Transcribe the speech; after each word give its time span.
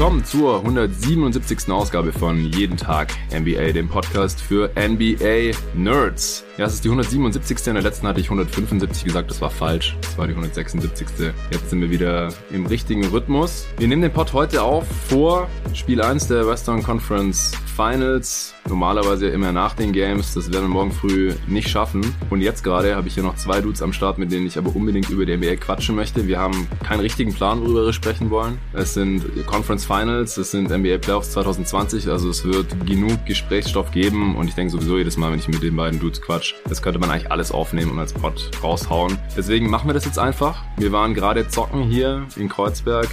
willkommen 0.00 0.24
zur 0.24 0.60
177. 0.60 1.70
Ausgabe 1.70 2.10
von 2.10 2.42
Jeden 2.42 2.78
Tag 2.78 3.12
NBA, 3.38 3.72
dem 3.72 3.86
Podcast 3.86 4.40
für 4.40 4.70
NBA 4.74 5.54
Nerds. 5.74 6.42
Ja, 6.58 6.66
es 6.66 6.74
ist 6.74 6.84
die 6.84 6.88
177. 6.88 7.68
In 7.68 7.74
der 7.74 7.82
letzten 7.82 8.06
hatte 8.06 8.20
ich 8.20 8.26
175 8.26 9.04
gesagt, 9.04 9.30
das 9.30 9.40
war 9.40 9.50
falsch. 9.50 9.96
Das 10.02 10.18
war 10.18 10.26
die 10.26 10.32
176. 10.32 11.06
Jetzt 11.50 11.70
sind 11.70 11.80
wir 11.80 11.90
wieder 11.90 12.28
im 12.52 12.66
richtigen 12.66 13.06
Rhythmus. 13.06 13.66
Wir 13.78 13.88
nehmen 13.88 14.02
den 14.02 14.12
Pod 14.12 14.32
heute 14.32 14.62
auf 14.62 14.86
vor 15.08 15.48
Spiel 15.72 16.02
1 16.02 16.28
der 16.28 16.46
Western 16.46 16.82
Conference 16.82 17.52
Finals. 17.80 18.54
Normalerweise 18.68 19.28
immer 19.28 19.52
nach 19.52 19.74
den 19.74 19.92
Games. 19.92 20.34
Das 20.34 20.52
werden 20.52 20.64
wir 20.64 20.68
morgen 20.68 20.92
früh 20.92 21.32
nicht 21.46 21.68
schaffen. 21.68 22.14
Und 22.28 22.42
jetzt 22.42 22.62
gerade 22.62 22.94
habe 22.94 23.08
ich 23.08 23.14
hier 23.14 23.22
noch 23.22 23.36
zwei 23.36 23.62
Dudes 23.62 23.80
am 23.80 23.94
Start, 23.94 24.18
mit 24.18 24.30
denen 24.30 24.46
ich 24.46 24.58
aber 24.58 24.74
unbedingt 24.76 25.08
über 25.08 25.24
die 25.24 25.34
NBA 25.34 25.56
quatschen 25.56 25.96
möchte. 25.96 26.26
Wir 26.28 26.38
haben 26.38 26.68
keinen 26.84 27.00
richtigen 27.00 27.32
Plan, 27.32 27.62
worüber 27.62 27.86
wir 27.86 27.92
sprechen 27.94 28.28
wollen. 28.28 28.58
Es 28.74 28.92
sind 28.92 29.24
Conference 29.46 29.86
Finals, 29.86 30.36
es 30.36 30.50
sind 30.50 30.68
NBA 30.68 30.98
Playoffs 30.98 31.30
2020. 31.30 32.08
Also 32.08 32.28
es 32.28 32.44
wird 32.44 32.86
genug 32.86 33.24
Gesprächsstoff 33.24 33.92
geben. 33.92 34.36
Und 34.36 34.48
ich 34.48 34.54
denke 34.54 34.72
sowieso 34.72 34.98
jedes 34.98 35.16
Mal, 35.16 35.32
wenn 35.32 35.38
ich 35.38 35.48
mit 35.48 35.62
den 35.62 35.74
beiden 35.74 35.98
Dudes 35.98 36.20
quatsch, 36.50 36.54
das 36.68 36.82
könnte 36.82 36.98
man 36.98 37.10
eigentlich 37.10 37.30
alles 37.30 37.52
aufnehmen 37.52 37.92
und 37.92 37.98
als 37.98 38.12
Pod 38.12 38.50
raushauen. 38.62 39.18
Deswegen 39.36 39.68
machen 39.70 39.88
wir 39.88 39.94
das 39.94 40.04
jetzt 40.04 40.18
einfach. 40.18 40.62
Wir 40.76 40.92
waren 40.92 41.14
gerade 41.14 41.48
zocken 41.48 41.82
hier 41.82 42.26
in 42.36 42.48
Kreuzberg, 42.48 43.08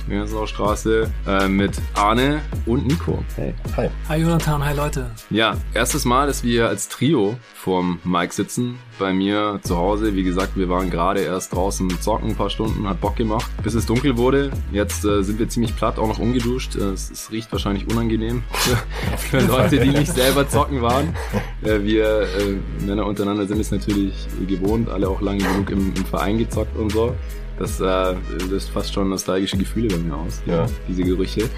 Straße, 0.45 1.09
äh, 1.27 1.47
mit 1.47 1.79
Arne 1.93 2.41
und 2.65 2.87
Nico. 2.87 3.23
Hey. 3.35 3.53
Hi. 3.75 3.89
Hi 4.09 4.17
Jonathan, 4.17 4.63
hi 4.63 4.75
Leute. 4.75 5.09
Ja, 5.29 5.55
erstes 5.73 6.05
Mal, 6.05 6.27
dass 6.27 6.43
wir 6.43 6.67
als 6.67 6.89
Trio 6.89 7.37
vorm 7.53 7.99
Mic 8.03 8.33
sitzen. 8.33 8.79
Bei 8.99 9.13
mir 9.13 9.59
zu 9.63 9.77
Hause. 9.77 10.15
Wie 10.15 10.23
gesagt, 10.23 10.57
wir 10.57 10.69
waren 10.69 10.89
gerade 10.89 11.21
erst 11.21 11.53
draußen 11.53 11.89
zocken, 12.01 12.29
ein 12.29 12.35
paar 12.35 12.49
Stunden, 12.49 12.87
hat 12.87 12.99
Bock 12.99 13.15
gemacht. 13.15 13.49
Bis 13.63 13.75
es 13.75 13.85
dunkel 13.85 14.17
wurde. 14.17 14.51
Jetzt 14.71 15.05
äh, 15.05 15.23
sind 15.23 15.39
wir 15.39 15.47
ziemlich 15.49 15.75
platt, 15.75 15.99
auch 15.99 16.07
noch 16.07 16.19
ungeduscht. 16.19 16.75
Äh, 16.75 16.91
es, 16.93 17.11
es, 17.11 17.31
riecht 17.31 17.51
wahrscheinlich 17.51 17.89
unangenehm 17.89 18.43
für, 19.17 19.39
Leute, 19.41 19.79
die 19.79 19.89
nicht 19.89 20.11
selber 20.11 20.49
zocken 20.49 20.81
waren. 20.81 21.15
Äh, 21.61 21.83
wir 21.83 22.21
äh, 22.21 22.85
Männer 22.85 23.05
untereinander 23.05 23.45
sind 23.45 23.59
es 23.59 23.71
natürlich 23.71 24.13
gewohnt, 24.47 24.89
alle 24.89 25.09
auch 25.09 25.21
lange 25.21 25.43
genug 25.43 25.69
im, 25.69 25.93
im 25.95 26.05
Verein 26.05 26.37
gezockt 26.37 26.75
und 26.77 26.91
so. 26.91 27.15
Das 27.59 27.79
äh, 27.79 28.15
löst 28.49 28.69
fast 28.69 28.93
schon 28.93 29.09
nostalgische 29.09 29.57
Gefühle 29.57 29.87
bei 29.87 29.97
mir 29.97 30.15
aus. 30.15 30.41
Ja. 30.45 30.67
Diese 30.87 31.03
Gerüche. 31.03 31.49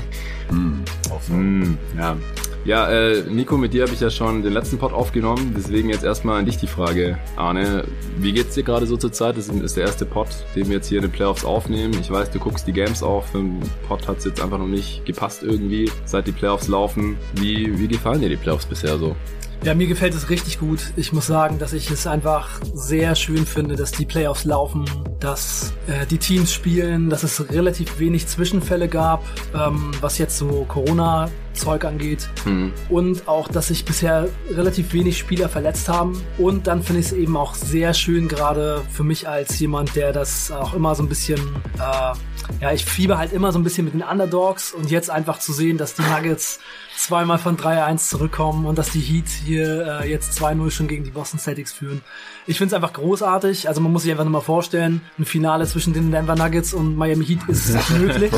mm. 0.50 1.32
Mm, 1.32 1.78
ja. 1.96 2.16
Ja, 2.64 2.90
äh, 2.90 3.22
Nico, 3.28 3.58
mit 3.58 3.74
dir 3.74 3.82
habe 3.82 3.92
ich 3.92 4.00
ja 4.00 4.08
schon 4.08 4.42
den 4.42 4.54
letzten 4.54 4.78
Pod 4.78 4.94
aufgenommen, 4.94 5.52
deswegen 5.54 5.90
jetzt 5.90 6.02
erstmal 6.02 6.38
an 6.38 6.46
dich 6.46 6.56
die 6.56 6.66
Frage, 6.66 7.18
Arne. 7.36 7.84
Wie 8.16 8.32
geht's 8.32 8.54
dir 8.54 8.62
gerade 8.62 8.86
so 8.86 8.96
zur 8.96 9.12
Zeit? 9.12 9.36
Das 9.36 9.48
ist 9.48 9.76
der 9.76 9.84
erste 9.84 10.06
Pod, 10.06 10.28
den 10.56 10.68
wir 10.68 10.76
jetzt 10.76 10.88
hier 10.88 10.98
in 10.98 11.02
den 11.02 11.12
Playoffs 11.12 11.44
aufnehmen. 11.44 11.94
Ich 12.00 12.10
weiß, 12.10 12.30
du 12.30 12.38
guckst 12.38 12.66
die 12.66 12.72
Games 12.72 13.02
auf. 13.02 13.30
Den 13.32 13.60
Pod 13.86 14.08
hat's 14.08 14.24
jetzt 14.24 14.40
einfach 14.40 14.56
noch 14.56 14.66
nicht 14.66 15.04
gepasst 15.04 15.42
irgendwie, 15.42 15.90
seit 16.06 16.26
die 16.26 16.32
Playoffs 16.32 16.68
laufen. 16.68 17.18
Wie, 17.34 17.78
wie 17.78 17.86
gefallen 17.86 18.22
dir 18.22 18.30
die 18.30 18.36
Playoffs 18.36 18.64
bisher 18.64 18.96
so? 18.96 19.14
Ja, 19.62 19.74
mir 19.74 19.86
gefällt 19.86 20.14
es 20.14 20.30
richtig 20.30 20.58
gut. 20.58 20.92
Ich 20.96 21.12
muss 21.12 21.26
sagen, 21.26 21.58
dass 21.58 21.74
ich 21.74 21.90
es 21.90 22.06
einfach 22.06 22.60
sehr 22.74 23.14
schön 23.14 23.44
finde, 23.44 23.76
dass 23.76 23.92
die 23.92 24.06
Playoffs 24.06 24.44
laufen, 24.44 24.84
dass 25.20 25.74
äh, 25.86 26.06
die 26.06 26.18
Teams 26.18 26.52
spielen, 26.52 27.10
dass 27.10 27.24
es 27.24 27.50
relativ 27.50 27.98
wenig 27.98 28.26
Zwischenfälle 28.26 28.88
gab, 28.88 29.22
ähm, 29.54 29.90
was 30.00 30.16
jetzt 30.18 30.38
so 30.38 30.64
Corona 30.66 31.30
Zeug 31.54 31.84
angeht. 31.84 32.28
Mhm. 32.44 32.72
Und 32.88 33.28
auch, 33.28 33.48
dass 33.48 33.68
sich 33.68 33.84
bisher 33.84 34.28
relativ 34.50 34.92
wenig 34.92 35.18
Spieler 35.18 35.48
verletzt 35.48 35.88
haben. 35.88 36.20
Und 36.38 36.66
dann 36.66 36.82
finde 36.82 37.00
ich 37.00 37.06
es 37.06 37.12
eben 37.12 37.36
auch 37.36 37.54
sehr 37.54 37.94
schön, 37.94 38.28
gerade 38.28 38.82
für 38.90 39.04
mich 39.04 39.28
als 39.28 39.58
jemand, 39.58 39.96
der 39.96 40.12
das 40.12 40.50
auch 40.50 40.74
immer 40.74 40.94
so 40.94 41.02
ein 41.02 41.08
bisschen, 41.08 41.40
äh, 41.76 42.60
ja, 42.60 42.72
ich 42.72 42.84
fieber 42.84 43.18
halt 43.18 43.32
immer 43.32 43.52
so 43.52 43.58
ein 43.58 43.64
bisschen 43.64 43.84
mit 43.84 43.94
den 43.94 44.02
Underdogs 44.02 44.72
und 44.72 44.90
jetzt 44.90 45.10
einfach 45.10 45.38
zu 45.38 45.52
sehen, 45.52 45.78
dass 45.78 45.94
die 45.94 46.02
Nuggets 46.02 46.60
zweimal 46.96 47.38
von 47.38 47.56
3-1 47.56 48.08
zurückkommen 48.08 48.66
und 48.66 48.78
dass 48.78 48.90
die 48.90 49.00
Heat 49.00 49.28
hier 49.28 50.00
äh, 50.02 50.10
jetzt 50.10 50.38
2-0 50.40 50.70
schon 50.70 50.88
gegen 50.88 51.04
die 51.04 51.10
Boston 51.10 51.38
Celtics 51.38 51.72
führen. 51.72 52.02
Ich 52.46 52.58
finde 52.58 52.74
es 52.74 52.74
einfach 52.74 52.92
großartig. 52.92 53.68
Also 53.68 53.80
man 53.80 53.92
muss 53.92 54.02
sich 54.02 54.10
einfach 54.10 54.24
nur 54.24 54.32
mal 54.32 54.40
vorstellen, 54.40 55.00
ein 55.18 55.24
Finale 55.24 55.66
zwischen 55.66 55.92
den 55.92 56.10
Denver 56.10 56.36
Nuggets 56.36 56.74
und 56.74 56.96
Miami 56.96 57.24
Heat 57.24 57.40
ist 57.48 57.90
möglich. 57.98 58.32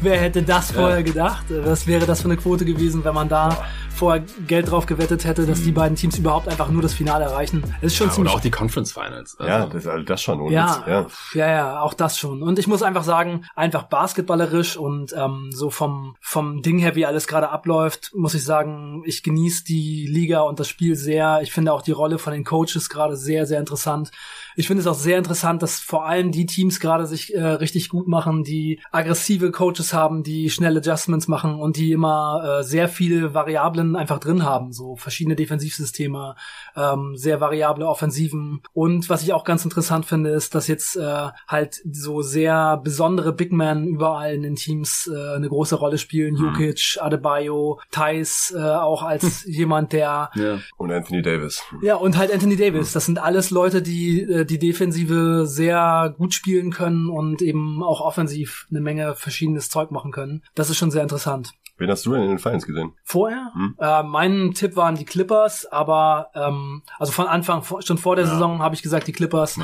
Wer 0.00 0.20
hätte 0.20 0.42
das 0.42 0.72
vorher 0.72 1.02
gedacht? 1.02 1.44
Was 1.48 1.86
wäre 1.86 2.06
das 2.06 2.22
für 2.22 2.28
eine 2.28 2.36
Quote 2.36 2.64
gewesen, 2.64 3.04
wenn 3.04 3.14
man 3.14 3.28
da 3.28 3.64
vorher 3.98 4.24
Geld 4.46 4.70
drauf 4.70 4.86
gewettet 4.86 5.24
hätte, 5.24 5.44
dass 5.44 5.62
die 5.62 5.70
mhm. 5.70 5.74
beiden 5.74 5.96
Teams 5.96 6.16
überhaupt 6.18 6.48
einfach 6.48 6.68
nur 6.70 6.82
das 6.82 6.94
Finale 6.94 7.24
erreichen. 7.24 7.62
Das 7.80 7.92
ist 7.92 7.96
schon 7.96 8.06
ja, 8.06 8.12
ziemlich. 8.12 8.32
Oder 8.32 8.38
auch 8.38 8.42
die 8.42 8.50
Conference 8.50 8.92
Finals. 8.92 9.36
Also. 9.38 9.52
Ja, 9.52 9.66
das, 9.66 9.86
also 9.86 10.04
das 10.04 10.22
schon. 10.22 10.50
Ja, 10.50 10.84
ja, 10.86 11.06
ja, 11.34 11.48
ja, 11.48 11.80
auch 11.80 11.94
das 11.94 12.18
schon. 12.18 12.42
Und 12.42 12.58
ich 12.58 12.68
muss 12.68 12.82
einfach 12.82 13.02
sagen, 13.02 13.44
einfach 13.56 13.84
basketballerisch 13.84 14.76
und 14.76 15.12
ähm, 15.16 15.50
so 15.52 15.70
vom 15.70 16.16
vom 16.20 16.62
Ding 16.62 16.78
her, 16.78 16.94
wie 16.94 17.06
alles 17.06 17.26
gerade 17.26 17.50
abläuft, 17.50 17.97
muss 18.14 18.34
ich 18.34 18.44
sagen, 18.44 19.02
ich 19.04 19.22
genieße 19.22 19.64
die 19.64 20.06
Liga 20.06 20.40
und 20.40 20.60
das 20.60 20.68
Spiel 20.68 20.96
sehr. 20.96 21.40
Ich 21.42 21.52
finde 21.52 21.72
auch 21.72 21.82
die 21.82 21.92
Rolle 21.92 22.18
von 22.18 22.32
den 22.32 22.44
Coaches 22.44 22.88
gerade 22.88 23.16
sehr, 23.16 23.46
sehr 23.46 23.60
interessant. 23.60 24.10
Ich 24.56 24.66
finde 24.66 24.80
es 24.80 24.86
auch 24.86 24.94
sehr 24.94 25.18
interessant, 25.18 25.62
dass 25.62 25.80
vor 25.80 26.06
allem 26.06 26.32
die 26.32 26.46
Teams 26.46 26.80
gerade 26.80 27.06
sich 27.06 27.34
äh, 27.34 27.42
richtig 27.42 27.88
gut 27.88 28.08
machen, 28.08 28.44
die 28.44 28.80
aggressive 28.90 29.50
Coaches 29.50 29.92
haben, 29.92 30.22
die 30.22 30.50
schnelle 30.50 30.78
Adjustments 30.78 31.28
machen 31.28 31.54
und 31.54 31.76
die 31.76 31.92
immer 31.92 32.60
äh, 32.60 32.62
sehr 32.64 32.88
viele 32.88 33.34
Variablen 33.34 33.96
einfach 33.96 34.18
drin 34.18 34.44
haben, 34.44 34.72
so 34.72 34.96
verschiedene 34.96 35.36
Defensivsysteme, 35.36 36.34
ähm, 36.76 37.16
sehr 37.16 37.40
variable 37.40 37.86
Offensiven. 37.86 38.62
Und 38.72 39.08
was 39.08 39.22
ich 39.22 39.32
auch 39.32 39.44
ganz 39.44 39.64
interessant 39.64 40.06
finde, 40.06 40.30
ist, 40.30 40.54
dass 40.54 40.66
jetzt 40.68 40.96
äh, 40.96 41.28
halt 41.46 41.80
so 41.90 42.22
sehr 42.22 42.80
besondere 42.82 43.32
Big 43.32 43.52
Men 43.52 43.86
überall 43.86 44.34
in 44.34 44.42
den 44.42 44.56
Teams 44.56 45.10
äh, 45.12 45.36
eine 45.36 45.48
große 45.48 45.76
Rolle 45.76 45.98
spielen. 45.98 46.34
Mhm. 46.34 46.40
Jukic, 46.40 46.98
Adebayo, 47.00 47.80
Thais 47.90 48.54
äh, 48.56 48.60
auch 48.60 49.02
als 49.02 49.44
jemand, 49.46 49.92
der 49.92 50.30
ja. 50.34 50.58
und 50.76 50.92
Anthony 50.92 51.22
Davis. 51.22 51.62
Ja, 51.82 51.96
und 51.96 52.16
halt 52.16 52.32
Anthony 52.32 52.56
Davis. 52.56 52.92
Das 52.92 53.06
sind 53.06 53.18
alles 53.18 53.50
Leute, 53.50 53.82
die 53.82 54.22
äh, 54.22 54.44
die 54.50 54.58
Defensive 54.58 55.46
sehr 55.46 56.14
gut 56.16 56.34
spielen 56.34 56.70
können 56.70 57.08
und 57.08 57.42
eben 57.42 57.82
auch 57.82 58.00
offensiv 58.00 58.66
eine 58.70 58.80
Menge 58.80 59.14
verschiedenes 59.14 59.68
Zeug 59.70 59.90
machen 59.90 60.12
können. 60.12 60.42
Das 60.54 60.70
ist 60.70 60.76
schon 60.76 60.90
sehr 60.90 61.02
interessant. 61.02 61.54
Wen 61.78 61.90
hast 61.90 62.04
du 62.06 62.12
denn 62.12 62.22
in 62.22 62.28
den 62.28 62.38
Finals 62.38 62.66
gesehen? 62.66 62.92
Vorher? 63.04 63.52
Hm? 63.54 63.76
Äh, 63.78 64.02
mein 64.02 64.52
Tipp 64.52 64.74
waren 64.74 64.96
die 64.96 65.04
Clippers, 65.04 65.64
aber 65.66 66.30
ähm, 66.34 66.82
also 66.98 67.12
von 67.12 67.28
Anfang, 67.28 67.62
schon 67.80 67.98
vor 67.98 68.16
der 68.16 68.24
ja. 68.24 68.32
Saison 68.32 68.60
habe 68.60 68.74
ich 68.74 68.82
gesagt 68.82 69.06
die 69.06 69.12
Clippers. 69.12 69.58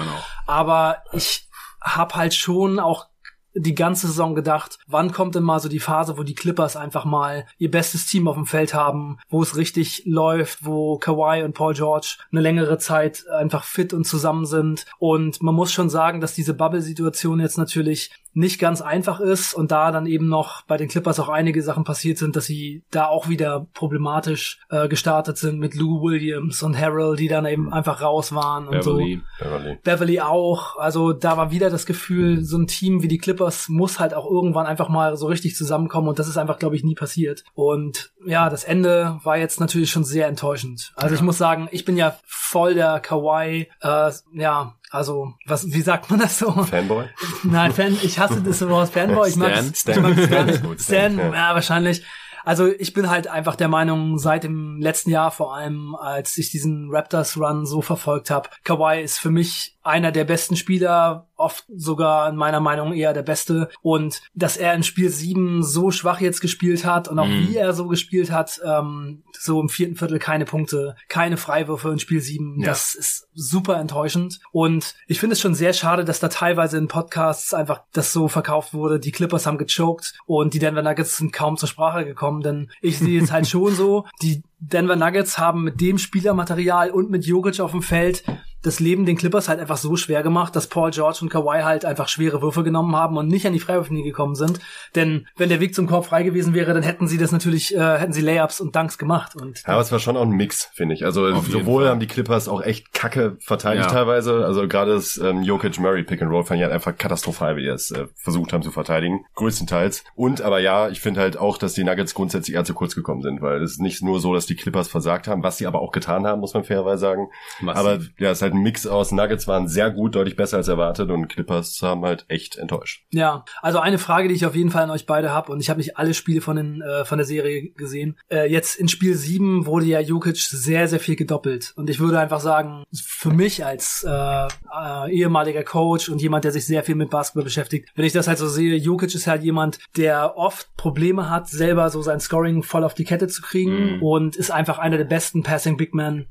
Aber 0.47 0.99
ich 1.13 1.49
habe 1.81 2.15
halt 2.15 2.35
schon 2.35 2.79
auch 2.79 3.09
die 3.55 3.75
ganze 3.75 4.07
Saison 4.07 4.35
gedacht, 4.35 4.79
wann 4.87 5.13
kommt 5.13 5.35
denn 5.35 5.43
mal 5.43 5.61
so 5.61 5.69
die 5.69 5.81
Phase, 5.81 6.19
wo 6.19 6.23
die 6.23 6.35
Clippers 6.35 6.77
einfach 6.77 7.05
mal 7.05 7.47
ihr 7.59 7.71
bestes 7.71 8.07
Team 8.07 8.29
auf 8.29 8.35
dem 8.35 8.47
Feld 8.47 8.75
haben, 8.75 9.19
wo 9.29 9.43
es 9.43 9.57
richtig 9.57 10.03
läuft, 10.07 10.65
wo 10.65 10.99
Kawhi 10.99 11.43
und 11.45 11.55
Paul 11.55 11.75
George 11.75 12.17
eine 12.33 12.41
längere 12.41 12.79
Zeit 12.79 13.25
einfach 13.29 13.65
fit 13.65 13.93
und 13.93 14.05
zusammen 14.05 14.47
sind. 14.47 14.87
Und 14.99 15.43
man 15.43 15.55
muss 15.55 15.73
schon 15.73 15.91
sagen, 15.91 16.21
dass 16.21 16.35
diese 16.35 16.55
Bubble-Situation 16.55 17.41
jetzt 17.41 17.59
natürlich 17.59 18.11
nicht 18.35 18.59
ganz 18.59 18.83
einfach 18.83 19.21
ist 19.21 19.55
und 19.55 19.71
da 19.71 19.93
dann 19.93 20.07
eben 20.07 20.29
noch 20.29 20.63
bei 20.63 20.77
den 20.77 20.89
Clippers 20.89 21.21
auch 21.21 21.29
einige 21.29 21.63
Sachen 21.63 21.85
passiert 21.85 22.19
sind, 22.19 22.37
dass 22.37 22.45
sie 22.47 22.83
da 22.91 23.07
auch 23.07 23.29
wieder 23.29 23.67
problematisch 23.75 24.61
äh, 24.71 24.89
gestartet 24.89 25.39
sind 25.39 25.59
mit 25.59 25.75
Lou 25.75 26.03
Williams 26.03 26.63
und 26.63 26.79
Harold, 26.79 27.21
die 27.21 27.29
dann 27.29 27.47
eben 27.47 27.73
einfach 27.73 28.03
raus 28.03 28.35
waren 28.35 28.67
und 28.67 28.81
Beverly. 28.81 29.23
so. 29.39 29.45
Beverly. 29.45 29.79
Beverly 29.83 30.21
auch. 30.21 30.77
Also 30.79 31.13
da 31.13 31.37
war 31.37 31.51
wieder 31.51 31.71
das 31.71 31.87
Gefühl, 31.87 32.45
so 32.45 32.59
ein 32.59 32.67
Team 32.67 33.03
wie 33.03 33.09
die 33.09 33.19
Clippers 33.19 33.69
muss 33.69 34.01
halt 34.01 34.15
auch 34.15 34.29
irgendwann 34.31 34.67
einfach 34.67 34.89
mal 34.89 35.17
so 35.17 35.27
richtig 35.27 35.57
zusammenkommen 35.57 36.09
und 36.09 36.19
das 36.19 36.29
ist 36.29 36.37
einfach, 36.37 36.59
glaube 36.59 36.77
ich, 36.77 36.85
nie 36.85 36.95
passiert. 36.95 37.45
Und 37.55 38.13
ja, 38.27 38.51
das 38.51 38.65
Ende 38.65 39.21
war 39.23 39.37
jetzt 39.39 39.61
natürlich 39.61 39.91
schon 39.91 40.05
sehr 40.05 40.27
enttäuschend. 40.27 40.93
Also 40.97 41.15
ja. 41.15 41.21
ich 41.21 41.23
muss 41.23 41.39
sagen, 41.39 41.69
ich 41.71 41.85
bin 41.85 41.97
ja 41.97 42.17
voll 42.27 42.75
der 42.75 43.01
Kawaii, 43.01 43.69
äh, 43.81 44.11
ja, 44.33 44.75
also, 44.95 45.35
was, 45.45 45.73
wie 45.73 45.81
sagt 45.81 46.09
man 46.09 46.21
das 46.21 46.39
so? 46.39 46.53
Fanboy? 46.53 47.07
Nein, 47.43 47.73
Fan, 47.73 47.99
ich 48.01 48.19
hasse 48.19 48.41
das 48.41 48.67
Wort 48.69 48.89
Fanboy. 48.93 49.29
Ich 49.29 49.37
mag 49.37 49.53
Stan, 49.53 49.75
Stan. 49.75 49.95
Ich 49.97 50.31
mag 50.31 50.49
Stan, 50.59 50.79
Stan, 50.79 51.19
ja, 51.19 51.55
wahrscheinlich. 51.55 52.05
Also 52.45 52.69
ich 52.69 52.93
bin 52.93 53.11
halt 53.11 53.27
einfach 53.27 53.57
der 53.57 53.69
Meinung, 53.69 54.19
seit 54.19 54.45
dem 54.45 54.79
letzten 54.81 55.11
Jahr 55.11 55.31
vor 55.31 55.57
allem, 55.57 55.97
als 55.97 56.39
ich 56.39 56.51
diesen 56.51 56.91
Raptors 56.91 57.37
Run 57.37 57.67
so 57.67 57.81
verfolgt 57.81 58.31
habe, 58.31 58.51
Kawhi 58.63 59.03
ist 59.03 59.19
für 59.19 59.31
mich 59.31 59.74
einer 59.85 60.13
der 60.13 60.25
besten 60.25 60.57
Spieler, 60.57 61.29
oft 61.37 61.65
sogar 61.75 62.29
in 62.29 62.37
meiner 62.37 62.61
Meinung 62.61 62.95
eher 62.95 63.13
der 63.13 63.23
beste. 63.23 63.69
Und 63.83 64.23
dass 64.35 64.57
er 64.57 64.75
in 64.75 64.83
Spiel 64.83 65.11
7 65.11 65.63
so 65.63 65.91
schwach 65.91 66.21
jetzt 66.21 66.41
gespielt 66.41 66.85
hat 66.85 67.09
und 67.09 67.19
auch 67.19 67.27
mhm. 67.27 67.49
wie 67.49 67.57
er 67.57 67.73
so 67.73 67.87
gespielt 67.87 68.31
hat, 68.31 68.61
ähm, 68.65 69.23
so 69.39 69.61
im 69.61 69.69
vierten 69.69 69.97
Viertel 69.97 70.19
keine 70.19 70.47
Punkte, 70.47 70.97
keine 71.09 71.37
Freiwürfe 71.37 71.91
in 71.91 71.99
Spiel 71.99 72.21
7, 72.21 72.61
ja. 72.61 72.67
das 72.67 72.95
ist 72.95 73.29
super 73.35 73.77
enttäuschend. 73.77 74.41
Und 74.53 74.95
ich 75.07 75.21
finde 75.21 75.35
es 75.35 75.41
schon 75.41 75.55
sehr 75.55 75.73
schade, 75.73 76.05
dass 76.05 76.21
da 76.21 76.29
teilweise 76.29 76.79
in 76.79 76.89
Podcasts 76.89 77.53
einfach 77.53 77.83
das 77.93 78.13
so 78.13 78.29
verkauft 78.29 78.73
wurde, 78.73 78.99
die 78.99 79.13
Clippers 79.13 79.47
haben 79.47 79.59
gechoked 79.59 80.15
und 80.27 80.55
die 80.55 80.59
Denver 80.59 80.83
Nuggets 80.83 81.19
sind 81.19 81.33
kaum 81.33 81.57
zur 81.57 81.69
Sprache 81.69 82.05
gekommen, 82.05 82.43
denn 82.43 82.71
ich 82.81 82.99
sehe 82.99 83.23
es 83.23 83.33
halt 83.33 83.47
schon 83.49 83.75
so, 83.75 84.07
die 84.23 84.43
Denver 84.61 84.97
Nuggets 84.97 85.37
haben 85.37 85.63
mit 85.63 85.81
dem 85.81 85.99
Spielermaterial 85.99 86.91
und 86.91 87.11
mit 87.11 87.27
Jokic 87.27 87.61
auf 87.61 87.73
dem 87.73 87.83
Feld 87.83 88.25
das 88.65 88.81
Leben 88.81 89.05
den 89.05 89.17
Clippers 89.17 89.49
halt 89.49 89.61
einfach 89.61 89.77
so 89.77 89.95
schwer 89.97 90.23
gemacht, 90.23 90.57
dass 90.57 90.67
Paul 90.67 90.91
George 90.91 91.19
und 91.23 91.29
Kawhi 91.29 91.63
halt 91.63 91.85
einfach 91.85 92.09
schwere 92.09 92.41
Würfe 92.43 92.65
genommen 92.65 92.97
haben 92.97 93.17
und 93.17 93.29
nicht 93.29 93.47
an 93.47 93.53
die 93.53 93.61
Freiwurflinie 93.61 94.03
gekommen 94.03 94.35
sind. 94.35 94.59
Denn 94.95 95.27
wenn 95.37 95.51
der 95.51 95.61
Weg 95.61 95.75
zum 95.75 95.87
Korb 95.87 96.07
frei 96.07 96.23
gewesen 96.23 96.55
wäre, 96.55 96.73
dann 96.73 96.83
hätten 96.83 97.07
sie 97.07 97.19
das 97.19 97.31
natürlich, 97.31 97.75
äh, 97.75 97.99
hätten 97.99 98.15
sie 98.15 98.23
Layups 98.23 98.61
und 98.61 98.75
Dunks 98.75 98.97
gemacht. 98.97 99.37
Und 99.37 99.63
ja, 99.67 99.75
aber 99.75 99.83
es 99.83 99.93
war 99.93 99.99
schon 99.99 100.17
auch 100.17 100.23
ein 100.23 100.31
Mix, 100.31 100.71
finde 100.75 100.95
ich. 100.95 101.05
Also 101.05 101.41
sowohl 101.43 101.89
haben 101.89 102.01
die 102.01 102.07
Clippers 102.07 102.49
auch 102.49 102.63
echt 102.63 102.93
kacke 102.95 103.37
verteidigt 103.41 103.87
ja. 103.87 103.93
teilweise. 103.93 104.45
Also 104.47 104.67
gerade 104.67 104.95
das 104.95 105.19
ähm, 105.19 105.43
Jokic 105.43 105.79
Murray 105.79 106.03
Pick 106.03 106.23
and 106.23 106.31
Roll 106.31 106.45
fand 106.45 106.59
ich 106.59 106.65
halt 106.65 106.73
einfach 106.73 106.97
katastrophal, 106.97 107.57
wie 107.57 107.63
die 107.63 107.69
es 107.69 107.91
äh, 107.91 108.07
versucht 108.17 108.53
haben 108.55 108.63
zu 108.63 108.71
verteidigen. 108.71 109.27
Größtenteils. 109.35 110.05
Und 110.15 110.41
aber 110.41 110.61
ja, 110.61 110.89
ich 110.89 111.01
finde 111.01 111.21
halt 111.21 111.37
auch, 111.37 111.59
dass 111.59 111.75
die 111.75 111.85
Nuggets 111.85 112.15
grundsätzlich 112.15 112.57
eher 112.57 112.65
zu 112.65 112.73
kurz 112.73 112.95
gekommen 112.95 113.21
sind, 113.21 113.43
weil 113.43 113.63
es 113.63 113.73
ist 113.73 113.81
nicht 113.81 114.03
nur 114.03 114.21
so, 114.21 114.33
dass 114.33 114.47
die 114.47 114.57
Clippers 114.57 114.89
versagt 114.89 115.29
haben, 115.29 115.43
was 115.43 115.59
sie 115.59 115.67
aber 115.67 115.83
auch 115.83 115.93
getan 115.93 116.27
haben, 116.27 116.41
muss 116.41 116.55
man 116.55 116.65
fairerweise 116.65 117.01
sagen. 117.01 117.29
Massiv. 117.61 117.81
Aber 117.81 117.99
ja, 118.19 118.31
es 118.31 118.39
ist 118.39 118.43
halt 118.43 118.54
ein 118.55 118.63
Mix 118.63 118.87
aus 118.87 119.13
Nuggets 119.13 119.47
waren 119.47 119.69
sehr 119.69 119.91
gut, 119.91 120.15
deutlich 120.15 120.37
besser 120.37 120.59
als 120.59 120.69
erwartet 120.69 121.11
und 121.11 121.29
Clippers 121.29 121.81
haben 121.83 122.05
halt 122.05 122.25
echt 122.29 122.57
enttäuscht. 122.57 123.05
Ja, 123.11 123.45
also 123.61 123.79
eine 123.79 123.99
Frage, 123.99 124.29
die 124.29 124.35
ich 124.35 124.47
auf 124.47 124.55
jeden 124.55 124.71
Fall 124.71 124.85
an 124.85 124.91
euch 124.91 125.07
beide 125.07 125.31
habe 125.31 125.53
und 125.53 125.61
ich 125.61 125.71
habe 125.71 125.79
nicht 125.79 125.99
alle 125.99 126.15
Spiele 126.15 126.41
von, 126.41 126.57
den, 126.57 126.81
äh, 126.81 127.05
von 127.05 127.19
der 127.19 127.27
Serie 127.27 127.71
gesehen. 127.71 128.19
Äh, 128.31 128.51
jetzt 128.51 128.77
in 128.77 128.89
Spiel 128.89 129.15
7 129.15 129.67
wurde 129.67 129.87
ja 129.87 130.01
Jokic 130.01 130.37
sehr, 130.37 130.89
sehr 130.89 131.01
viel 131.01 131.17
gedoppelt 131.17 131.73
und 131.77 131.91
ich 131.91 132.01
würde 132.01 132.19
einfach 132.19 132.41
sagen, 132.41 132.85
für 132.95 133.31
mich 133.31 133.65
als 133.65 134.07
äh, 134.09 134.47
äh, 134.47 135.13
ehemaliger 135.13 135.65
Coach 135.65 136.09
und 136.09 136.23
jemand, 136.23 136.45
der 136.45 136.53
sich 136.53 136.67
sehr 136.67 136.83
viel 136.83 136.95
mit 136.95 137.11
Basketball 137.11 137.45
beschäftigt, 137.45 137.91
wenn 137.95 138.05
ich 138.05 138.13
das 138.13 138.29
halt 138.29 138.39
so 138.39 138.49
sehe, 138.49 138.77
Jokic 138.77 139.15
ist 139.15 139.27
halt 139.27 139.43
jemand, 139.43 139.79
der 139.97 140.37
oft 140.37 140.75
Probleme 140.77 141.31
hat, 141.31 141.49
selber 141.49 141.91
so 141.91 142.03
sein 142.03 142.21
Scoring 142.21 142.63
voll 142.63 142.85
auf 142.85 142.95
die 142.95 143.05
Kette 143.05 143.29
zu 143.29 143.43
kriegen 143.43 143.99
mm. 143.99 144.03
und 144.03 144.37
ist 144.37 144.51
einfach 144.51 144.79
einer 144.79 144.97
der 144.97 145.05
besten 145.05 145.43
Passing 145.43 145.77
Big 145.77 145.95
Men 145.95 146.27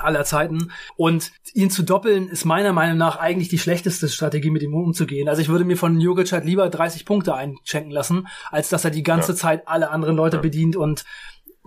aller 0.00 0.24
Zeiten. 0.24 0.70
Und 0.96 1.32
ihn 1.54 1.70
zu 1.70 1.82
doppeln 1.82 2.28
ist 2.28 2.44
meiner 2.44 2.72
Meinung 2.72 2.98
nach 2.98 3.16
eigentlich 3.16 3.48
die 3.48 3.58
schlechteste 3.58 4.08
Strategie, 4.08 4.50
mit 4.50 4.62
ihm 4.62 4.74
umzugehen. 4.74 5.28
Also 5.28 5.42
ich 5.42 5.48
würde 5.48 5.64
mir 5.64 5.76
von 5.76 6.00
Jokic 6.00 6.32
halt 6.32 6.44
lieber 6.44 6.68
30 6.68 7.04
Punkte 7.04 7.34
einschenken 7.34 7.90
lassen, 7.90 8.28
als 8.50 8.68
dass 8.68 8.84
er 8.84 8.90
die 8.90 9.02
ganze 9.02 9.32
ja. 9.32 9.36
Zeit 9.36 9.68
alle 9.68 9.90
anderen 9.90 10.16
Leute 10.16 10.36
ja. 10.36 10.42
bedient 10.42 10.76
und 10.76 11.04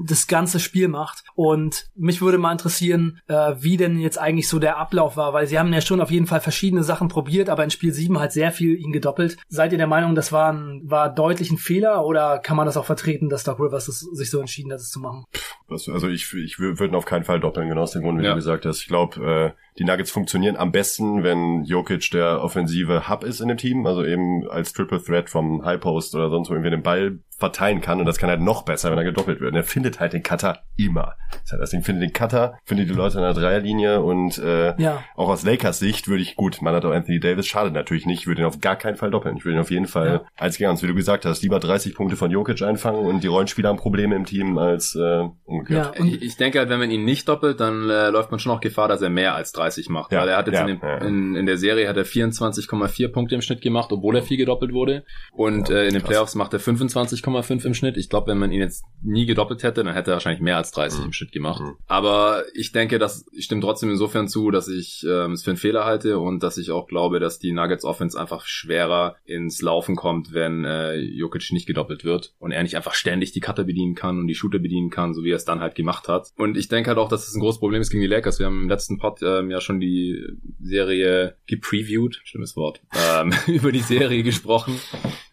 das 0.06 0.28
ganze 0.28 0.60
Spiel 0.60 0.88
macht. 0.88 1.24
Und 1.36 1.90
mich 1.96 2.22
würde 2.22 2.38
mal 2.38 2.52
interessieren, 2.52 3.20
äh, 3.28 3.54
wie 3.60 3.78
denn 3.78 4.00
jetzt 4.00 4.18
eigentlich 4.18 4.48
so 4.48 4.60
der 4.60 4.78
Ablauf 4.78 5.18
war, 5.18 5.34
weil 5.34 5.48
sie 5.48 5.60
haben 5.60 5.74
ja 5.74 5.82
schon 5.82 6.02
auf 6.02 6.12
jeden 6.12 6.28
Fall 6.28 6.42
verschiedene 6.42 6.84
Sachen 6.84 7.08
probiert, 7.08 7.50
aber 7.50 7.64
in 7.64 7.72
Spiel 7.72 7.94
7 7.94 8.20
halt 8.20 8.32
sehr 8.32 8.52
viel 8.52 8.76
ihn 8.76 8.92
gedoppelt. 8.92 9.38
Seid 9.48 9.72
ihr 9.72 9.78
der 9.78 9.88
Meinung, 9.88 10.16
das 10.16 10.32
war, 10.32 10.54
ein, 10.54 10.82
war 10.86 11.14
deutlich 11.14 11.52
ein 11.52 11.58
Fehler 11.58 12.06
oder 12.06 12.40
kann 12.40 12.58
man 12.58 12.66
das 12.66 12.78
auch 12.78 12.86
vertreten, 12.86 13.30
dass 13.30 13.44
Doc 13.44 13.60
Rivers 13.60 13.88
es, 13.88 14.00
sich 14.00 14.30
so 14.30 14.40
entschieden 14.40 14.72
hat, 14.72 14.80
es 14.80 14.92
zu 14.92 15.00
machen? 15.00 15.26
Also 15.72 16.10
ich, 16.10 16.34
ich 16.34 16.60
würde 16.60 16.98
auf 16.98 17.06
keinen 17.06 17.24
Fall 17.24 17.40
doppeln, 17.40 17.70
genau 17.70 17.82
aus 17.82 17.92
dem 17.92 18.04
Grund, 18.04 18.20
wie 18.20 18.26
ja. 18.26 18.32
du 18.32 18.36
gesagt 18.36 18.66
hast. 18.66 18.82
Ich 18.82 18.88
glaube, 18.88 19.56
äh, 19.56 19.62
die 19.78 19.86
Nuggets 19.86 20.12
funktionieren 20.12 20.58
am 20.58 20.72
besten, 20.72 21.24
wenn 21.24 21.64
Jokic 21.64 22.12
der 22.12 22.44
offensive 22.44 23.08
Hub 23.08 23.24
ist 23.24 23.40
in 23.40 23.48
dem 23.48 23.58
Team, 23.58 23.86
also 23.86 24.04
eben 24.04 24.48
als 24.50 24.74
Triple 24.74 25.02
Threat 25.02 25.30
vom 25.30 25.64
High 25.64 25.80
Post 25.80 26.14
oder 26.14 26.30
sonst 26.30 26.50
wo 26.50 26.54
irgendwie 26.54 26.72
den 26.72 26.84
Ball 26.84 27.20
verteilen 27.42 27.82
kann 27.82 28.00
und 28.00 28.06
das 28.06 28.20
kann 28.20 28.30
halt 28.30 28.40
noch 28.40 28.64
besser, 28.64 28.92
wenn 28.92 29.00
er 29.00 29.04
gedoppelt 29.04 29.42
wird. 29.42 29.52
Und 29.52 29.58
er 29.58 29.64
findet 29.64 30.00
halt 30.00 30.14
den 30.14 30.22
Cutter 30.22 30.60
immer. 30.78 31.16
Das 31.32 31.54
heißt, 31.54 31.62
deswegen 31.62 31.84
findet 31.84 32.04
den 32.04 32.14
Cutter, 32.14 32.60
findet 32.64 32.90
die 32.90 32.94
Leute 32.94 33.18
in 33.18 33.24
der 33.24 33.34
Dreierlinie 33.34 34.02
und 34.02 34.38
äh, 34.38 34.80
ja. 34.80 35.04
auch 35.16 35.28
aus 35.28 35.44
Lakers 35.44 35.80
Sicht 35.80 36.08
würde 36.08 36.22
ich, 36.22 36.36
gut, 36.36 36.62
man 36.62 36.76
hat 36.76 36.86
auch 36.86 36.92
Anthony 36.92 37.20
Davis, 37.20 37.48
schadet 37.48 37.74
natürlich 37.74 38.06
nicht, 38.06 38.22
ich 38.22 38.28
würde 38.28 38.44
ihn 38.44 38.48
auf 38.48 38.62
gar 38.62 38.76
keinen 38.76 38.96
Fall 38.96 39.10
doppeln. 39.10 39.38
Ich 39.38 39.44
würde 39.44 39.58
ihn 39.58 39.62
auf 39.62 39.72
jeden 39.72 39.88
Fall 39.88 40.08
ja. 40.08 40.22
als 40.38 40.60
ganz, 40.60 40.84
wie 40.84 40.88
du 40.88 40.94
gesagt 40.94 41.26
hast, 41.26 41.42
lieber 41.42 41.60
30 41.60 41.96
Punkte 41.96 42.16
von 42.16 42.30
Jokic 42.30 42.62
einfangen 42.62 43.04
und 43.04 43.24
die 43.24 43.28
Rollenspieler 43.28 43.70
haben 43.70 43.78
Probleme 43.78 44.16
im 44.16 44.26
Team 44.26 44.60
als 44.60 44.96
äh, 44.96 45.28
umgekehrt. 45.62 45.98
Ja, 45.98 46.06
ich, 46.06 46.22
ich 46.22 46.38
denke 46.38 46.60
halt, 46.60 46.70
wenn 46.70 46.80
man 46.80 46.92
ihn 46.92 47.04
nicht 47.06 47.28
doppelt, 47.28 47.60
dann 47.60 47.90
äh, 47.90 48.10
läuft 48.10 48.32
man 48.32 48.40
schon 48.40 48.52
noch 48.52 48.62
Gefahr, 48.62 48.88
dass 48.88 49.02
er 49.02 49.10
mehr 49.10 49.36
als 49.36 49.52
30 49.54 49.90
macht. 49.90 50.12
Ja. 50.12 50.22
Weil 50.22 50.30
er 50.30 50.38
hat 50.38 50.48
jetzt 50.48 50.56
ja, 50.56 50.62
in, 50.62 50.68
dem, 50.68 50.80
ja. 50.82 50.98
in, 50.98 51.36
in, 51.36 51.46
der 51.46 51.58
Serie 51.58 51.88
hat 51.88 51.98
er 51.98 52.06
24,4 52.06 53.08
Punkte 53.10 53.36
im 53.36 53.42
Schnitt 53.42 53.62
gemacht, 53.62 53.92
obwohl 53.92 54.16
er 54.16 54.24
viel 54.24 54.38
gedoppelt 54.38 54.74
wurde. 54.74 55.04
Und 55.32 55.70
ja, 55.70 55.78
äh, 55.78 55.88
in 55.88 55.94
den 55.94 56.04
Playoffs 56.04 56.36
macht 56.36 56.54
er 56.54 56.60
25,5 56.60 57.66
im 57.66 57.74
Schnitt. 57.74 57.98
Ich 57.98 58.10
glaube, 58.10 58.28
wenn 58.28 58.38
man 58.38 58.52
ihn 58.52 58.60
jetzt 58.60 58.84
nie 59.02 59.26
gedoppelt 59.26 59.64
hätte, 59.64 59.84
dann 59.84 59.94
hätte 59.94 60.12
er 60.12 60.16
wahrscheinlich 60.16 60.42
mehr 60.42 60.58
als 60.58 60.72
30 60.72 61.00
mhm. 61.00 61.06
im 61.06 61.14
Schnitt 61.14 61.32
gemacht. 61.32 61.62
Mhm. 61.62 61.76
Aber 61.88 62.44
ich 62.54 62.72
denke, 62.72 63.00
dass 63.00 63.26
ich 63.32 63.46
stimme 63.46 63.62
trotzdem 63.62 63.90
insofern 63.90 64.28
zu, 64.28 64.52
dass 64.52 64.68
ich 64.68 65.06
ähm, 65.08 65.34
es 65.34 65.44
für 65.44 65.52
einen 65.52 65.58
Fehler 65.58 65.86
halte 65.86 66.20
und 66.20 66.44
dass 66.44 66.58
ich 66.58 66.72
auch 66.72 66.88
glaube, 66.88 67.20
dass 67.20 67.40
die 67.40 67.52
Nuggets 67.52 67.86
Offense 67.86 68.20
einfach 68.20 68.46
schwerer 68.46 69.16
ins 69.26 69.62
Laufen 69.62 69.96
kommt, 69.96 70.34
wenn 70.34 70.66
äh, 70.66 70.96
Jokic 70.96 71.52
nicht 71.52 71.68
gedoppelt 71.68 72.04
wird 72.04 72.34
und 72.40 72.52
er 72.52 72.64
nicht 72.64 72.76
einfach 72.76 72.94
ständig 72.94 73.32
die 73.32 73.40
Cutter 73.40 73.64
bedienen 73.64 73.96
kann 73.96 74.20
und 74.20 74.28
die 74.28 74.36
Shooter 74.36 74.60
bedienen 74.60 74.90
kann, 74.90 75.14
so 75.14 75.24
wie 75.24 75.32
er 75.32 75.36
es 75.36 75.46
dann 75.52 75.62
halt 75.62 75.76
gemacht 75.76 76.08
hat. 76.08 76.32
Und 76.38 76.58
ich 76.58 76.68
denke 76.68 76.90
halt 76.90 76.98
auch, 76.98 77.10
dass 77.10 77.22
es 77.22 77.28
das 77.28 77.36
ein 77.36 77.42
großes 77.42 77.60
Problem 77.60 77.82
ist 77.82 77.92
gegen 77.92 78.02
die 78.02 78.08
Lakers. 78.08 78.40
Wir 78.40 78.48
haben 78.48 78.64
im 78.64 78.70
letzten 78.70 78.98
Pod 78.98 79.22
ähm, 79.22 79.52
ja 79.52 79.62
schon 79.62 79.80
die 79.80 80.26
Serie 80.62 81.36
gepreviewt, 81.48 82.22
schlimmes 82.24 82.56
Wort, 82.56 82.82
ähm, 82.94 83.34
über 83.48 83.72
die 83.72 83.80
Serie 83.80 84.24
gesprochen 84.24 84.80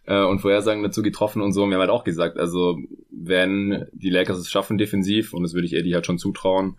äh, 0.05 0.23
und 0.23 0.41
Vorhersagen 0.41 0.83
dazu 0.83 1.03
getroffen 1.03 1.43
und 1.43 1.53
so. 1.53 1.63
Und 1.63 1.71
wir 1.71 1.77
haben 1.77 1.83
halt 1.83 1.91
auch 1.91 2.05
gesagt, 2.05 2.39
also 2.39 2.79
wenn 3.11 3.87
die 3.93 4.11
Lakers 4.11 4.39
es 4.39 4.51
schaffen 4.51 4.79
defensiv, 4.79 5.33
und 5.33 5.43
das 5.43 5.55
würde 5.55 5.67
ich 5.67 5.75
Eddie 5.75 5.95
halt 5.95 6.07
schon 6.07 6.19
zutrauen, 6.19 6.77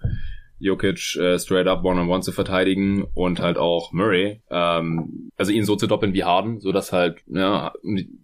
Jokic 0.60 1.16
äh, 1.16 1.40
straight 1.40 1.68
up 1.68 1.84
one-on-one 1.84 2.10
-on 2.10 2.20
-one 2.20 2.22
zu 2.22 2.32
verteidigen 2.32 3.06
und 3.14 3.40
halt 3.40 3.58
auch 3.58 3.92
Murray, 3.92 4.42
ähm, 4.50 5.32
also 5.38 5.52
ihn 5.52 5.66
so 5.66 5.76
zu 5.76 5.88
doppeln 5.88 6.14
wie 6.14 6.24
Harden, 6.24 6.60
so 6.60 6.72
dass 6.72 6.92
halt, 6.92 7.20
ja, 7.28 7.72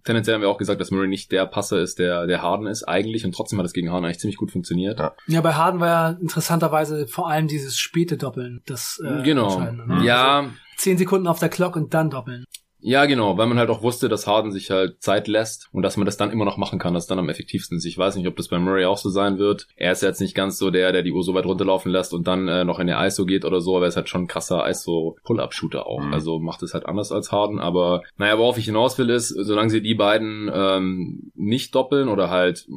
tendenziell 0.04 0.36
haben 0.36 0.42
wir 0.42 0.50
auch 0.50 0.58
gesagt, 0.58 0.82
dass 0.82 0.92
Murray 0.92 1.08
nicht 1.08 1.32
der 1.32 1.46
Passer 1.46 1.80
ist, 1.80 2.00
der 2.00 2.28
der 2.28 2.42
Harden 2.42 2.68
ist 2.68 2.84
eigentlich 2.84 3.26
und 3.26 3.34
trotzdem 3.34 3.60
hat 3.60 3.66
es 3.66 3.74
gegen 3.74 3.92
Harden 3.92 4.06
eigentlich 4.06 4.20
ziemlich 4.20 4.38
gut 4.38 4.52
funktioniert. 4.52 5.00
Ja, 5.00 5.14
ja 5.28 5.42
bei 5.42 5.54
Harden 5.54 5.80
war 5.80 5.88
ja 5.88 6.18
interessanterweise 6.20 7.08
vor 7.08 7.30
allem 7.30 7.48
dieses 7.48 7.78
späte 7.78 8.18
Doppeln, 8.18 8.62
das 8.66 9.02
äh, 9.06 9.24
genau, 9.24 9.60
ne? 9.60 10.06
ja. 10.06 10.40
Also 10.40 10.52
zehn 10.78 10.98
Sekunden 10.98 11.28
auf 11.28 11.40
der 11.40 11.50
Clock 11.50 11.76
und 11.76 11.94
dann 11.94 12.10
doppeln. 12.10 12.46
Ja, 12.88 13.08
genau, 13.08 13.36
weil 13.36 13.48
man 13.48 13.58
halt 13.58 13.72
auch 13.72 13.82
wusste, 13.82 14.10
dass 14.10 14.28
Harden 14.28 14.52
sich 14.52 14.70
halt 14.70 15.02
Zeit 15.02 15.28
lässt 15.28 15.70
und 15.72 15.82
dass 15.82 15.98
man 15.98 16.06
das 16.06 16.18
dann 16.18 16.30
immer 16.30 16.46
noch 16.46 16.58
machen 16.58 16.78
kann, 16.78 16.94
das 16.94 17.08
dann 17.08 17.18
am 17.18 17.30
effektivsten 17.30 17.80
ist. 17.80 17.86
Ich 17.86 17.98
weiß 17.98 18.16
nicht, 18.16 18.28
ob 18.28 18.36
das 18.36 18.50
bei 18.50 18.60
Murray 18.60 18.86
auch 18.86 18.98
so 18.98 19.10
sein 19.10 19.40
wird. 19.40 19.66
Er 19.76 19.92
ist 19.92 20.04
jetzt 20.04 20.22
nicht 20.22 20.36
ganz 20.36 20.60
so 20.60 20.70
der, 20.70 20.92
der 20.92 21.02
die 21.02 21.12
Uhr 21.12 21.24
so 21.24 21.34
weit 21.34 21.48
runterlaufen 21.48 21.92
lässt 21.92 22.14
und 22.14 22.28
dann 22.28 22.48
äh, 22.48 22.64
noch 22.64 22.78
in 22.78 22.86
der 22.86 23.04
ISO 23.04 23.26
geht 23.26 23.44
oder 23.44 23.60
so, 23.60 23.76
aber 23.76 23.86
er 23.86 23.90
ist 23.90 23.96
halt 23.96 24.08
schon 24.08 24.26
ein 24.26 24.28
krasser 24.28 24.70
ISO-Pull-Up-Shooter 24.70 25.88
auch. 25.88 26.04
Mhm. 26.04 26.14
Also 26.14 26.38
macht 26.38 26.62
es 26.62 26.76
halt 26.76 26.86
anders 26.86 27.12
als 27.12 27.32
Harden, 27.32 27.58
aber 27.58 28.04
naja, 28.18 28.38
worauf 28.38 28.60
ich 28.60 28.66
hinaus 28.66 29.00
will 29.00 29.10
ist, 29.10 29.30
solange 29.30 29.72
sie 29.72 29.82
die 29.82 29.96
beiden 29.96 30.52
ähm, 30.54 31.32
nicht 31.34 31.74
doppeln 31.74 32.08
oder 32.08 32.30
halt 32.30 32.68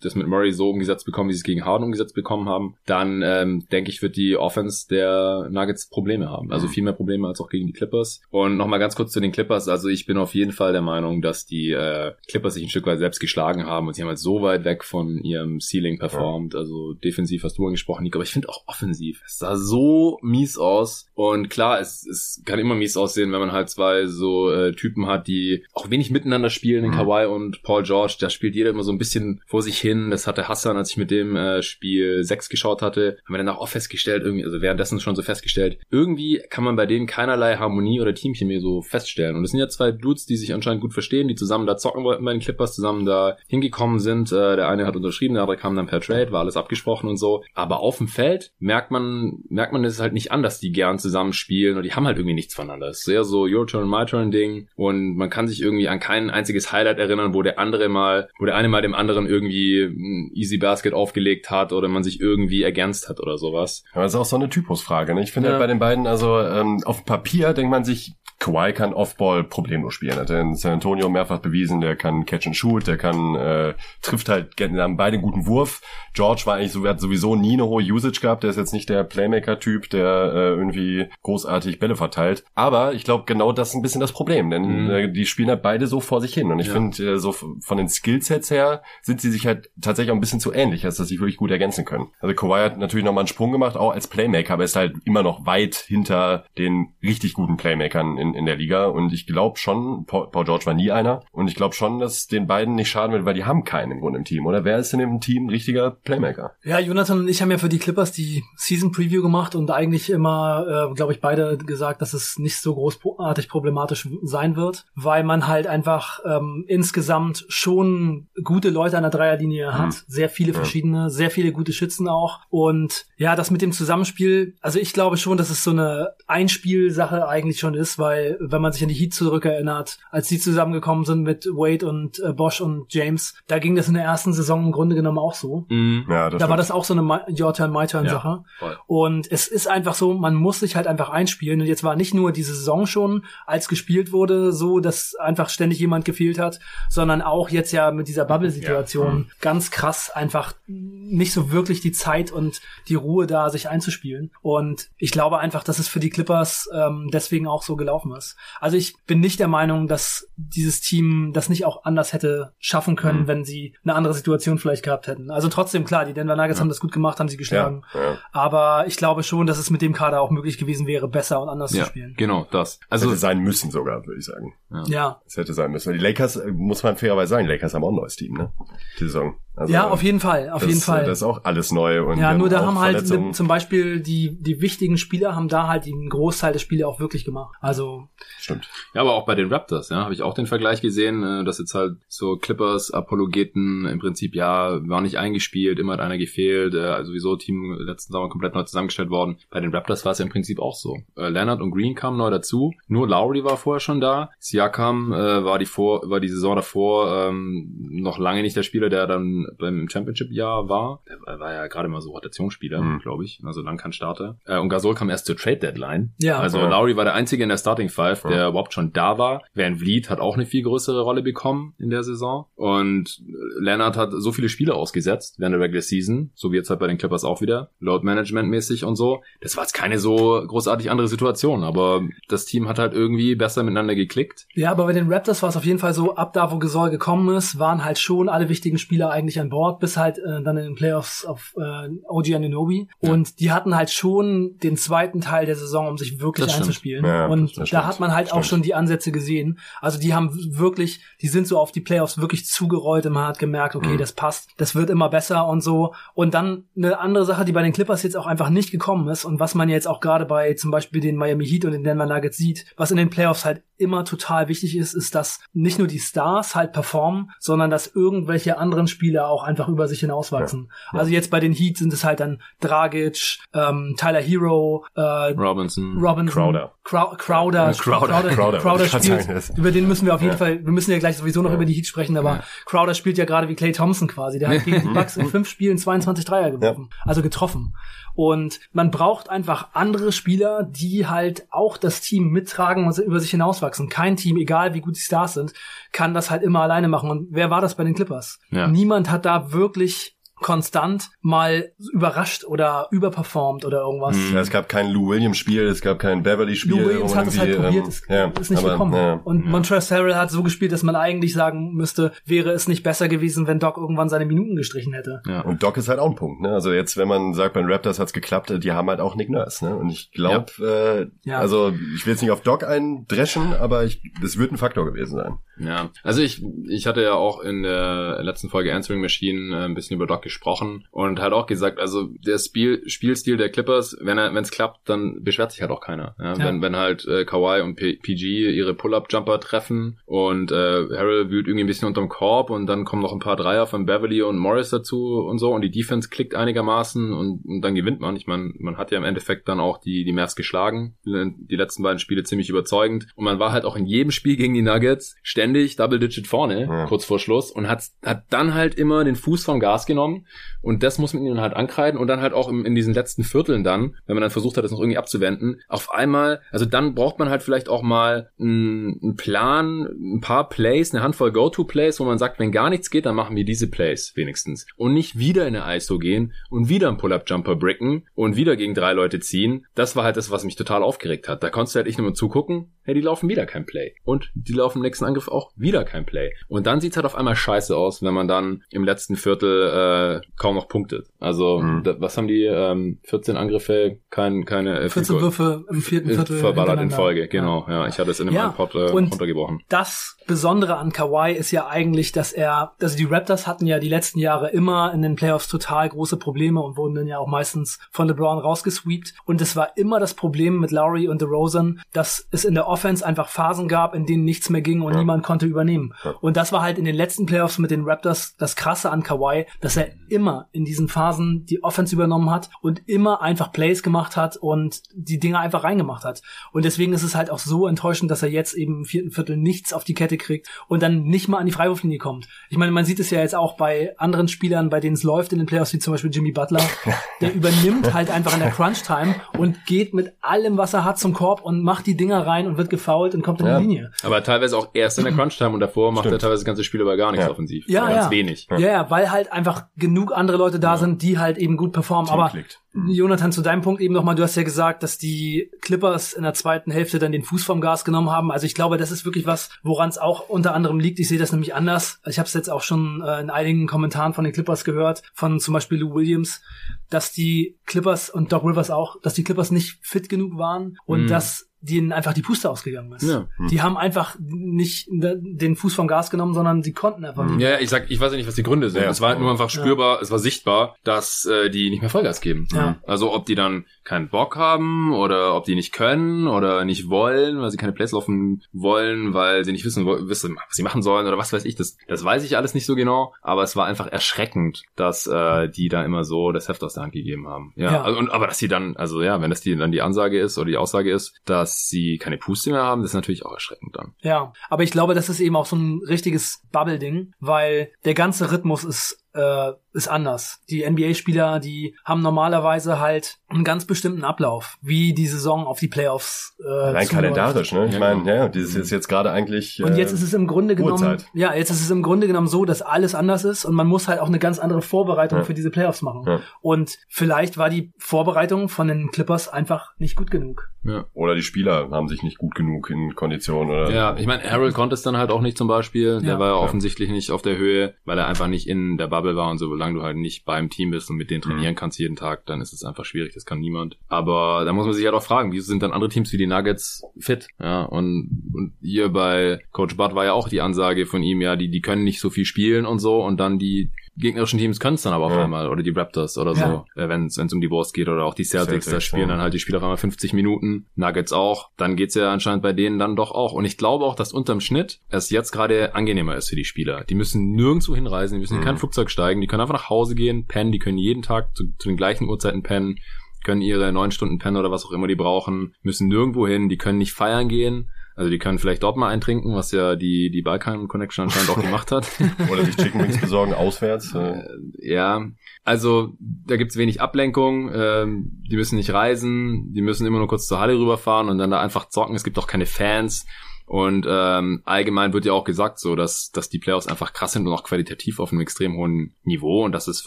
das 0.00 0.14
mit 0.14 0.28
Murray 0.28 0.52
so 0.52 0.70
umgesetzt 0.70 1.06
bekommen, 1.06 1.28
wie 1.28 1.34
sie 1.34 1.38
es 1.38 1.44
gegen 1.44 1.64
Harden 1.64 1.86
umgesetzt 1.86 2.14
bekommen 2.14 2.48
haben, 2.48 2.76
dann 2.86 3.20
ähm, 3.24 3.66
denke 3.72 3.90
ich, 3.90 4.00
wird 4.00 4.16
die 4.16 4.36
Offense 4.36 4.86
der 4.88 5.48
Nuggets 5.50 5.88
Probleme 5.88 6.30
haben. 6.30 6.52
Also 6.52 6.68
mhm. 6.68 6.70
viel 6.70 6.84
mehr 6.84 6.92
Probleme 6.92 7.26
als 7.26 7.40
auch 7.40 7.48
gegen 7.48 7.66
die 7.66 7.72
Clippers. 7.72 8.22
Und 8.30 8.56
nochmal 8.56 8.78
ganz 8.78 8.94
kurz 8.94 9.10
zu 9.10 9.18
den 9.18 9.32
Clippers 9.32 9.55
Clippers, 9.56 9.68
also 9.68 9.88
ich 9.88 10.06
bin 10.06 10.18
auf 10.18 10.34
jeden 10.34 10.52
Fall 10.52 10.72
der 10.72 10.82
Meinung, 10.82 11.22
dass 11.22 11.46
die 11.46 11.70
äh, 11.70 12.12
Clippers 12.28 12.54
sich 12.54 12.64
ein 12.64 12.68
Stück 12.68 12.86
weit 12.86 12.98
selbst 12.98 13.20
geschlagen 13.20 13.64
haben 13.64 13.86
und 13.86 13.94
sie 13.94 14.02
haben 14.02 14.08
halt 14.08 14.18
so 14.18 14.42
weit 14.42 14.64
weg 14.64 14.84
von 14.84 15.18
ihrem 15.18 15.60
Ceiling 15.60 15.98
performt. 15.98 16.54
Ja. 16.54 16.60
Also 16.60 16.92
defensiv 16.94 17.42
hast 17.44 17.58
du 17.58 17.66
angesprochen, 17.66 18.02
Nico, 18.02 18.18
aber 18.18 18.24
ich 18.24 18.32
finde 18.32 18.48
auch 18.48 18.64
offensiv. 18.66 19.22
Es 19.26 19.38
sah 19.38 19.56
so 19.56 20.18
mies 20.22 20.58
aus. 20.58 21.08
Und 21.14 21.48
klar, 21.48 21.80
es, 21.80 22.06
es 22.06 22.42
kann 22.44 22.58
immer 22.58 22.74
mies 22.74 22.96
aussehen, 22.96 23.32
wenn 23.32 23.40
man 23.40 23.52
halt 23.52 23.70
zwei 23.70 24.06
so 24.06 24.50
äh, 24.50 24.72
Typen 24.72 25.06
hat, 25.06 25.26
die 25.26 25.64
auch 25.72 25.90
wenig 25.90 26.10
miteinander 26.10 26.50
spielen, 26.50 26.84
in 26.84 26.90
mhm. 26.90 26.94
Kawhi 26.94 27.26
und 27.26 27.62
Paul 27.62 27.82
George. 27.82 28.16
Da 28.20 28.30
spielt 28.30 28.54
jeder 28.54 28.70
immer 28.70 28.82
so 28.82 28.92
ein 28.92 28.98
bisschen 28.98 29.40
vor 29.46 29.62
sich 29.62 29.78
hin. 29.78 30.10
Das 30.10 30.26
hatte 30.26 30.48
Hassan, 30.48 30.76
als 30.76 30.90
ich 30.90 30.96
mit 30.96 31.10
dem 31.10 31.36
äh, 31.36 31.62
Spiel 31.62 32.22
6 32.22 32.48
geschaut 32.48 32.82
hatte, 32.82 33.18
haben 33.24 33.34
wir 33.34 33.38
danach 33.38 33.58
auch 33.58 33.68
festgestellt, 33.68 34.22
irgendwie, 34.22 34.44
also 34.44 34.60
währenddessen 34.60 35.00
schon 35.00 35.16
so 35.16 35.22
festgestellt, 35.22 35.78
irgendwie 35.90 36.42
kann 36.50 36.64
man 36.64 36.76
bei 36.76 36.86
denen 36.86 37.06
keinerlei 37.06 37.56
Harmonie 37.56 38.00
oder 38.00 38.14
Teamchemie 38.14 38.60
so 38.60 38.82
feststellen. 38.82 39.35
Und 39.38 39.42
das 39.42 39.50
sind 39.52 39.60
ja 39.60 39.68
zwei 39.68 39.92
Dudes, 39.92 40.26
die 40.26 40.36
sich 40.36 40.54
anscheinend 40.54 40.80
gut 40.80 40.92
verstehen, 40.92 41.28
die 41.28 41.34
zusammen 41.34 41.66
da 41.66 41.76
zocken 41.76 42.04
wollten 42.04 42.24
bei 42.24 42.32
den 42.32 42.40
Clippers, 42.40 42.74
zusammen 42.74 43.06
da 43.06 43.36
hingekommen 43.48 43.98
sind. 43.98 44.32
Äh, 44.32 44.56
der 44.56 44.68
eine 44.68 44.86
hat 44.86 44.96
unterschrieben, 44.96 45.34
der 45.34 45.42
andere 45.42 45.56
kam 45.56 45.76
dann 45.76 45.86
per 45.86 46.00
Trade, 46.00 46.32
war 46.32 46.40
alles 46.40 46.56
abgesprochen 46.56 47.08
und 47.08 47.16
so. 47.16 47.42
Aber 47.54 47.80
auf 47.80 47.98
dem 47.98 48.08
Feld 48.08 48.52
merkt 48.58 48.90
man, 48.90 49.44
merkt 49.48 49.72
man 49.72 49.84
es 49.84 50.00
halt 50.00 50.12
nicht 50.12 50.32
an, 50.32 50.42
dass 50.42 50.60
die 50.60 50.72
gern 50.72 50.98
zusammen 50.98 51.32
spielen 51.32 51.76
und 51.76 51.82
die 51.82 51.92
haben 51.92 52.06
halt 52.06 52.16
irgendwie 52.16 52.34
nichts 52.34 52.54
voneinander. 52.54 52.88
Es 52.88 52.98
ist 52.98 53.04
sehr 53.04 53.24
so 53.24 53.46
Your 53.46 53.66
Turn, 53.66 53.88
My 53.88 54.04
Turn 54.04 54.30
Ding 54.30 54.68
und 54.76 55.16
man 55.16 55.30
kann 55.30 55.48
sich 55.48 55.60
irgendwie 55.60 55.88
an 55.88 56.00
kein 56.00 56.30
einziges 56.30 56.72
Highlight 56.72 56.98
erinnern, 56.98 57.34
wo 57.34 57.42
der 57.42 57.58
andere 57.58 57.88
mal, 57.88 58.28
wo 58.38 58.44
der 58.44 58.56
eine 58.56 58.68
mal 58.68 58.82
dem 58.82 58.94
anderen 58.94 59.26
irgendwie 59.26 60.30
Easy 60.34 60.58
Basket 60.58 60.94
aufgelegt 60.94 61.50
hat 61.50 61.72
oder 61.72 61.88
man 61.88 62.02
sich 62.02 62.20
irgendwie 62.20 62.62
ergänzt 62.62 63.08
hat 63.08 63.20
oder 63.20 63.38
sowas. 63.38 63.84
Ja, 63.94 64.02
das 64.02 64.14
ist 64.14 64.20
auch 64.20 64.24
so 64.24 64.36
eine 64.36 64.48
Typusfrage. 64.48 65.14
Ne? 65.14 65.22
Ich 65.22 65.32
finde 65.32 65.48
ja. 65.48 65.54
halt 65.54 65.62
bei 65.62 65.66
den 65.66 65.78
beiden, 65.78 66.06
also 66.06 66.38
ähm, 66.38 66.82
auf 66.84 67.04
Papier 67.04 67.52
denkt 67.52 67.70
man 67.70 67.84
sich, 67.84 68.14
Kawhi 68.38 68.72
kann 68.72 68.92
Offball 68.92 69.44
problemlos 69.44 69.94
spielen. 69.94 70.16
Hat 70.16 70.30
er 70.30 70.40
in 70.40 70.54
San 70.54 70.74
Antonio 70.74 71.08
mehrfach 71.08 71.38
bewiesen, 71.38 71.80
der 71.80 71.96
kann 71.96 72.26
Catch 72.26 72.48
and 72.48 72.56
Shoot, 72.56 72.86
der 72.86 72.98
kann, 72.98 73.34
äh, 73.34 73.74
trifft 74.02 74.28
halt, 74.28 74.54
haben 74.60 74.96
beide 74.96 75.14
einen 75.14 75.22
guten 75.22 75.46
Wurf. 75.46 75.80
George 76.12 76.42
war 76.44 76.56
eigentlich 76.56 76.72
so, 76.72 76.86
hat 76.86 77.00
sowieso 77.00 77.34
nie 77.34 77.54
eine 77.54 77.66
hohe 77.66 77.82
Usage 77.82 78.20
gehabt, 78.20 78.42
der 78.42 78.50
ist 78.50 78.56
jetzt 78.56 78.72
nicht 78.72 78.88
der 78.88 79.04
Playmaker-Typ, 79.04 79.90
der 79.90 80.32
äh, 80.34 80.48
irgendwie 80.50 81.06
großartig 81.22 81.78
Bälle 81.78 81.96
verteilt. 81.96 82.44
Aber 82.54 82.94
ich 82.94 83.04
glaube, 83.04 83.24
genau 83.26 83.52
das 83.52 83.70
ist 83.70 83.74
ein 83.74 83.82
bisschen 83.82 84.00
das 84.00 84.12
Problem, 84.12 84.50
denn 84.50 84.84
mhm. 84.84 84.90
äh, 84.90 85.08
die 85.12 85.26
spielen 85.26 85.48
halt 85.48 85.62
beide 85.62 85.86
so 85.86 86.00
vor 86.00 86.20
sich 86.20 86.34
hin. 86.34 86.50
Und 86.50 86.58
ich 86.58 86.68
ja. 86.68 86.72
finde, 86.72 87.14
äh, 87.14 87.18
so 87.18 87.32
von 87.32 87.76
den 87.76 87.88
Skillsets 87.88 88.50
her 88.50 88.82
sind 89.02 89.20
sie 89.20 89.30
sich 89.30 89.46
halt 89.46 89.70
tatsächlich 89.80 90.10
auch 90.10 90.16
ein 90.16 90.20
bisschen 90.20 90.40
zu 90.40 90.52
ähnlich, 90.52 90.84
als 90.84 90.96
dass 90.96 91.08
sie 91.08 91.20
wirklich 91.20 91.36
gut 91.36 91.50
ergänzen 91.50 91.84
können. 91.84 92.08
Also 92.20 92.34
Kawhi 92.34 92.60
hat 92.60 92.78
natürlich 92.78 93.04
nochmal 93.04 93.22
einen 93.22 93.28
Sprung 93.28 93.52
gemacht, 93.52 93.76
auch 93.76 93.92
als 93.92 94.08
Playmaker, 94.08 94.54
aber 94.54 94.64
ist 94.64 94.76
halt 94.76 94.94
immer 95.04 95.22
noch 95.22 95.46
weit 95.46 95.74
hinter 95.74 96.44
den 96.58 96.94
richtig 97.02 97.34
guten 97.34 97.56
Playmakern 97.56 98.18
in, 98.18 98.25
in 98.34 98.46
der 98.46 98.56
Liga. 98.56 98.86
Und 98.86 99.12
ich 99.12 99.26
glaube 99.26 99.58
schon, 99.58 100.04
Paul, 100.06 100.30
Paul, 100.30 100.44
George 100.44 100.66
war 100.66 100.74
nie 100.74 100.90
einer. 100.90 101.22
Und 101.32 101.48
ich 101.48 101.54
glaube 101.54 101.74
schon, 101.74 101.98
dass 101.98 102.26
den 102.26 102.46
beiden 102.46 102.74
nicht 102.74 102.88
schaden 102.88 103.12
wird, 103.12 103.24
weil 103.24 103.34
die 103.34 103.44
haben 103.44 103.64
keinen 103.64 103.92
im 103.92 104.00
Grunde 104.00 104.18
im 104.18 104.24
Team. 104.24 104.46
Oder 104.46 104.64
wer 104.64 104.78
ist 104.78 104.92
denn 104.92 105.00
im 105.00 105.20
Team 105.20 105.48
richtiger 105.48 105.90
Playmaker? 105.90 106.52
Ja, 106.64 106.78
Jonathan 106.78 107.20
und 107.20 107.28
ich 107.28 107.42
haben 107.42 107.50
ja 107.50 107.58
für 107.58 107.68
die 107.68 107.78
Clippers 107.78 108.12
die 108.12 108.44
Season 108.56 108.92
Preview 108.92 109.22
gemacht 109.22 109.54
und 109.54 109.70
eigentlich 109.70 110.10
immer, 110.10 110.90
äh, 110.90 110.94
glaube 110.94 111.12
ich, 111.12 111.20
beide 111.20 111.56
gesagt, 111.58 112.02
dass 112.02 112.14
es 112.14 112.38
nicht 112.38 112.58
so 112.58 112.74
großartig 112.74 113.48
problematisch 113.48 114.08
sein 114.22 114.56
wird, 114.56 114.84
weil 114.94 115.24
man 115.24 115.46
halt 115.46 115.66
einfach 115.66 116.20
ähm, 116.24 116.64
insgesamt 116.68 117.44
schon 117.48 118.28
gute 118.42 118.70
Leute 118.70 118.96
an 118.96 119.02
der 119.02 119.10
Dreierlinie 119.10 119.72
hat. 119.72 119.86
Mhm. 119.86 119.94
Sehr 120.06 120.28
viele 120.28 120.52
verschiedene, 120.52 121.10
sehr 121.10 121.30
viele 121.30 121.52
gute 121.52 121.72
Schützen 121.72 122.08
auch. 122.08 122.40
Und 122.48 123.06
ja, 123.16 123.36
das 123.36 123.50
mit 123.50 123.62
dem 123.62 123.72
Zusammenspiel, 123.72 124.54
also 124.60 124.78
ich 124.78 124.92
glaube 124.92 125.16
schon, 125.16 125.38
dass 125.38 125.50
es 125.50 125.62
so 125.62 125.70
eine 125.70 126.14
Einspielsache 126.26 127.28
eigentlich 127.28 127.58
schon 127.58 127.74
ist, 127.74 127.98
weil 127.98 128.15
wenn 128.40 128.62
man 128.62 128.72
sich 128.72 128.82
an 128.82 128.88
die 128.88 128.94
Heat 128.94 129.14
zurückerinnert, 129.14 129.98
als 130.10 130.28
die 130.28 130.38
zusammengekommen 130.38 131.04
sind 131.04 131.22
mit 131.22 131.46
Wade 131.46 131.86
und 131.86 132.18
äh, 132.20 132.32
Bosch 132.32 132.60
und 132.60 132.92
James, 132.92 133.34
da 133.46 133.58
ging 133.58 133.76
das 133.76 133.88
in 133.88 133.94
der 133.94 134.04
ersten 134.04 134.32
Saison 134.32 134.66
im 134.66 134.72
Grunde 134.72 134.96
genommen 134.96 135.18
auch 135.18 135.34
so. 135.34 135.64
Mhm. 135.68 136.06
Ja, 136.08 136.30
da 136.30 136.48
war 136.48 136.56
das 136.56 136.70
auch 136.70 136.84
so 136.84 136.94
eine 136.94 137.02
Your 137.28 137.54
Turn, 137.54 137.72
My 137.72 137.86
Turn 137.86 138.08
Sache. 138.08 138.44
Ja, 138.60 138.76
und 138.86 139.30
es 139.30 139.48
ist 139.48 139.68
einfach 139.68 139.94
so, 139.94 140.14
man 140.14 140.34
muss 140.34 140.60
sich 140.60 140.76
halt 140.76 140.86
einfach 140.86 141.10
einspielen. 141.10 141.60
Und 141.60 141.66
jetzt 141.66 141.84
war 141.84 141.96
nicht 141.96 142.14
nur 142.14 142.32
diese 142.32 142.54
Saison 142.54 142.86
schon, 142.86 143.24
als 143.46 143.68
gespielt 143.68 144.12
wurde, 144.12 144.52
so, 144.52 144.80
dass 144.80 145.14
einfach 145.16 145.48
ständig 145.48 145.78
jemand 145.78 146.04
gefehlt 146.04 146.38
hat, 146.38 146.60
sondern 146.88 147.22
auch 147.22 147.50
jetzt 147.50 147.72
ja 147.72 147.90
mit 147.90 148.08
dieser 148.08 148.24
Bubble-Situation 148.24 149.06
ja. 149.06 149.12
mhm. 149.12 149.26
ganz 149.40 149.70
krass 149.70 150.10
einfach 150.10 150.54
nicht 150.66 151.32
so 151.32 151.50
wirklich 151.50 151.80
die 151.80 151.92
Zeit 151.92 152.30
und 152.30 152.60
die 152.88 152.94
Ruhe 152.94 153.26
da, 153.26 153.50
sich 153.50 153.68
einzuspielen. 153.68 154.30
Und 154.42 154.88
ich 154.98 155.10
glaube 155.10 155.38
einfach, 155.38 155.64
dass 155.64 155.78
es 155.78 155.88
für 155.88 156.00
die 156.00 156.10
Clippers 156.10 156.68
ähm, 156.72 157.10
deswegen 157.12 157.46
auch 157.46 157.62
so 157.62 157.76
gelaufen 157.76 158.05
ist. 158.14 158.36
Also 158.60 158.76
ich 158.76 158.96
bin 159.06 159.20
nicht 159.20 159.40
der 159.40 159.48
Meinung, 159.48 159.88
dass 159.88 160.28
dieses 160.36 160.80
Team 160.80 161.32
das 161.32 161.48
nicht 161.48 161.64
auch 161.64 161.84
anders 161.84 162.12
hätte 162.12 162.52
schaffen 162.58 162.96
können, 162.96 163.22
mhm. 163.22 163.26
wenn 163.28 163.44
sie 163.44 163.74
eine 163.84 163.94
andere 163.94 164.14
Situation 164.14 164.58
vielleicht 164.58 164.82
gehabt 164.82 165.06
hätten. 165.06 165.30
Also 165.30 165.48
trotzdem, 165.48 165.84
klar, 165.84 166.04
die 166.04 166.12
Denver 166.12 166.36
Nuggets 166.36 166.58
ja. 166.58 166.60
haben 166.60 166.68
das 166.68 166.80
gut 166.80 166.92
gemacht, 166.92 167.20
haben 167.20 167.28
sie 167.28 167.36
geschlagen. 167.36 167.82
Ja, 167.94 168.02
ja. 168.02 168.18
Aber 168.32 168.84
ich 168.86 168.96
glaube 168.96 169.22
schon, 169.22 169.46
dass 169.46 169.58
es 169.58 169.70
mit 169.70 169.82
dem 169.82 169.92
Kader 169.92 170.20
auch 170.20 170.30
möglich 170.30 170.58
gewesen 170.58 170.86
wäre, 170.86 171.08
besser 171.08 171.40
und 171.40 171.48
anders 171.48 171.72
zu 171.72 171.84
spielen. 171.84 172.14
Genau, 172.16 172.46
das. 172.50 172.80
Also 172.88 173.06
hätte 173.06 173.18
sein 173.18 173.38
müssen 173.38 173.70
sogar, 173.70 174.06
würde 174.06 174.18
ich 174.18 174.26
sagen. 174.26 174.54
Ja. 174.86 175.20
Es 175.26 175.36
hätte 175.36 175.54
sein 175.54 175.70
müssen. 175.70 175.92
Die 175.92 175.98
Lakers, 175.98 176.36
äh, 176.36 176.50
muss 176.52 176.82
man 176.82 176.96
fairerweise 176.96 177.30
sagen, 177.30 177.46
die 177.46 177.52
Lakers 177.52 177.74
haben 177.74 177.84
auch 177.84 177.90
ein 177.90 177.96
neues 177.96 178.16
Team, 178.16 178.34
ne? 178.34 178.52
Die 178.98 179.04
Saison. 179.04 179.36
Also, 179.56 179.72
ja, 179.72 179.88
auf 179.88 180.02
jeden 180.02 180.20
Fall, 180.20 180.50
auf 180.50 180.60
das, 180.60 180.68
jeden 180.68 180.82
Fall. 180.82 181.06
Das 181.06 181.18
ist 181.18 181.22
auch 181.22 181.40
alles 181.44 181.72
neu. 181.72 182.04
Und 182.04 182.18
ja, 182.18 182.34
nur 182.34 182.50
da 182.50 182.64
haben 182.66 182.78
halt 182.78 183.06
zum 183.08 183.48
Beispiel 183.48 184.00
die, 184.00 184.36
die 184.38 184.60
wichtigen 184.60 184.98
Spieler 184.98 185.34
haben 185.34 185.48
da 185.48 185.66
halt 185.66 185.86
den 185.86 186.10
Großteil 186.10 186.52
der 186.52 186.58
Spiele 186.58 186.86
auch 186.86 187.00
wirklich 187.00 187.24
gemacht. 187.24 187.56
Also. 187.60 188.08
Stimmt. 188.38 188.68
Ja, 188.92 189.00
aber 189.00 189.14
auch 189.14 189.24
bei 189.24 189.34
den 189.34 189.52
Raptors, 189.52 189.88
ja, 189.88 189.96
habe 189.96 190.12
ich 190.12 190.22
auch 190.22 190.34
den 190.34 190.46
Vergleich 190.46 190.82
gesehen, 190.82 191.22
äh, 191.22 191.44
dass 191.44 191.58
jetzt 191.58 191.74
halt 191.74 191.96
so 192.06 192.36
Clippers, 192.36 192.90
Apologeten 192.90 193.86
im 193.86 193.98
Prinzip, 193.98 194.34
ja, 194.34 194.78
war 194.86 195.00
nicht 195.00 195.18
eingespielt, 195.18 195.78
immer 195.78 195.94
hat 195.94 196.00
einer 196.00 196.18
gefehlt, 196.18 196.74
äh, 196.74 196.80
also 196.80 197.10
sowieso 197.10 197.36
Team 197.36 197.76
letzten 197.80 198.12
Sommer 198.12 198.28
komplett 198.28 198.54
neu 198.54 198.62
zusammengestellt 198.64 199.08
worden. 199.08 199.38
Bei 199.50 199.60
den 199.60 199.74
Raptors 199.74 200.04
war 200.04 200.12
es 200.12 200.18
ja 200.18 200.26
im 200.26 200.30
Prinzip 200.30 200.60
auch 200.60 200.74
so. 200.74 200.98
Äh, 201.16 201.30
Leonard 201.30 201.62
und 201.62 201.70
Green 201.70 201.94
kamen 201.94 202.18
neu 202.18 202.28
dazu, 202.30 202.74
nur 202.88 203.08
Lowry 203.08 203.42
war 203.42 203.56
vorher 203.56 203.80
schon 203.80 204.02
da. 204.02 204.30
Siakam 204.38 205.12
äh, 205.12 205.44
war 205.44 205.58
die 205.58 205.66
vor, 205.66 206.08
war 206.10 206.20
die 206.20 206.28
Saison 206.28 206.56
davor 206.56 207.28
ähm, 207.28 207.74
noch 207.90 208.18
lange 208.18 208.42
nicht 208.42 208.56
der 208.56 208.62
Spieler, 208.62 208.90
der 208.90 209.06
dann 209.06 209.45
beim 209.58 209.88
Championship-Jahr 209.88 210.68
war. 210.68 211.02
Der 211.08 211.38
war 211.38 211.52
ja 211.52 211.66
gerade 211.66 211.88
mal 211.88 212.00
so 212.00 212.10
Rotationsspieler, 212.10 212.80
mhm. 212.80 212.98
glaube 213.00 213.24
ich, 213.24 213.40
also 213.44 213.62
lang 213.62 213.76
kein 213.76 213.92
Starter. 213.92 214.38
Äh, 214.44 214.58
und 214.58 214.68
Gasol 214.68 214.94
kam 214.94 215.10
erst 215.10 215.26
zur 215.26 215.36
Trade-Deadline. 215.36 216.14
Ja. 216.18 216.38
Also 216.38 216.58
ja. 216.58 216.68
Lowry 216.68 216.96
war 216.96 217.04
der 217.04 217.14
Einzige 217.14 217.42
in 217.42 217.48
der 217.48 217.58
Starting 217.58 217.88
Five, 217.88 218.22
der 218.22 218.36
ja. 218.36 218.48
überhaupt 218.48 218.72
schon 218.72 218.92
da 218.92 219.18
war. 219.18 219.42
Van 219.54 219.76
Vliet 219.76 220.10
hat 220.10 220.20
auch 220.20 220.34
eine 220.34 220.46
viel 220.46 220.62
größere 220.62 221.00
Rolle 221.00 221.22
bekommen 221.22 221.74
in 221.78 221.90
der 221.90 222.02
Saison. 222.02 222.46
Und 222.54 223.22
Leonard 223.58 223.96
hat 223.96 224.10
so 224.12 224.32
viele 224.32 224.48
Spiele 224.48 224.74
ausgesetzt 224.74 225.36
während 225.38 225.54
der 225.54 225.60
Regular 225.60 225.82
Season, 225.82 226.30
so 226.34 226.52
wie 226.52 226.56
jetzt 226.56 226.70
halt 226.70 226.80
bei 226.80 226.86
den 226.86 226.98
Clippers 226.98 227.24
auch 227.24 227.40
wieder, 227.40 227.70
Load-Management-mäßig 227.80 228.84
und 228.84 228.96
so. 228.96 229.22
Das 229.40 229.56
war 229.56 229.64
jetzt 229.64 229.72
keine 229.72 229.98
so 229.98 230.42
großartig 230.46 230.90
andere 230.90 231.08
Situation, 231.08 231.64
aber 231.64 232.02
das 232.28 232.44
Team 232.44 232.68
hat 232.68 232.78
halt 232.78 232.92
irgendwie 232.92 233.34
besser 233.34 233.62
miteinander 233.62 233.94
geklickt. 233.94 234.46
Ja, 234.54 234.70
aber 234.70 234.86
bei 234.86 234.92
den 234.92 235.12
Raptors 235.12 235.42
war 235.42 235.50
es 235.50 235.56
auf 235.56 235.64
jeden 235.64 235.78
Fall 235.78 235.94
so, 235.94 236.14
ab 236.16 236.32
da, 236.32 236.50
wo 236.52 236.58
Gasol 236.58 236.90
gekommen 236.90 237.34
ist, 237.36 237.58
waren 237.58 237.84
halt 237.84 237.98
schon 237.98 238.28
alle 238.28 238.48
wichtigen 238.48 238.78
Spieler 238.78 239.10
eigentlich 239.10 239.35
an 239.40 239.48
Bord, 239.48 239.80
bis 239.80 239.96
halt 239.96 240.18
äh, 240.18 240.42
dann 240.42 240.56
in 240.56 240.64
den 240.64 240.74
Playoffs 240.74 241.24
auf 241.24 241.54
äh, 241.56 241.88
OG 242.08 242.34
Ananobi. 242.34 242.88
Ja. 243.00 243.10
Und 243.10 243.40
die 243.40 243.52
hatten 243.52 243.74
halt 243.76 243.90
schon 243.90 244.58
den 244.62 244.76
zweiten 244.76 245.20
Teil 245.20 245.46
der 245.46 245.56
Saison, 245.56 245.88
um 245.88 245.98
sich 245.98 246.20
wirklich 246.20 246.46
das 246.46 246.56
einzuspielen. 246.56 247.04
Ja, 247.04 247.26
und 247.26 247.72
da 247.72 247.86
hat 247.86 248.00
man 248.00 248.14
halt 248.14 248.32
auch 248.32 248.44
schon 248.44 248.62
die 248.62 248.74
Ansätze 248.74 249.12
gesehen. 249.12 249.58
Also 249.80 249.98
die 249.98 250.14
haben 250.14 250.30
wirklich, 250.58 251.00
die 251.20 251.28
sind 251.28 251.46
so 251.46 251.58
auf 251.58 251.72
die 251.72 251.80
Playoffs 251.80 252.18
wirklich 252.18 252.46
zugerollt 252.46 253.06
und 253.06 253.12
man 253.12 253.26
hat 253.26 253.38
gemerkt, 253.38 253.76
okay, 253.76 253.94
mhm. 253.94 253.98
das 253.98 254.12
passt, 254.12 254.50
das 254.56 254.74
wird 254.74 254.90
immer 254.90 255.08
besser 255.08 255.46
und 255.46 255.62
so. 255.62 255.94
Und 256.14 256.34
dann 256.34 256.64
eine 256.76 256.98
andere 256.98 257.24
Sache, 257.24 257.44
die 257.44 257.52
bei 257.52 257.62
den 257.62 257.72
Clippers 257.72 258.02
jetzt 258.02 258.16
auch 258.16 258.26
einfach 258.26 258.50
nicht 258.50 258.70
gekommen 258.70 259.08
ist 259.08 259.24
und 259.24 259.40
was 259.40 259.54
man 259.54 259.68
jetzt 259.68 259.88
auch 259.88 260.00
gerade 260.00 260.24
bei 260.24 260.54
zum 260.54 260.70
Beispiel 260.70 261.00
den 261.00 261.16
Miami 261.16 261.46
Heat 261.46 261.64
und 261.64 261.72
den 261.72 261.84
Denver 261.84 262.06
Nuggets 262.06 262.36
sieht, 262.36 262.66
was 262.76 262.90
in 262.90 262.96
den 262.96 263.10
Playoffs 263.10 263.44
halt 263.44 263.62
immer 263.78 264.04
total 264.04 264.48
wichtig 264.48 264.76
ist, 264.76 264.94
ist, 264.94 265.14
dass 265.14 265.40
nicht 265.52 265.78
nur 265.78 265.88
die 265.88 265.98
Stars 265.98 266.54
halt 266.54 266.72
performen, 266.72 267.30
sondern 267.38 267.70
dass 267.70 267.94
irgendwelche 267.94 268.58
anderen 268.58 268.86
Spieler 268.86 269.25
auch 269.28 269.42
einfach 269.42 269.68
über 269.68 269.88
sich 269.88 270.00
hinauswachsen. 270.00 270.68
Ja, 270.68 270.94
ja. 270.94 270.98
Also 271.00 271.12
jetzt 271.12 271.30
bei 271.30 271.40
den 271.40 271.52
Heat 271.52 271.78
sind 271.78 271.92
es 271.92 272.04
halt 272.04 272.20
dann 272.20 272.42
Dragic, 272.60 273.38
ähm, 273.54 273.94
Tyler 273.98 274.20
Hero, 274.20 274.84
äh, 274.94 275.00
Robinson, 275.00 275.98
Robinson, 275.98 276.42
Crowder. 276.42 276.72
Crow 276.86 277.16
Crowder, 277.16 277.72
Crowder, 277.72 278.06
Crowder, 278.06 278.30
Crowder, 278.30 278.58
Crowder 278.60 278.86
spielt, 278.86 279.58
über 279.58 279.72
den 279.72 279.88
müssen 279.88 280.06
wir 280.06 280.14
auf 280.14 280.20
jeden 280.20 280.34
ja. 280.34 280.38
Fall, 280.38 280.64
wir 280.64 280.70
müssen 280.70 280.92
ja 280.92 280.98
gleich 281.00 281.16
sowieso 281.16 281.42
noch 281.42 281.52
über 281.52 281.64
die 281.64 281.72
Heat 281.72 281.88
sprechen, 281.88 282.16
aber 282.16 282.44
Crowder 282.64 282.94
spielt 282.94 283.18
ja 283.18 283.24
gerade 283.24 283.48
wie 283.48 283.56
Clay 283.56 283.72
Thompson 283.72 284.06
quasi. 284.06 284.38
Der 284.38 284.50
hat 284.50 284.64
gegen 284.64 284.82
die 284.82 284.94
Bucks 284.94 285.16
in 285.16 285.26
fünf 285.26 285.48
Spielen 285.48 285.78
22 285.78 286.24
Dreier 286.24 286.52
geworfen, 286.52 286.90
also 287.04 287.22
getroffen. 287.22 287.74
Und 288.14 288.60
man 288.72 288.92
braucht 288.92 289.28
einfach 289.28 289.70
andere 289.72 290.12
Spieler, 290.12 290.62
die 290.62 291.08
halt 291.08 291.48
auch 291.50 291.76
das 291.76 292.02
Team 292.02 292.30
mittragen 292.30 292.86
und 292.86 292.96
über 292.98 293.18
sich 293.18 293.32
hinauswachsen. 293.32 293.88
Kein 293.88 294.16
Team, 294.16 294.36
egal 294.36 294.72
wie 294.74 294.80
gut 294.80 294.94
die 294.94 295.00
Stars 295.00 295.34
sind, 295.34 295.54
kann 295.90 296.14
das 296.14 296.30
halt 296.30 296.44
immer 296.44 296.60
alleine 296.60 296.86
machen. 296.86 297.10
Und 297.10 297.28
wer 297.32 297.50
war 297.50 297.60
das 297.60 297.74
bei 297.74 297.82
den 297.82 297.94
Clippers? 297.94 298.38
Ja. 298.50 298.68
Niemand 298.68 299.10
hat 299.10 299.26
da 299.26 299.52
wirklich 299.52 300.15
konstant 300.36 301.10
mal 301.20 301.72
überrascht 301.92 302.44
oder 302.44 302.88
überperformt 302.90 303.64
oder 303.64 303.80
irgendwas. 303.80 304.16
Ja, 304.32 304.40
es 304.40 304.50
gab 304.50 304.68
kein 304.68 304.90
Lou 304.90 305.08
Williams 305.08 305.38
Spiel, 305.38 305.64
es 305.64 305.80
gab 305.80 305.98
kein 305.98 306.22
Beverly 306.22 306.56
Spiel. 306.56 306.72
Lou 306.72 306.88
Williams 306.88 307.16
hat 307.16 307.26
es 307.26 307.38
halt 307.38 307.56
probiert, 307.56 307.84
ähm, 307.84 307.88
es 307.88 308.02
ja, 308.08 308.26
ist 308.40 308.50
nicht 308.50 308.58
aber, 308.58 308.72
gekommen. 308.72 308.94
Ja, 308.94 309.14
und 309.24 309.44
ja. 309.44 309.50
Montrezl 309.50 309.94
Harrell 309.94 310.14
hat 310.14 310.30
so 310.30 310.42
gespielt, 310.42 310.72
dass 310.72 310.82
man 310.82 310.94
eigentlich 310.94 311.32
sagen 311.32 311.72
müsste, 311.74 312.12
wäre 312.24 312.50
es 312.50 312.68
nicht 312.68 312.82
besser 312.82 313.08
gewesen, 313.08 313.46
wenn 313.46 313.58
Doc 313.58 313.78
irgendwann 313.78 314.08
seine 314.08 314.26
Minuten 314.26 314.56
gestrichen 314.56 314.92
hätte. 314.92 315.22
Ja. 315.26 315.40
Und 315.40 315.62
Doc 315.62 315.76
ist 315.78 315.88
halt 315.88 315.98
auch 315.98 316.10
ein 316.10 316.16
Punkt, 316.16 316.42
ne? 316.42 316.50
Also 316.50 316.72
jetzt, 316.72 316.96
wenn 316.96 317.08
man 317.08 317.32
sagt, 317.32 317.54
bei 317.54 317.60
den 317.60 317.70
Raptors 317.70 317.98
hat's 317.98 318.12
geklappt, 318.12 318.52
die 318.62 318.72
haben 318.72 318.88
halt 318.90 319.00
auch 319.00 319.16
Nick 319.16 319.30
Nurse, 319.30 319.64
ne? 319.64 319.74
Und 319.74 319.88
ich 319.88 320.12
glaube, 320.12 320.52
ja. 320.58 320.94
äh, 320.94 321.06
ja. 321.24 321.38
also 321.38 321.72
ich 321.94 322.04
will 322.04 322.12
jetzt 322.12 322.22
nicht 322.22 322.30
auf 322.30 322.42
Doc 322.42 322.62
eindreschen, 322.62 323.54
aber 323.54 323.84
ich, 323.84 324.02
das 324.20 324.38
wird 324.38 324.52
ein 324.52 324.58
Faktor 324.58 324.84
gewesen 324.84 325.16
sein. 325.16 325.38
Ja, 325.58 325.90
also 326.02 326.20
ich, 326.20 326.44
ich 326.68 326.86
hatte 326.86 327.02
ja 327.02 327.14
auch 327.14 327.40
in 327.40 327.62
der 327.62 328.22
letzten 328.22 328.50
Folge 328.50 328.74
Answering 328.74 329.00
Machine 329.00 329.56
äh, 329.56 329.64
ein 329.64 329.74
bisschen 329.74 329.96
über 329.96 330.06
Doc 330.06 330.25
gesprochen 330.26 330.84
und 330.90 331.20
halt 331.20 331.32
auch 331.32 331.46
gesagt, 331.46 331.78
also 331.78 332.08
der 332.24 332.38
Spiel, 332.38 332.82
Spielstil 332.88 333.36
der 333.36 333.48
Clippers, 333.48 333.96
wenn 334.00 334.18
er, 334.18 334.34
wenn 334.34 334.42
es 334.42 334.50
klappt, 334.50 334.88
dann 334.88 335.22
beschwert 335.22 335.52
sich 335.52 335.62
halt 335.62 335.70
auch 335.70 335.80
keiner. 335.80 336.14
Ja? 336.18 336.34
Ja. 336.34 336.44
Wenn, 336.44 336.62
wenn 336.62 336.76
halt 336.76 337.06
äh, 337.06 337.24
Kawhi 337.24 337.62
und 337.62 337.76
P 337.76 337.94
PG 337.94 338.50
ihre 338.50 338.74
Pull-Up-Jumper 338.74 339.40
treffen 339.40 339.98
und 340.04 340.50
äh, 340.50 340.54
Harrell 340.54 341.30
wühlt 341.30 341.46
irgendwie 341.46 341.64
ein 341.64 341.68
bisschen 341.68 341.88
unterm 341.88 342.08
Korb 342.08 342.50
und 342.50 342.66
dann 342.66 342.84
kommen 342.84 343.02
noch 343.02 343.12
ein 343.12 343.20
paar 343.20 343.36
Dreier 343.36 343.66
von 343.66 343.86
Beverly 343.86 344.22
und 344.22 344.38
Morris 344.38 344.70
dazu 344.70 345.18
und 345.20 345.38
so 345.38 345.52
und 345.52 345.62
die 345.62 345.70
Defense 345.70 346.08
klickt 346.08 346.34
einigermaßen 346.34 347.12
und, 347.12 347.44
und 347.44 347.62
dann 347.62 347.74
gewinnt 347.74 348.00
man. 348.00 348.16
Ich 348.16 348.26
meine, 348.26 348.52
man 348.58 348.76
hat 348.76 348.90
ja 348.90 348.98
im 348.98 349.04
Endeffekt 349.04 349.48
dann 349.48 349.60
auch 349.60 349.78
die, 349.78 350.04
die 350.04 350.12
Mavs 350.12 350.36
geschlagen, 350.36 350.96
die 351.04 351.56
letzten 351.56 351.82
beiden 351.82 351.98
Spiele 351.98 352.24
ziemlich 352.24 352.50
überzeugend 352.50 353.06
und 353.14 353.24
man 353.24 353.38
war 353.38 353.52
halt 353.52 353.64
auch 353.64 353.76
in 353.76 353.86
jedem 353.86 354.10
Spiel 354.10 354.36
gegen 354.36 354.54
die 354.54 354.62
Nuggets 354.62 355.16
ständig 355.22 355.76
Double-Digit 355.76 356.26
vorne, 356.26 356.62
ja. 356.62 356.86
kurz 356.86 357.04
vor 357.04 357.18
Schluss 357.18 357.50
und 357.50 357.68
hat, 357.68 357.84
hat 358.04 358.24
dann 358.30 358.54
halt 358.54 358.74
immer 358.74 359.04
den 359.04 359.16
Fuß 359.16 359.44
vom 359.44 359.60
Gas 359.60 359.86
genommen 359.86 360.15
Saison. 360.16 360.26
Und 360.62 360.82
das 360.82 360.98
muss 360.98 361.14
man 361.14 361.24
ihnen 361.24 361.40
halt 361.40 361.54
ankreiden 361.54 361.98
und 361.98 362.06
dann 362.08 362.20
halt 362.20 362.32
auch 362.32 362.48
in, 362.48 362.64
in 362.64 362.74
diesen 362.74 362.94
letzten 362.94 363.24
Vierteln 363.24 363.64
dann, 363.64 363.96
wenn 364.06 364.14
man 364.14 364.22
dann 364.22 364.30
versucht 364.30 364.56
hat, 364.56 364.64
das 364.64 364.72
noch 364.72 364.80
irgendwie 364.80 364.98
abzuwenden, 364.98 365.60
auf 365.68 365.92
einmal, 365.92 366.40
also 366.50 366.64
dann 366.64 366.94
braucht 366.94 367.18
man 367.18 367.28
halt 367.28 367.42
vielleicht 367.42 367.68
auch 367.68 367.82
mal 367.82 368.30
einen, 368.38 368.98
einen 369.02 369.16
Plan, 369.16 369.88
ein 370.16 370.20
paar 370.20 370.48
Plays, 370.48 370.94
eine 370.94 371.02
Handvoll 371.02 371.32
Go-To-Plays, 371.32 372.00
wo 372.00 372.04
man 372.04 372.18
sagt, 372.18 372.38
wenn 372.38 372.52
gar 372.52 372.70
nichts 372.70 372.90
geht, 372.90 373.06
dann 373.06 373.14
machen 373.14 373.36
wir 373.36 373.44
diese 373.44 373.68
Plays 373.68 374.12
wenigstens. 374.16 374.66
Und 374.76 374.94
nicht 374.94 375.18
wieder 375.18 375.46
in 375.46 375.56
eine 375.56 375.76
ISO 375.76 375.98
gehen 375.98 376.32
und 376.50 376.68
wieder 376.68 376.88
einen 376.88 376.98
Pull-Up-Jumper 376.98 377.56
bricken 377.56 378.06
und 378.14 378.36
wieder 378.36 378.56
gegen 378.56 378.74
drei 378.74 378.92
Leute 378.92 379.20
ziehen. 379.20 379.66
Das 379.74 379.96
war 379.96 380.04
halt 380.04 380.16
das, 380.16 380.30
was 380.30 380.44
mich 380.44 380.56
total 380.56 380.82
aufgeregt 380.82 381.28
hat. 381.28 381.42
Da 381.42 381.50
konntest 381.50 381.74
du 381.74 381.78
halt 381.78 381.88
echt 381.88 381.98
nur 381.98 382.08
mal 382.08 382.14
zugucken, 382.14 382.72
hey, 382.82 382.94
die 382.94 383.00
laufen 383.00 383.28
wieder 383.28 383.46
kein 383.46 383.66
Play. 383.66 383.94
Und 384.04 384.30
die 384.34 384.52
laufen 384.52 384.78
im 384.78 384.82
nächsten 384.82 385.04
Angriff 385.04 385.28
auch 385.28 385.52
wieder 385.56 385.84
kein 385.84 386.06
Play. 386.06 386.32
Und 386.48 386.66
dann 386.66 386.80
sieht's 386.80 386.96
halt 386.96 387.06
auf 387.06 387.14
einmal 387.14 387.36
scheiße 387.36 387.76
aus, 387.76 388.02
wenn 388.02 388.14
man 388.14 388.28
dann 388.28 388.62
im 388.70 388.84
letzten 388.84 389.16
Viertel 389.16 389.62
äh, 389.62 390.05
kaum 390.36 390.56
noch 390.56 390.68
punktet. 390.68 391.06
Also, 391.20 391.60
mhm. 391.60 391.82
da, 391.82 392.00
was 392.00 392.16
haben 392.16 392.28
die? 392.28 392.44
Ähm, 392.44 392.98
14 393.04 393.36
Angriffe, 393.36 393.98
kein, 394.10 394.44
keine... 394.44 394.80
Äh, 394.80 394.88
14 394.88 395.20
Würfe 395.20 395.64
im 395.68 395.80
vierten 395.80 396.10
Viertel. 396.10 396.38
Verballert 396.38 396.80
in 396.80 396.90
Folge, 396.90 397.28
genau. 397.28 397.64
Ja. 397.68 397.82
ja, 397.82 397.88
ich 397.88 397.98
hatte 397.98 398.10
es 398.10 398.20
in 398.20 398.26
dem 398.26 398.34
ja. 398.34 398.48
Pod 398.48 398.74
äh, 398.74 398.90
runtergebrochen. 398.90 399.62
Das 399.68 400.16
Besondere 400.26 400.76
an 400.76 400.92
Kawhi 400.92 401.32
ist 401.32 401.52
ja 401.52 401.68
eigentlich, 401.68 402.12
dass 402.12 402.32
er, 402.32 402.72
also 402.80 402.96
die 402.96 403.04
Raptors 403.04 403.46
hatten 403.46 403.66
ja 403.66 403.78
die 403.78 403.88
letzten 403.88 404.18
Jahre 404.18 404.50
immer 404.50 404.92
in 404.92 405.02
den 405.02 405.14
Playoffs 405.14 405.48
total 405.48 405.88
große 405.88 406.16
Probleme 406.16 406.60
und 406.60 406.76
wurden 406.76 406.94
dann 406.96 407.06
ja 407.06 407.18
auch 407.18 407.28
meistens 407.28 407.78
von 407.90 408.08
LeBron 408.08 408.38
rausgesweept. 408.38 409.14
Und 409.24 409.40
es 409.40 409.54
war 409.54 409.76
immer 409.76 410.00
das 410.00 410.14
Problem 410.14 410.58
mit 410.58 410.72
Lowry 410.72 411.08
und 411.08 411.22
DeRozan, 411.22 411.80
dass 411.92 412.26
es 412.30 412.44
in 412.44 412.54
der 412.54 412.66
Offense 412.66 413.06
einfach 413.06 413.28
Phasen 413.28 413.68
gab, 413.68 413.94
in 413.94 414.06
denen 414.06 414.24
nichts 414.24 414.50
mehr 414.50 414.62
ging 414.62 414.82
und 414.82 414.92
ja. 414.92 414.98
niemand 414.98 415.22
konnte 415.22 415.46
übernehmen. 415.46 415.94
Ja. 416.04 416.14
Und 416.20 416.36
das 416.36 416.52
war 416.52 416.62
halt 416.62 416.78
in 416.78 416.84
den 416.84 416.96
letzten 416.96 417.26
Playoffs 417.26 417.58
mit 417.58 417.70
den 417.70 417.84
Raptors 417.84 418.34
das 418.36 418.56
Krasse 418.56 418.90
an 418.90 419.02
Kawhi, 419.02 419.46
dass 419.60 419.76
er 419.76 419.88
immer 420.08 420.48
in 420.52 420.64
diesen 420.64 420.88
Phasen 420.88 421.44
die 421.46 421.62
Offense 421.64 421.94
übernommen 421.94 422.30
hat 422.30 422.50
und 422.60 422.82
immer 422.86 423.22
einfach 423.22 423.52
Plays 423.52 423.82
gemacht 423.82 424.16
hat 424.16 424.36
und 424.36 424.82
die 424.94 425.18
Dinge 425.18 425.38
einfach 425.38 425.64
reingemacht 425.64 426.04
hat. 426.04 426.22
Und 426.52 426.64
deswegen 426.64 426.92
ist 426.92 427.02
es 427.02 427.14
halt 427.14 427.30
auch 427.30 427.38
so 427.38 427.66
enttäuschend, 427.66 428.10
dass 428.10 428.22
er 428.22 428.30
jetzt 428.30 428.54
eben 428.54 428.78
im 428.78 428.84
vierten 428.84 429.10
Viertel 429.10 429.36
nichts 429.36 429.72
auf 429.72 429.84
die 429.84 429.94
Kette 429.94 430.16
kriegt 430.16 430.48
und 430.68 430.82
dann 430.82 431.04
nicht 431.04 431.28
mal 431.28 431.38
an 431.38 431.46
die 431.46 431.52
Freiwurflinie 431.52 431.98
kommt. 431.98 432.28
Ich 432.50 432.56
meine, 432.56 432.72
man 432.72 432.84
sieht 432.84 433.00
es 433.00 433.10
ja 433.10 433.20
jetzt 433.20 433.34
auch 433.34 433.56
bei 433.56 433.94
anderen 433.98 434.28
Spielern, 434.28 434.70
bei 434.70 434.80
denen 434.80 434.94
es 434.94 435.02
läuft 435.02 435.32
in 435.32 435.38
den 435.38 435.46
Playoffs, 435.46 435.72
wie 435.72 435.78
zum 435.78 435.92
Beispiel 435.92 436.10
Jimmy 436.10 436.32
Butler. 436.32 436.62
Der 437.20 437.34
übernimmt 437.34 437.92
halt 437.94 438.10
einfach 438.10 438.34
in 438.34 438.40
der 438.40 438.50
Crunch-Time 438.50 439.14
und 439.38 439.64
geht 439.66 439.94
mit 439.94 440.12
allem, 440.20 440.58
was 440.58 440.74
er 440.74 440.84
hat, 440.84 440.98
zum 440.98 441.14
Korb 441.14 441.42
und 441.42 441.62
macht 441.62 441.86
die 441.86 441.96
Dinger 441.96 442.26
rein 442.26 442.46
und 442.46 442.58
wird 442.58 442.70
gefoult 442.70 443.14
und 443.14 443.22
kommt 443.22 443.40
in 443.40 443.46
ja. 443.46 443.58
die 443.58 443.66
Linie. 443.66 443.92
Aber 444.02 444.22
teilweise 444.22 444.56
auch 444.56 444.68
erst 444.74 444.98
in 444.98 445.04
der 445.04 445.12
Crunch-Time 445.16 445.50
und 445.50 445.60
davor 445.60 445.92
macht 445.92 446.06
er 446.06 446.18
teilweise 446.18 446.40
das 446.40 446.44
ganze 446.44 446.64
Spiel 446.64 446.82
aber 446.82 446.96
gar 446.96 447.10
nichts 447.12 447.26
ja. 447.26 447.30
offensiv. 447.30 447.64
Ja, 447.68 447.88
ganz 447.88 448.04
ja. 448.04 448.10
wenig. 448.10 448.46
Ja. 448.50 448.58
ja, 448.58 448.90
weil 448.90 449.10
halt 449.10 449.32
einfach 449.32 449.64
genug 449.86 450.12
andere 450.12 450.36
Leute 450.36 450.58
da 450.58 450.76
sind, 450.76 451.00
die 451.02 451.18
halt 451.18 451.38
eben 451.38 451.56
gut 451.56 451.72
performen. 451.72 452.06
Team 452.06 452.18
aber 452.18 452.30
klickt. 452.30 452.60
Jonathan, 452.88 453.30
zu 453.30 453.40
deinem 453.40 453.62
Punkt 453.62 453.80
eben 453.80 453.94
nochmal, 453.94 454.16
du 454.16 454.22
hast 454.24 454.34
ja 454.34 454.42
gesagt, 454.42 454.82
dass 454.82 454.98
die 454.98 455.50
Clippers 455.60 456.12
in 456.12 456.24
der 456.24 456.34
zweiten 456.34 456.72
Hälfte 456.72 456.98
dann 456.98 457.12
den 457.12 457.22
Fuß 457.22 457.44
vom 457.44 457.60
Gas 457.60 457.84
genommen 457.84 458.10
haben. 458.10 458.32
Also 458.32 458.46
ich 458.46 458.54
glaube, 458.54 458.76
das 458.78 458.90
ist 458.90 459.04
wirklich 459.04 459.26
was, 459.26 459.48
woran 459.62 459.88
es 459.88 459.96
auch 459.96 460.28
unter 460.28 460.54
anderem 460.54 460.80
liegt. 460.80 460.98
Ich 460.98 461.08
sehe 461.08 461.18
das 461.18 461.30
nämlich 461.30 461.54
anders. 461.54 462.00
Ich 462.04 462.18
habe 462.18 462.26
es 462.26 462.34
jetzt 462.34 462.50
auch 462.50 462.62
schon 462.62 463.02
äh, 463.06 463.20
in 463.20 463.30
einigen 463.30 463.66
Kommentaren 463.66 464.12
von 464.12 464.24
den 464.24 464.32
Clippers 464.32 464.64
gehört, 464.64 465.02
von 465.14 465.38
zum 465.38 465.54
Beispiel 465.54 465.78
Lou 465.78 465.94
Williams, 465.94 466.42
dass 466.90 467.12
die 467.12 467.56
Clippers 467.64 468.10
und 468.10 468.32
Doc 468.32 468.44
Rivers 468.44 468.70
auch, 468.70 469.00
dass 469.00 469.14
die 469.14 469.24
Clippers 469.24 469.50
nicht 469.50 469.78
fit 469.82 470.08
genug 470.08 470.36
waren 470.36 470.76
und 470.84 471.06
mm. 471.06 471.08
dass 471.08 471.48
denen 471.60 471.92
einfach 471.92 472.12
die 472.12 472.22
Puste 472.22 472.50
ausgegangen 472.50 472.92
ist. 472.92 473.02
Ja. 473.02 473.26
Hm. 473.36 473.48
Die 473.48 473.62
haben 473.62 473.76
einfach 473.76 474.16
nicht 474.20 474.88
den 474.90 475.56
Fuß 475.56 475.74
vom 475.74 475.88
Gas 475.88 476.10
genommen, 476.10 476.34
sondern 476.34 476.62
sie 476.62 476.72
konnten 476.72 477.04
einfach 477.04 477.24
nicht. 477.24 477.40
Ja, 477.40 477.58
ich 477.58 477.70
sag, 477.70 477.90
ich 477.90 478.00
weiß 478.00 478.12
ja 478.12 478.16
nicht, 478.16 478.26
was 478.26 478.34
die 478.34 478.42
Gründe 478.42 478.70
sind. 478.70 478.82
Ja, 478.82 478.90
es 478.90 479.00
war 479.00 479.10
halt 479.10 479.20
nur 479.20 479.30
einfach 479.30 479.50
spürbar, 479.50 479.96
ja. 479.96 480.02
es 480.02 480.10
war 480.10 480.18
sichtbar, 480.18 480.76
dass 480.84 481.24
äh, 481.24 481.50
die 481.50 481.70
nicht 481.70 481.80
mehr 481.80 481.90
Vollgas 481.90 482.20
geben. 482.20 482.46
Ja. 482.52 482.76
Also 482.86 483.12
ob 483.12 483.26
die 483.26 483.34
dann 483.34 483.64
keinen 483.84 484.08
Bock 484.08 484.36
haben 484.36 484.92
oder 484.92 485.34
ob 485.34 485.44
die 485.44 485.54
nicht 485.54 485.72
können 485.72 486.28
oder 486.28 486.64
nicht 486.64 486.88
wollen, 486.88 487.40
weil 487.40 487.50
sie 487.50 487.56
keine 487.56 487.72
Plays 487.72 487.92
laufen 487.92 488.42
wollen, 488.52 489.14
weil 489.14 489.44
sie 489.44 489.52
nicht 489.52 489.64
wissen, 489.64 489.86
wissen 489.86 490.36
was 490.36 490.56
sie 490.56 490.62
machen 490.62 490.82
sollen 490.82 491.06
oder 491.06 491.18
was 491.18 491.32
weiß 491.32 491.44
ich. 491.44 491.54
Das, 491.54 491.76
das 491.88 492.04
weiß 492.04 492.24
ich 492.24 492.36
alles 492.36 492.54
nicht 492.54 492.66
so 492.66 492.74
genau, 492.74 493.14
aber 493.22 493.42
es 493.42 493.56
war 493.56 493.66
einfach 493.66 493.86
erschreckend, 493.86 494.62
dass 494.76 495.06
äh, 495.06 495.48
die 495.48 495.68
da 495.68 495.84
immer 495.84 496.04
so 496.04 496.32
das 496.32 496.48
Heft 496.48 496.62
aus 496.62 496.74
der 496.74 496.82
Hand 496.82 496.92
gegeben 496.92 497.28
haben. 497.28 497.52
Ja, 497.56 497.72
ja. 497.72 497.82
Also, 497.82 497.98
und, 497.98 498.10
aber 498.10 498.26
dass 498.26 498.38
sie 498.38 498.48
dann, 498.48 498.76
also 498.76 499.02
ja, 499.02 499.20
wenn 499.20 499.30
das 499.30 499.40
die 499.40 499.56
dann 499.56 499.72
die 499.72 499.82
Ansage 499.82 500.20
ist 500.20 500.38
oder 500.38 500.50
die 500.50 500.56
Aussage 500.56 500.90
ist, 500.90 501.14
dass 501.24 501.55
dass 501.56 501.68
sie 501.68 501.98
keine 501.98 502.18
Puste 502.18 502.50
mehr 502.50 502.62
haben, 502.62 502.82
das 502.82 502.90
ist 502.90 502.94
natürlich 502.94 503.24
auch 503.24 503.32
erschreckend 503.32 503.76
dann. 503.76 503.94
Ja, 504.00 504.32
aber 504.48 504.62
ich 504.62 504.70
glaube, 504.70 504.94
das 504.94 505.08
ist 505.08 505.20
eben 505.20 505.36
auch 505.36 505.46
so 505.46 505.56
ein 505.56 505.80
richtiges 505.88 506.42
Bubble-Ding, 506.52 507.12
weil 507.18 507.72
der 507.84 507.94
ganze 507.94 508.30
Rhythmus 508.30 508.64
ist 508.64 509.05
äh, 509.16 509.52
ist 509.72 509.88
anders. 509.88 510.40
Die 510.48 510.68
NBA-Spieler, 510.68 511.38
die 511.38 511.76
haben 511.84 512.00
normalerweise 512.02 512.80
halt 512.80 513.18
einen 513.28 513.44
ganz 513.44 513.66
bestimmten 513.66 514.04
Ablauf, 514.04 514.56
wie 514.62 514.94
die 514.94 515.06
Saison 515.06 515.46
auf 515.46 515.58
die 515.58 515.68
Playoffs. 515.68 516.36
Äh, 516.38 516.48
Rein 516.48 516.88
kalendarisch, 516.88 517.52
ne? 517.52 517.66
Ich 517.66 517.78
meine, 517.78 518.08
ja, 518.08 518.28
das 518.28 518.54
ist 518.54 518.70
jetzt 518.70 518.88
gerade 518.88 519.10
eigentlich. 519.10 519.60
Äh, 519.60 519.64
und 519.64 519.76
jetzt 519.76 519.92
ist 519.92 520.02
es 520.02 520.14
im 520.14 520.26
Grunde 520.26 520.56
genommen, 520.56 520.82
Uhrzeit. 520.82 521.06
ja, 521.12 521.34
jetzt 521.34 521.50
ist 521.50 521.60
es 521.60 521.70
im 521.70 521.82
Grunde 521.82 522.06
genommen 522.06 522.26
so, 522.26 522.44
dass 522.44 522.62
alles 522.62 522.94
anders 522.94 523.24
ist 523.24 523.44
und 523.44 523.54
man 523.54 523.66
muss 523.66 523.88
halt 523.88 524.00
auch 524.00 524.06
eine 524.06 524.18
ganz 524.18 524.38
andere 524.38 524.62
Vorbereitung 524.62 525.18
ja. 525.18 525.24
für 525.24 525.34
diese 525.34 525.50
Playoffs 525.50 525.82
machen. 525.82 526.04
Ja. 526.06 526.20
Und 526.40 526.78
vielleicht 526.88 527.36
war 527.36 527.50
die 527.50 527.72
Vorbereitung 527.78 528.48
von 528.48 528.68
den 528.68 528.90
Clippers 528.90 529.28
einfach 529.28 529.72
nicht 529.78 529.96
gut 529.96 530.10
genug. 530.10 530.48
Ja. 530.64 530.86
Oder 530.94 531.14
die 531.14 531.22
Spieler 531.22 531.68
haben 531.70 531.88
sich 531.88 532.02
nicht 532.02 532.18
gut 532.18 532.34
genug 532.34 532.70
in 532.70 532.94
Kondition 532.94 533.50
oder. 533.50 533.70
Ja, 533.70 533.96
ich 533.96 534.06
meine, 534.06 534.24
Harold 534.24 534.54
konnte 534.54 534.74
es 534.74 534.82
dann 534.82 534.96
halt 534.96 535.10
auch 535.10 535.20
nicht 535.20 535.38
zum 535.38 535.48
Beispiel. 535.48 536.00
Der 536.00 536.18
war 536.18 536.28
ja 536.28 536.34
offensichtlich 536.34 536.90
nicht 536.90 537.10
auf 537.10 537.22
der 537.22 537.36
Höhe, 537.36 537.74
weil 537.84 537.98
er 537.98 538.06
einfach 538.06 538.26
nicht 538.26 538.48
in 538.48 538.76
der 538.76 538.88
Bubble 538.88 539.05
Bubble 539.06 539.16
war 539.16 539.30
und 539.30 539.38
so, 539.38 539.48
solange 539.48 539.74
du 539.74 539.82
halt 539.82 539.96
nicht 539.96 540.24
beim 540.24 540.50
Team 540.50 540.70
bist 540.70 540.90
und 540.90 540.96
mit 540.96 541.10
denen 541.10 541.22
trainieren 541.22 541.54
mhm. 541.54 541.56
kannst 541.56 541.78
jeden 541.78 541.96
Tag, 541.96 542.26
dann 542.26 542.40
ist 542.40 542.52
es 542.52 542.64
einfach 542.64 542.84
schwierig, 542.84 543.14
das 543.14 543.24
kann 543.24 543.38
niemand. 543.38 543.78
Aber 543.88 544.44
da 544.44 544.52
muss 544.52 544.66
man 544.66 544.74
sich 544.74 544.84
halt 544.84 544.94
auch 544.94 545.02
fragen, 545.02 545.32
wieso 545.32 545.46
sind 545.46 545.62
dann 545.62 545.72
andere 545.72 545.90
Teams 545.90 546.12
wie 546.12 546.18
die 546.18 546.26
Nuggets 546.26 546.82
fit? 546.98 547.28
Ja, 547.40 547.64
und, 547.64 548.32
und 548.34 548.52
hier 548.60 548.88
bei 548.88 549.40
Coach 549.52 549.76
Bud 549.76 549.94
war 549.94 550.04
ja 550.04 550.12
auch 550.12 550.28
die 550.28 550.40
Ansage 550.40 550.86
von 550.86 551.02
ihm, 551.02 551.20
ja, 551.20 551.36
die, 551.36 551.48
die 551.48 551.60
können 551.60 551.84
nicht 551.84 552.00
so 552.00 552.10
viel 552.10 552.24
spielen 552.24 552.66
und 552.66 552.78
so 552.78 553.02
und 553.04 553.18
dann 553.18 553.38
die 553.38 553.70
gegnerischen 553.96 554.38
Teams 554.38 554.60
können 554.60 554.74
es 554.74 554.82
dann 554.82 554.92
aber 554.92 555.06
auf 555.06 555.12
ja. 555.12 555.24
einmal 555.24 555.48
oder 555.48 555.62
die 555.62 555.70
Raptors 555.70 556.18
oder 556.18 556.32
ja. 556.34 556.64
so, 556.74 556.80
äh, 556.80 556.88
wenn 556.88 557.06
es 557.06 557.18
um 557.18 557.40
die 557.40 557.50
Wurst 557.50 557.74
geht 557.74 557.88
oder 557.88 558.04
auch 558.04 558.14
die 558.14 558.24
Celtics, 558.24 558.66
Celtics 558.66 558.70
da 558.70 558.80
spielen 558.80 559.08
ja. 559.08 559.14
dann 559.14 559.20
halt 559.20 559.34
die 559.34 559.38
Spieler 559.38 559.58
auf 559.58 559.64
einmal 559.64 559.76
50 559.76 560.12
Minuten, 560.12 560.66
Nuggets 560.74 561.12
auch, 561.12 561.50
dann 561.56 561.76
geht's 561.76 561.94
ja 561.94 562.12
anscheinend 562.12 562.42
bei 562.42 562.52
denen 562.52 562.78
dann 562.78 562.96
doch 562.96 563.10
auch. 563.10 563.32
Und 563.32 563.44
ich 563.44 563.56
glaube 563.56 563.84
auch, 563.84 563.94
dass 563.94 564.12
unterm 564.12 564.40
Schnitt 564.40 564.80
es 564.88 565.10
jetzt 565.10 565.32
gerade 565.32 565.74
angenehmer 565.74 566.16
ist 566.16 566.28
für 566.28 566.36
die 566.36 566.44
Spieler. 566.44 566.84
Die 566.84 566.94
müssen 566.94 567.32
nirgendwo 567.32 567.74
hinreisen, 567.74 568.14
die 568.14 568.20
müssen 568.20 568.34
mhm. 568.34 568.40
in 568.40 568.46
kein 568.46 568.58
Flugzeug 568.58 568.90
steigen, 568.90 569.20
die 569.20 569.26
können 569.26 569.40
einfach 569.40 569.54
nach 569.54 569.70
Hause 569.70 569.94
gehen, 569.94 570.26
pennen, 570.26 570.52
die 570.52 570.58
können 570.58 570.78
jeden 570.78 571.02
Tag 571.02 571.36
zu, 571.36 571.44
zu 571.58 571.68
den 571.68 571.76
gleichen 571.76 572.08
Uhrzeiten 572.08 572.42
pennen, 572.42 572.78
können 573.24 573.40
ihre 573.40 573.72
neun 573.72 573.90
Stunden 573.90 574.18
pennen 574.18 574.36
oder 574.36 574.50
was 574.50 574.64
auch 574.64 574.72
immer 574.72 574.86
die 574.86 574.94
brauchen, 574.94 575.54
müssen 575.62 575.88
nirgendwo 575.88 576.26
hin, 576.26 576.48
die 576.48 576.58
können 576.58 576.78
nicht 576.78 576.92
feiern 576.92 577.28
gehen, 577.28 577.70
also 577.96 578.10
die 578.10 578.18
können 578.18 578.38
vielleicht 578.38 578.62
dort 578.62 578.76
mal 578.76 578.90
eintrinken, 578.90 579.34
was 579.34 579.52
ja 579.52 579.74
die, 579.74 580.10
die 580.10 580.20
Balkan 580.20 580.68
Connection 580.68 581.04
anscheinend 581.04 581.30
auch 581.30 581.40
gemacht 581.40 581.72
hat. 581.72 581.88
Oder 582.30 582.44
sich 582.44 582.54
Chicken 582.54 582.82
Wings 582.82 583.00
besorgen 583.00 583.32
auswärts. 583.32 583.94
Äh, 583.94 584.22
ja, 584.58 585.08
also 585.44 585.94
da 585.98 586.36
gibt's 586.36 586.58
wenig 586.58 586.82
Ablenkung. 586.82 587.50
Ähm, 587.54 588.22
die 588.30 588.36
müssen 588.36 588.56
nicht 588.56 588.70
reisen, 588.70 589.54
die 589.54 589.62
müssen 589.62 589.86
immer 589.86 589.98
nur 589.98 590.08
kurz 590.08 590.26
zur 590.26 590.40
Halle 590.40 590.58
rüberfahren 590.58 591.08
und 591.08 591.16
dann 591.16 591.30
da 591.30 591.40
einfach 591.40 591.70
zocken. 591.70 591.96
Es 591.96 592.04
gibt 592.04 592.18
auch 592.18 592.26
keine 592.26 592.44
Fans. 592.44 593.06
Und 593.46 593.86
ähm, 593.88 594.42
allgemein 594.44 594.92
wird 594.92 595.04
ja 595.04 595.12
auch 595.12 595.22
gesagt, 595.22 595.60
so 595.60 595.76
dass, 595.76 596.10
dass 596.10 596.28
die 596.28 596.40
Playoffs 596.40 596.66
einfach 596.66 596.92
krass 596.92 597.12
sind 597.12 597.28
und 597.28 597.32
auch 597.32 597.44
qualitativ 597.44 598.00
auf 598.00 598.10
einem 598.10 598.20
extrem 598.20 598.56
hohen 598.56 598.96
Niveau 599.04 599.44
und 599.44 599.52
dass 599.52 599.68
es 599.68 599.86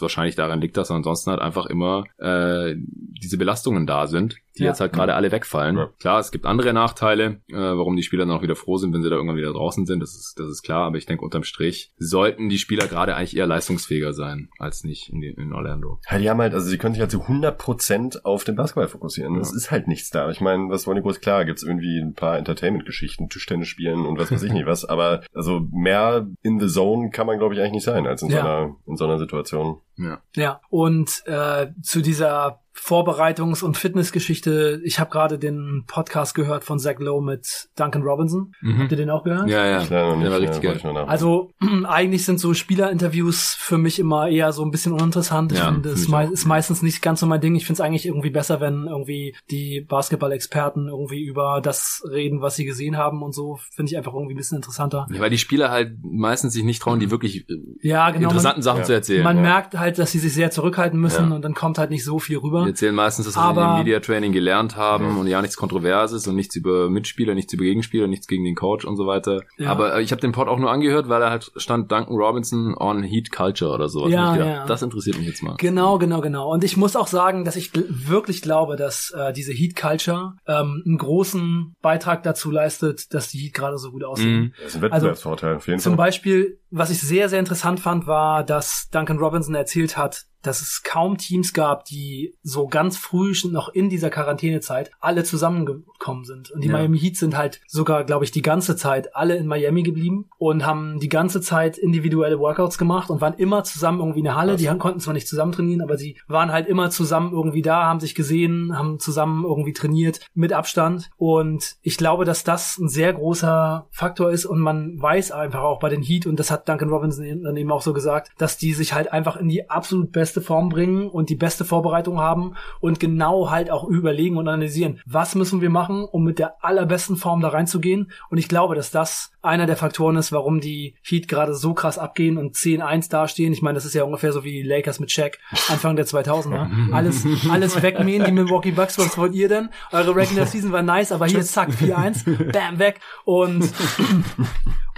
wahrscheinlich 0.00 0.34
daran 0.34 0.62
liegt, 0.62 0.78
dass 0.78 0.90
ansonsten 0.90 1.30
halt 1.30 1.42
einfach 1.42 1.66
immer 1.66 2.04
äh, 2.16 2.74
diese 2.76 3.36
Belastungen 3.36 3.86
da 3.86 4.06
sind, 4.06 4.36
die 4.58 4.64
ja. 4.64 4.70
jetzt 4.70 4.80
halt 4.80 4.92
gerade 4.92 5.14
alle 5.14 5.30
wegfallen. 5.30 5.76
Ja. 5.76 5.90
Klar, 6.00 6.20
es 6.20 6.30
gibt 6.30 6.46
andere 6.46 6.72
Nachteile, 6.72 7.40
äh, 7.48 7.54
warum 7.54 7.96
die 7.96 8.02
Spieler 8.02 8.26
dann 8.26 8.36
auch 8.36 8.42
wieder 8.42 8.56
froh 8.56 8.76
sind, 8.76 8.92
wenn 8.92 9.02
sie 9.02 9.10
da 9.10 9.16
irgendwann 9.16 9.36
wieder 9.36 9.52
draußen 9.52 9.86
sind, 9.86 10.00
das 10.00 10.14
ist, 10.14 10.38
das 10.38 10.48
ist 10.48 10.62
klar, 10.62 10.86
aber 10.86 10.96
ich 10.96 11.06
denke 11.06 11.24
unterm 11.24 11.44
Strich 11.44 11.92
sollten 11.98 12.48
die 12.48 12.58
Spieler 12.58 12.88
gerade 12.88 13.14
eigentlich 13.14 13.36
eher 13.36 13.46
leistungsfähiger 13.46 14.12
sein, 14.12 14.48
als 14.58 14.84
nicht 14.84 15.10
in, 15.10 15.22
in 15.22 15.52
Orlando. 15.52 16.00
Ja, 16.10 16.18
die 16.18 16.28
haben 16.28 16.40
halt, 16.40 16.54
also 16.54 16.68
sie 16.68 16.78
können 16.78 16.94
sich 16.94 17.00
halt 17.00 17.10
zu 17.10 17.22
100% 17.22 18.24
auf 18.24 18.44
den 18.44 18.56
Basketball 18.56 18.88
fokussieren. 18.88 19.34
Ja. 19.34 19.40
ist 19.40 19.70
halt 19.70 19.86
nichts 19.86 20.10
da. 20.10 20.30
Ich 20.30 20.40
meine, 20.40 20.68
was 20.68 20.86
wollen 20.86 20.96
die 20.96 21.02
groß 21.02 21.20
klar, 21.20 21.44
gibt's 21.44 21.62
irgendwie 21.62 22.00
ein 22.00 22.14
paar 22.14 22.38
Entertainment-Geschichten, 22.38 23.28
Tischtennis 23.28 23.68
spielen 23.68 24.06
und 24.06 24.18
was 24.18 24.32
weiß 24.32 24.42
ich 24.42 24.52
nicht 24.52 24.66
was, 24.66 24.84
aber 24.84 25.22
also 25.32 25.66
mehr 25.72 26.28
in 26.42 26.58
the 26.58 26.68
zone 26.68 27.10
kann 27.10 27.26
man 27.26 27.38
glaube 27.38 27.54
ich 27.54 27.60
eigentlich 27.60 27.72
nicht 27.72 27.84
sein, 27.84 28.06
als 28.06 28.22
in, 28.22 28.30
ja. 28.30 28.42
so, 28.42 28.48
einer, 28.48 28.76
in 28.86 28.96
so 28.96 29.04
einer 29.04 29.18
Situation. 29.18 29.80
Ja. 29.96 30.22
Ja, 30.34 30.60
und 30.70 31.22
äh, 31.26 31.68
zu 31.82 32.00
dieser 32.00 32.59
Vorbereitungs- 32.74 33.64
und 33.64 33.76
Fitnessgeschichte. 33.76 34.80
Ich 34.84 35.00
habe 35.00 35.10
gerade 35.10 35.38
den 35.38 35.84
Podcast 35.86 36.34
gehört 36.34 36.64
von 36.64 36.78
Zach 36.78 36.98
Lowe 36.98 37.22
mit 37.22 37.68
Duncan 37.76 38.02
Robinson. 38.02 38.52
Mhm. 38.60 38.78
Habt 38.78 38.92
ihr 38.92 38.96
den 38.96 39.10
auch 39.10 39.24
gehört? 39.24 39.48
Ja, 39.48 39.66
ja. 39.66 39.84
Klar, 39.84 40.16
der 40.18 40.30
war 40.30 40.40
richtig 40.40 40.62
geil. 40.62 40.80
Also 41.06 41.52
eigentlich 41.84 42.24
sind 42.24 42.38
so 42.38 42.54
Spielerinterviews 42.54 43.54
für 43.58 43.76
mich 43.76 43.98
immer 43.98 44.28
eher 44.28 44.52
so 44.52 44.64
ein 44.64 44.70
bisschen 44.70 44.92
uninteressant. 44.92 45.52
Ich 45.52 45.58
ja, 45.58 45.66
finde, 45.66 45.90
es 45.90 46.08
me 46.08 46.30
ist 46.32 46.46
meistens 46.46 46.82
nicht 46.82 47.02
ganz 47.02 47.20
so 47.20 47.26
mein 47.26 47.40
Ding. 47.40 47.56
Ich 47.56 47.66
finde 47.66 47.82
es 47.82 47.86
eigentlich 47.86 48.06
irgendwie 48.06 48.30
besser, 48.30 48.60
wenn 48.60 48.86
irgendwie 48.86 49.34
die 49.50 49.80
Basketball-Experten 49.80 50.88
irgendwie 50.88 51.24
über 51.24 51.60
das 51.60 52.02
reden, 52.08 52.40
was 52.40 52.54
sie 52.56 52.64
gesehen 52.64 52.96
haben 52.96 53.22
und 53.22 53.34
so. 53.34 53.58
Finde 53.74 53.90
ich 53.90 53.98
einfach 53.98 54.14
irgendwie 54.14 54.34
ein 54.34 54.38
bisschen 54.38 54.56
interessanter. 54.56 55.06
Ja, 55.12 55.20
weil 55.20 55.30
die 55.30 55.38
Spieler 55.38 55.70
halt 55.70 55.94
meistens 56.02 56.52
sich 56.52 56.62
nicht 56.62 56.80
trauen, 56.80 57.00
die 57.00 57.10
wirklich 57.10 57.48
äh, 57.48 57.56
ja, 57.82 58.10
genau, 58.10 58.28
interessanten 58.28 58.60
man, 58.60 58.64
Sachen 58.64 58.80
ja. 58.80 58.84
zu 58.84 58.92
erzählen. 58.92 59.24
Man 59.24 59.42
merkt 59.42 59.78
halt, 59.78 59.98
dass 59.98 60.12
sie 60.12 60.20
sich 60.20 60.34
sehr 60.34 60.50
zurückhalten 60.50 60.98
müssen 60.98 61.32
und 61.32 61.42
dann 61.42 61.54
kommt 61.54 61.78
halt 61.78 61.90
nicht 61.90 62.04
so 62.04 62.18
viel 62.20 62.38
rüber 62.38 62.59
erzählen 62.66 62.94
meistens, 62.94 63.26
dass 63.26 63.34
sie 63.34 63.40
im 63.40 63.78
Media 63.78 64.00
Training 64.00 64.32
gelernt 64.32 64.76
haben 64.76 65.18
und 65.18 65.26
ja 65.26 65.40
nichts 65.40 65.56
Kontroverses 65.56 66.26
und 66.26 66.36
nichts 66.36 66.56
über 66.56 66.90
Mitspieler, 66.90 67.34
nichts 67.34 67.52
über 67.52 67.64
Gegenspieler, 67.64 68.06
nichts 68.06 68.26
gegen 68.26 68.44
den 68.44 68.54
Coach 68.54 68.84
und 68.84 68.96
so 68.96 69.06
weiter. 69.06 69.42
Ja. 69.58 69.70
Aber 69.70 69.96
äh, 69.96 70.02
ich 70.02 70.12
habe 70.12 70.20
den 70.20 70.32
Pod 70.32 70.48
auch 70.48 70.58
nur 70.58 70.70
angehört, 70.70 71.08
weil 71.08 71.22
er 71.22 71.30
halt 71.30 71.50
stand 71.56 71.90
Duncan 71.90 72.16
Robinson 72.16 72.74
on 72.76 73.02
Heat 73.02 73.32
Culture 73.32 73.72
oder 73.72 73.88
sowas. 73.88 74.12
Ja, 74.12 74.32
gedacht, 74.32 74.48
ja. 74.48 74.66
Das 74.66 74.82
interessiert 74.82 75.18
mich 75.18 75.26
jetzt 75.26 75.42
mal. 75.42 75.56
Genau, 75.58 75.98
genau, 75.98 76.20
genau. 76.20 76.52
Und 76.52 76.64
ich 76.64 76.76
muss 76.76 76.96
auch 76.96 77.06
sagen, 77.06 77.44
dass 77.44 77.56
ich 77.56 77.70
wirklich 77.74 78.42
glaube, 78.42 78.76
dass 78.76 79.12
äh, 79.16 79.32
diese 79.32 79.52
Heat 79.52 79.76
Culture 79.76 80.34
ähm, 80.46 80.82
einen 80.86 80.98
großen 80.98 81.74
Beitrag 81.82 82.22
dazu 82.22 82.50
leistet, 82.50 83.12
dass 83.14 83.28
die 83.28 83.38
Heat 83.38 83.54
gerade 83.54 83.78
so 83.78 83.90
gut 83.90 84.04
aussehen. 84.04 84.40
Mhm. 84.40 84.52
Das 84.58 84.66
ist 84.68 84.76
ein 84.76 84.82
Wettbewerbsvorteil 84.82 85.50
also, 85.50 85.58
auf 85.58 85.66
jeden 85.66 85.78
Fall. 85.78 85.90
Zum 85.90 85.96
Beispiel, 85.96 86.58
was 86.70 86.90
ich 86.90 87.00
sehr, 87.00 87.28
sehr 87.28 87.40
interessant 87.40 87.80
fand, 87.80 88.06
war, 88.06 88.44
dass 88.44 88.88
Duncan 88.90 89.18
Robinson 89.18 89.54
erzählt 89.54 89.96
hat, 89.96 90.26
dass 90.42 90.60
es 90.60 90.82
kaum 90.82 91.18
Teams 91.18 91.52
gab, 91.52 91.84
die 91.84 92.34
so 92.42 92.66
ganz 92.68 92.96
früh 92.96 93.30
noch 93.50 93.68
in 93.68 93.88
dieser 93.88 94.10
Quarantänezeit 94.10 94.90
alle 95.00 95.24
zusammengekommen 95.24 96.24
sind. 96.24 96.50
Und 96.50 96.62
die 96.62 96.68
ja. 96.68 96.72
Miami 96.72 96.98
Heat 96.98 97.16
sind 97.16 97.36
halt 97.36 97.60
sogar, 97.66 98.04
glaube 98.04 98.24
ich, 98.24 98.32
die 98.32 98.42
ganze 98.42 98.76
Zeit 98.76 99.14
alle 99.14 99.36
in 99.36 99.46
Miami 99.46 99.82
geblieben 99.82 100.28
und 100.38 100.66
haben 100.66 100.98
die 100.98 101.08
ganze 101.08 101.40
Zeit 101.40 101.78
individuelle 101.78 102.38
Workouts 102.38 102.76
gemacht 102.76 103.10
und 103.10 103.20
waren 103.20 103.34
immer 103.34 103.62
zusammen 103.64 104.00
irgendwie 104.00 104.20
in 104.20 104.24
der 104.24 104.36
Halle. 104.36 104.54
Was? 104.54 104.60
Die 104.60 104.66
konnten 104.66 105.00
zwar 105.00 105.14
nicht 105.14 105.28
zusammen 105.28 105.52
trainieren, 105.52 105.80
aber 105.80 105.96
sie 105.96 106.16
waren 106.26 106.52
halt 106.52 106.66
immer 106.66 106.90
zusammen 106.90 107.32
irgendwie 107.32 107.62
da, 107.62 107.84
haben 107.84 108.00
sich 108.00 108.14
gesehen, 108.14 108.76
haben 108.76 108.98
zusammen 108.98 109.44
irgendwie 109.44 109.72
trainiert 109.72 110.20
mit 110.34 110.52
Abstand. 110.52 111.10
Und 111.16 111.76
ich 111.82 111.96
glaube, 111.96 112.24
dass 112.24 112.44
das 112.44 112.78
ein 112.78 112.88
sehr 112.88 113.12
großer 113.12 113.86
Faktor 113.90 114.30
ist 114.30 114.46
und 114.46 114.60
man 114.60 115.00
weiß 115.00 115.32
einfach 115.32 115.62
auch 115.62 115.78
bei 115.78 115.88
den 115.88 116.02
Heat, 116.02 116.26
und 116.26 116.40
das 116.40 116.50
hat 116.50 116.68
Duncan 116.68 116.90
Robinson 116.90 117.42
dann 117.42 117.56
eben 117.56 117.70
auch 117.70 117.82
so 117.82 117.92
gesagt, 117.92 118.32
dass 118.38 118.58
die 118.58 118.72
sich 118.72 118.92
halt 118.92 119.12
einfach 119.12 119.36
in 119.36 119.48
die 119.48 119.70
absolut 119.70 120.12
beste 120.12 120.29
beste 120.30 120.42
Form 120.42 120.68
bringen 120.68 121.08
und 121.08 121.28
die 121.28 121.34
beste 121.34 121.64
Vorbereitung 121.64 122.20
haben 122.20 122.54
und 122.78 123.00
genau 123.00 123.50
halt 123.50 123.68
auch 123.68 123.82
überlegen 123.82 124.36
und 124.36 124.46
analysieren, 124.46 125.00
was 125.04 125.34
müssen 125.34 125.60
wir 125.60 125.70
machen, 125.70 126.04
um 126.04 126.22
mit 126.22 126.38
der 126.38 126.64
allerbesten 126.64 127.16
Form 127.16 127.40
da 127.40 127.48
reinzugehen. 127.48 128.12
Und 128.28 128.38
ich 128.38 128.48
glaube, 128.48 128.76
dass 128.76 128.92
das 128.92 129.32
einer 129.42 129.66
der 129.66 129.76
Faktoren 129.76 130.14
ist, 130.14 130.30
warum 130.30 130.60
die 130.60 130.94
Heat 131.02 131.26
gerade 131.26 131.52
so 131.54 131.74
krass 131.74 131.98
abgehen 131.98 132.38
und 132.38 132.54
10-1 132.54 133.10
dastehen. 133.10 133.52
Ich 133.52 133.60
meine, 133.60 133.74
das 133.74 133.84
ist 133.84 133.94
ja 133.94 134.04
ungefähr 134.04 134.32
so 134.32 134.44
wie 134.44 134.52
die 134.52 134.62
Lakers 134.62 135.00
mit 135.00 135.10
Shaq 135.10 135.38
Anfang 135.68 135.96
der 135.96 136.06
2000er. 136.06 136.92
Alles, 136.92 137.26
alles 137.50 137.82
wegmähen, 137.82 138.24
die 138.24 138.32
Milwaukee 138.32 138.70
Bucks, 138.70 138.98
was 138.98 139.18
wollt 139.18 139.34
ihr 139.34 139.48
denn? 139.48 139.70
Eure 139.90 140.14
Regular 140.14 140.46
Season 140.46 140.70
war 140.70 140.82
nice, 140.82 141.10
aber 141.10 141.26
hier 141.26 141.42
zack, 141.42 141.70
4-1, 141.70 142.52
bam, 142.52 142.78
weg. 142.78 143.00
Und 143.24 143.72